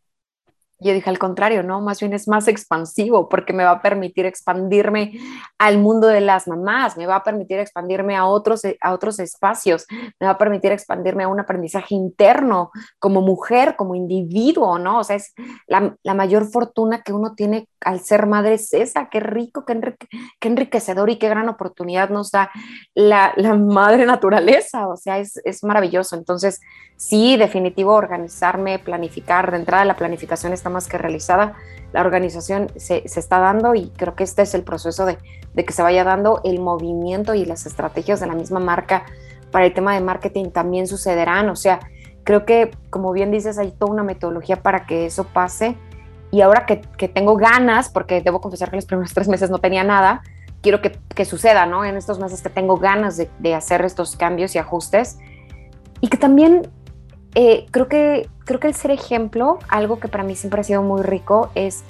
yo 0.80 0.94
dije 0.94 1.10
al 1.10 1.18
contrario, 1.18 1.64
¿no? 1.64 1.82
Más 1.82 2.00
bien 2.00 2.14
es 2.14 2.28
más 2.28 2.48
expansivo 2.48 3.30
porque 3.30 3.52
me 3.52 3.64
va 3.64 3.72
a 3.72 3.82
permitir 3.82 4.26
expandirme 4.26 5.20
al 5.58 5.80
mundo 5.80 6.08
de 6.08 6.22
las 6.22 6.48
mamás, 6.48 6.98
me 6.98 7.08
va 7.08 7.18
a 7.18 7.24
permitir 7.24 7.60
expandirme 7.60 8.16
a 8.16 8.26
otros, 8.26 8.62
a 8.82 8.94
otros 8.94 9.20
espacios, 9.20 9.88
me 9.90 10.28
va 10.28 10.32
a 10.32 10.38
permitir 10.38 10.72
expandirme 10.72 11.24
a 11.24 11.30
un 11.30 11.40
aprendizaje 11.40 11.96
interno 11.96 12.72
como 13.00 13.22
mujer, 13.22 13.76
como 13.76 13.96
individuo, 13.96 14.78
¿no? 14.78 15.00
O 15.00 15.04
sea, 15.04 15.16
es 15.16 15.34
la, 15.66 15.96
la 16.04 16.14
mayor 16.14 16.46
fortuna 16.46 17.02
que 17.02 17.14
uno 17.14 17.34
tiene 17.34 17.68
al 17.82 18.00
ser 18.00 18.26
madre 18.26 18.56
es 18.56 18.74
esa, 18.74 19.10
qué 19.10 19.20
rico, 19.20 19.66
qué, 19.66 19.96
enriquecedor 20.42 21.10
y 21.10 21.18
qué 21.18 21.30
gran 21.30 21.50
oportunidad 21.50 22.10
nos 22.10 22.32
da 22.32 22.50
la, 22.94 23.34
madre 23.56 24.06
naturaleza, 24.06 24.88
o 24.88 24.98
sea, 24.98 25.20
es, 25.20 25.64
maravilloso. 25.64 26.16
Entonces, 26.16 26.60
sí, 26.96 27.38
definitivo, 27.38 27.94
organizarme, 27.94 28.80
planificar, 28.80 29.52
de 29.52 29.58
entrada 29.58 29.86
la 29.86 29.96
planificación 29.96 30.54
está 30.54 30.70
más 30.70 30.88
que 30.88 30.98
realizada, 30.98 31.56
la 31.94 32.02
organización 32.02 32.72
se, 32.76 33.08
se 33.08 33.20
está 33.20 33.40
dando 33.40 33.76
y 33.76 33.90
creo 33.92 34.16
que 34.16 34.24
este 34.24 34.42
es 34.42 34.54
el 34.54 34.64
proceso 34.64 35.06
de, 35.06 35.18
de, 35.54 35.66
que 35.66 35.74
se 35.74 35.82
vaya 35.82 36.04
dando 36.04 36.42
el 36.44 36.60
movimiento 36.60 37.34
y 37.34 37.46
las 37.46 37.66
estrategias 37.66 38.20
de 38.20 38.28
la 38.28 38.36
misma 38.36 38.60
marca 38.60 39.06
para 39.52 39.66
el 39.66 39.74
tema 39.74 39.94
de 39.94 40.02
marketing 40.02 40.52
también 40.52 40.88
sucederán, 40.88 41.50
o 41.50 41.56
sea, 41.56 41.80
creo 42.24 42.46
que 42.46 42.72
como 42.90 43.14
bien 43.14 43.32
dices, 43.32 43.58
hay 43.58 43.72
toda 43.72 43.92
una 43.92 44.04
metodología 44.04 44.62
para 44.62 44.86
que 44.86 45.06
eso 45.06 45.24
pase 45.26 45.78
y 46.38 46.42
ahora 46.42 46.68
que, 46.68 46.82
que 46.82 47.08
tengo 47.08 47.36
ganas, 47.36 47.90
porque 47.90 48.22
debo 48.22 48.42
confesar 48.42 48.70
que 48.70 48.76
los 48.76 48.86
primeros 48.86 49.12
tres 49.16 49.28
meses 49.28 49.50
no 49.50 49.58
tenía 49.58 49.84
nada, 49.84 50.22
quiero 50.62 50.84
que, 50.84 50.92
que 51.16 51.26
suceda, 51.26 51.66
¿no? 51.66 51.84
En 51.84 51.98
estos 51.98 52.20
meses 52.20 52.44
que 52.44 52.50
tengo 52.50 52.78
ganas 52.78 53.18
de, 53.18 53.28
de 53.40 53.56
hacer 53.56 53.84
estos 53.84 54.16
cambios 54.16 54.54
y 54.54 54.60
ajustes 54.60 55.18
y 56.00 56.10
que 56.10 56.18
también 56.18 56.70
eh, 57.34 57.66
creo, 57.72 57.88
que, 57.88 58.30
creo 58.46 58.60
que 58.60 58.68
el 58.68 58.76
ser 58.76 58.92
ejemplo, 58.92 59.58
algo 59.68 60.00
que 60.00 60.08
para 60.08 60.24
mí 60.24 60.36
siempre 60.36 60.62
ha 60.62 60.64
sido 60.64 60.84
muy 60.84 61.02
rico, 61.02 61.50
es, 61.56 61.84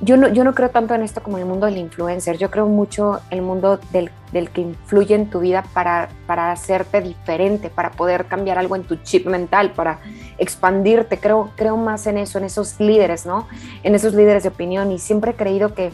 yo 0.00 0.16
no, 0.16 0.28
yo 0.28 0.44
no 0.44 0.54
creo 0.54 0.70
tanto 0.70 0.94
en 0.94 1.02
esto 1.02 1.22
como 1.22 1.38
en 1.38 1.42
el 1.42 1.48
mundo 1.48 1.66
del 1.66 1.78
influencer, 1.78 2.36
yo 2.36 2.50
creo 2.50 2.66
mucho 2.66 3.20
en 3.30 3.38
el 3.38 3.44
mundo 3.44 3.78
del, 3.92 4.10
del 4.32 4.50
que 4.50 4.60
influye 4.60 5.14
en 5.14 5.30
tu 5.30 5.40
vida 5.40 5.64
para, 5.72 6.08
para 6.26 6.52
hacerte 6.52 7.00
diferente, 7.00 7.70
para 7.70 7.90
poder 7.92 8.26
cambiar 8.26 8.58
algo 8.58 8.76
en 8.76 8.84
tu 8.84 8.96
chip 8.96 9.26
mental, 9.26 9.72
para 9.72 10.00
expandirte, 10.38 11.18
creo, 11.18 11.50
creo 11.56 11.76
más 11.76 12.06
en 12.06 12.18
eso, 12.18 12.38
en 12.38 12.44
esos 12.44 12.78
líderes, 12.80 13.24
¿no? 13.24 13.46
En 13.82 13.94
esos 13.94 14.14
líderes 14.14 14.42
de 14.42 14.48
opinión. 14.50 14.90
Y 14.92 14.98
siempre 14.98 15.30
he 15.30 15.34
creído 15.34 15.74
que, 15.74 15.92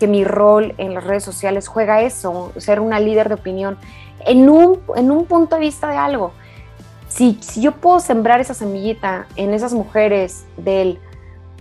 que 0.00 0.06
mi 0.06 0.24
rol 0.24 0.74
en 0.78 0.94
las 0.94 1.04
redes 1.04 1.22
sociales 1.22 1.68
juega 1.68 2.00
eso, 2.00 2.52
ser 2.56 2.80
una 2.80 2.98
líder 2.98 3.28
de 3.28 3.34
opinión 3.34 3.76
en 4.26 4.48
un, 4.48 4.80
en 4.96 5.10
un 5.10 5.26
punto 5.26 5.56
de 5.56 5.60
vista 5.60 5.90
de 5.90 5.96
algo. 5.96 6.32
Si, 7.08 7.38
yo 7.60 7.72
puedo 7.72 8.00
sembrar 8.00 8.40
esa 8.40 8.54
semillita 8.54 9.26
en 9.36 9.52
esas 9.52 9.74
mujeres 9.74 10.46
del, 10.56 10.98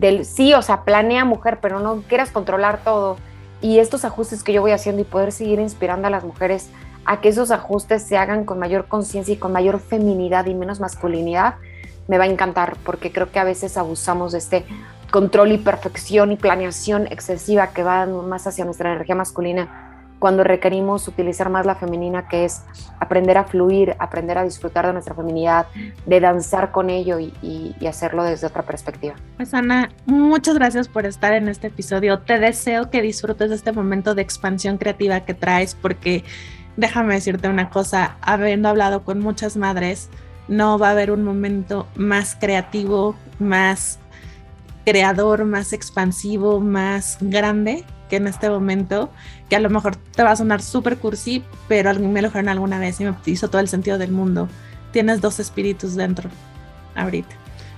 del 0.01 0.25
sí, 0.25 0.55
o 0.55 0.63
sea, 0.63 0.83
planea 0.83 1.25
mujer, 1.25 1.59
pero 1.61 1.79
no 1.79 2.01
quieras 2.09 2.31
controlar 2.31 2.83
todo, 2.83 3.17
y 3.61 3.77
estos 3.77 4.03
ajustes 4.03 4.43
que 4.43 4.51
yo 4.51 4.61
voy 4.61 4.71
haciendo 4.71 5.03
y 5.03 5.05
poder 5.05 5.31
seguir 5.31 5.59
inspirando 5.59 6.07
a 6.07 6.09
las 6.09 6.23
mujeres 6.23 6.69
a 7.05 7.21
que 7.21 7.29
esos 7.29 7.51
ajustes 7.51 8.01
se 8.01 8.17
hagan 8.17 8.43
con 8.43 8.57
mayor 8.57 8.87
conciencia 8.87 9.35
y 9.35 9.37
con 9.37 9.51
mayor 9.53 9.79
feminidad 9.79 10.47
y 10.47 10.55
menos 10.55 10.79
masculinidad, 10.79 11.55
me 12.07 12.17
va 12.17 12.23
a 12.23 12.27
encantar 12.27 12.77
porque 12.83 13.11
creo 13.11 13.31
que 13.31 13.37
a 13.37 13.43
veces 13.43 13.77
abusamos 13.77 14.31
de 14.31 14.39
este 14.39 14.65
control 15.11 15.51
y 15.51 15.57
perfección 15.59 16.31
y 16.31 16.35
planeación 16.35 17.05
excesiva 17.07 17.67
que 17.67 17.83
va 17.83 18.07
más 18.07 18.47
hacia 18.47 18.65
nuestra 18.65 18.91
energía 18.91 19.13
masculina 19.13 19.80
cuando 20.21 20.43
requerimos 20.43 21.07
utilizar 21.07 21.49
más 21.49 21.65
la 21.65 21.73
femenina, 21.73 22.27
que 22.27 22.45
es 22.45 22.61
aprender 22.99 23.39
a 23.39 23.43
fluir, 23.43 23.95
aprender 23.97 24.37
a 24.37 24.43
disfrutar 24.43 24.85
de 24.85 24.93
nuestra 24.93 25.15
feminidad, 25.15 25.65
de 26.05 26.19
danzar 26.19 26.71
con 26.71 26.91
ello 26.91 27.17
y, 27.19 27.75
hacerlo 27.87 28.23
desde 28.23 28.45
otra 28.45 28.61
perspectiva. 28.61 29.15
Pues 29.35 29.53
Ana, 29.55 29.89
muchas 30.05 30.53
gracias 30.53 30.87
por 30.87 31.07
estar 31.07 31.33
en 31.33 31.49
este 31.49 31.67
episodio. 31.67 32.19
Te 32.19 32.37
deseo 32.37 32.91
que 32.91 33.01
disfrutes 33.01 33.49
de 33.49 33.55
este 33.55 33.71
momento 33.71 34.13
de 34.13 34.21
expansión 34.21 34.77
creativa 34.77 35.21
que 35.21 35.33
traes, 35.33 35.73
porque 35.73 36.23
déjame 36.77 37.15
decirte 37.15 37.49
una 37.49 37.71
cosa, 37.71 38.17
habiendo 38.21 38.69
hablado 38.69 39.03
con 39.03 39.19
muchas 39.19 39.57
madres, 39.57 40.11
no 40.47 40.77
va 40.77 40.89
a 40.89 40.91
haber 40.91 41.09
un 41.09 41.23
momento 41.23 41.87
más 41.95 42.35
creativo, 42.35 43.15
más 43.39 43.97
creador, 44.85 45.45
más 45.45 45.73
expansivo, 45.73 46.59
más 46.59 47.17
grande 47.21 47.85
que 48.11 48.17
en 48.17 48.27
este 48.27 48.49
momento, 48.49 49.09
que 49.47 49.55
a 49.55 49.61
lo 49.61 49.69
mejor 49.69 49.95
te 49.95 50.21
va 50.21 50.31
a 50.31 50.35
sonar 50.35 50.61
súper 50.61 50.97
cursi, 50.97 51.45
pero 51.69 51.97
me 51.97 52.21
lo 52.21 52.27
dijeron 52.27 52.49
alguna 52.49 52.77
vez 52.77 52.99
y 52.99 53.05
me 53.05 53.15
hizo 53.25 53.49
todo 53.49 53.61
el 53.61 53.69
sentido 53.69 53.97
del 53.97 54.11
mundo. 54.11 54.49
Tienes 54.91 55.21
dos 55.21 55.39
espíritus 55.39 55.95
dentro, 55.95 56.29
ahorita. 56.93 57.33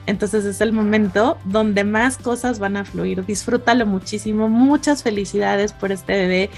Entonces 0.08 0.44
es 0.46 0.60
el 0.60 0.74
momento 0.74 1.38
donde 1.46 1.84
más 1.84 2.18
cosas 2.18 2.58
van 2.58 2.78
a 2.78 2.84
fluir. 2.84 3.24
Disfrútalo 3.28 3.86
muchísimo. 3.86 4.50
Muchas 4.50 5.04
felicidades 5.04 5.72
por 5.72 5.92
este 5.92 6.14
bebé. 6.14 6.50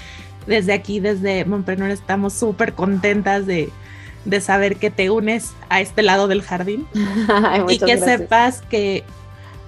Desde 0.46 0.72
aquí, 0.72 0.98
desde 0.98 1.44
Montpreneur, 1.44 1.90
estamos 1.90 2.32
súper 2.32 2.72
contentas 2.72 3.44
de, 3.44 3.68
de, 4.24 4.40
saber 4.40 4.76
que 4.76 4.90
te 4.90 5.10
unes 5.10 5.52
a 5.68 5.82
este 5.82 6.02
lado 6.02 6.28
del 6.28 6.40
jardín. 6.40 6.86
y 7.68 7.78
que 7.78 7.98
sepas 7.98 8.62
que 8.62 9.04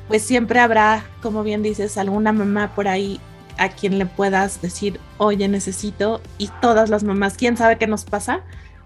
pues 0.09 0.23
siempre 0.23 0.61
habrá, 0.61 1.05
como 1.21 1.43
bien 1.43 1.63
dices, 1.63 1.99
alguna 1.99 2.33
mamá 2.33 2.75
por 2.75 2.89
ahí 2.89 3.21
a 3.59 3.69
quien 3.71 3.99
le 3.99 4.07
puedas 4.07 4.63
decir, 4.63 5.01
oye, 5.19 5.49
necesito, 5.49 6.21
y 6.39 6.49
todas 6.61 6.91
las 6.91 7.05
mamás, 7.05 7.37
¿quién 7.37 7.57
sabe 7.57 7.79
qué 7.79 7.87
nos 7.87 8.05
pasa? 8.05 8.41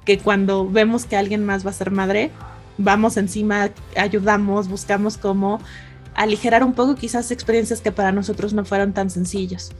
Que 0.04 0.18
cuando 0.18 0.68
vemos 0.68 1.04
que 1.04 1.16
alguien 1.16 1.44
más 1.44 1.64
va 1.64 1.70
a 1.70 1.74
ser 1.74 1.90
madre, 1.90 2.30
vamos 2.78 3.16
encima, 3.16 3.70
ayudamos, 3.96 4.68
buscamos 4.68 5.18
cómo 5.18 5.60
aligerar 6.14 6.64
un 6.64 6.74
poco 6.74 6.94
quizás 6.94 7.30
experiencias 7.30 7.80
que 7.80 7.92
para 7.92 8.12
nosotros 8.12 8.52
no 8.52 8.64
fueron 8.64 8.92
tan 8.92 9.10
sencillos. 9.10 9.72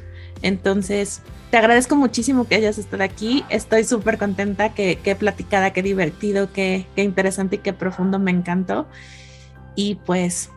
Entonces, 0.43 1.20
te 1.51 1.57
agradezco 1.57 1.97
muchísimo 1.97 2.47
que 2.47 2.55
hayas 2.55 2.78
estado 2.78 3.03
aquí. 3.05 3.45
Estoy 3.49 3.84
súper 3.84 4.18
contenta, 4.18 4.74
que, 4.74 4.97
que 4.97 5.14
platicada, 5.14 5.72
qué 5.72 5.82
divertido, 5.82 6.53
qué, 6.53 6.86
qué 6.97 7.03
interesante 7.03 7.57
y 7.57 7.59
qué 7.59 7.72
profundo 7.72 8.18
me 8.18 8.30
encantó. 8.30 8.86
Y 9.74 9.97
pues 10.07 10.51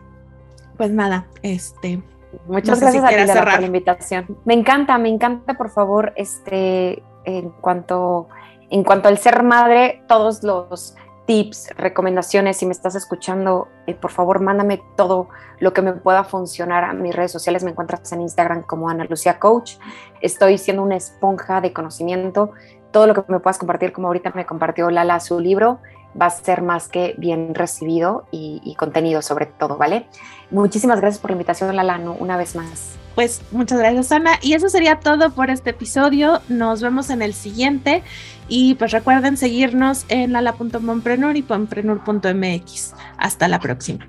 pues 0.76 0.90
nada, 0.90 1.26
este. 1.42 2.02
Muchas 2.46 2.80
gracias 2.80 3.04
a 3.04 3.08
ti 3.08 3.14
por 3.38 3.60
la 3.60 3.66
invitación. 3.66 4.38
Me 4.44 4.54
encanta, 4.54 4.98
me 4.98 5.08
encanta, 5.08 5.54
por 5.54 5.70
favor, 5.70 6.12
este, 6.16 7.02
en 7.24 7.50
cuanto, 7.60 8.28
en 8.70 8.84
cuanto 8.84 9.08
al 9.08 9.18
ser 9.18 9.42
madre, 9.42 10.02
todos 10.08 10.42
los 10.42 10.94
tips, 11.26 11.70
recomendaciones, 11.76 12.56
si 12.56 12.66
me 12.66 12.72
estás 12.72 12.94
escuchando, 12.94 13.68
eh, 13.86 13.94
por 13.94 14.12
favor, 14.12 14.40
mándame 14.40 14.80
todo 14.96 15.28
lo 15.58 15.72
que 15.72 15.82
me 15.82 15.92
pueda 15.92 16.24
funcionar 16.24 16.84
a 16.84 16.92
mis 16.92 17.14
redes 17.14 17.32
sociales. 17.32 17.64
Me 17.64 17.72
encuentras 17.72 18.10
en 18.12 18.22
Instagram 18.22 18.62
como 18.62 18.88
Ana 18.88 19.04
Lucía 19.04 19.38
Coach. 19.38 19.74
Estoy 20.20 20.56
siendo 20.56 20.82
una 20.82 20.96
esponja 20.96 21.60
de 21.60 21.72
conocimiento. 21.72 22.52
Todo 22.92 23.06
lo 23.08 23.14
que 23.14 23.24
me 23.28 23.40
puedas 23.40 23.58
compartir, 23.58 23.92
como 23.92 24.06
ahorita 24.06 24.32
me 24.34 24.46
compartió 24.46 24.88
Lala 24.90 25.20
su 25.20 25.40
libro, 25.40 25.80
va 26.20 26.26
a 26.26 26.30
ser 26.30 26.62
más 26.62 26.88
que 26.88 27.14
bien 27.18 27.54
recibido 27.54 28.26
y, 28.30 28.74
contenido 28.76 29.22
sobre 29.22 29.46
todo, 29.46 29.76
¿vale? 29.76 30.06
Muchísimas 30.50 31.00
gracias 31.00 31.20
por 31.20 31.30
la 31.30 31.34
invitación, 31.34 31.74
Lala, 31.74 31.98
una 32.18 32.36
vez 32.36 32.54
más. 32.54 32.96
Pues 33.14 33.40
muchas 33.50 33.78
gracias, 33.78 34.12
Ana. 34.12 34.32
Y 34.42 34.52
eso 34.52 34.68
sería 34.68 35.00
todo 35.00 35.30
por 35.30 35.48
este 35.48 35.70
episodio. 35.70 36.42
Nos 36.48 36.82
vemos 36.82 37.08
en 37.08 37.22
el 37.22 37.32
siguiente. 37.32 38.02
Y 38.46 38.74
pues 38.74 38.92
recuerden 38.92 39.38
seguirnos 39.38 40.04
en 40.08 40.32
lala.momprenur 40.32 41.34
y 41.34 41.42
momprenur.mx. 41.42 42.94
Hasta 43.16 43.48
la 43.48 43.58
próxima. 43.58 44.06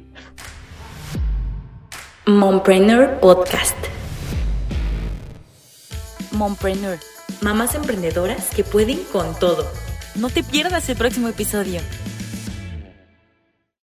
Mompreneur 2.25 3.21
Podcast. 3.21 3.77
Mompreneur. 6.33 6.99
Mamás 7.39 7.75
emprendedoras 7.75 8.49
que 8.53 8.65
pueden 8.65 8.99
con 9.13 9.33
todo. 9.39 9.65
No 10.18 10.30
te 10.30 10.43
pierdas 10.43 10.89
el 10.89 10.97
próximo 10.97 11.28
episodio. 11.28 11.80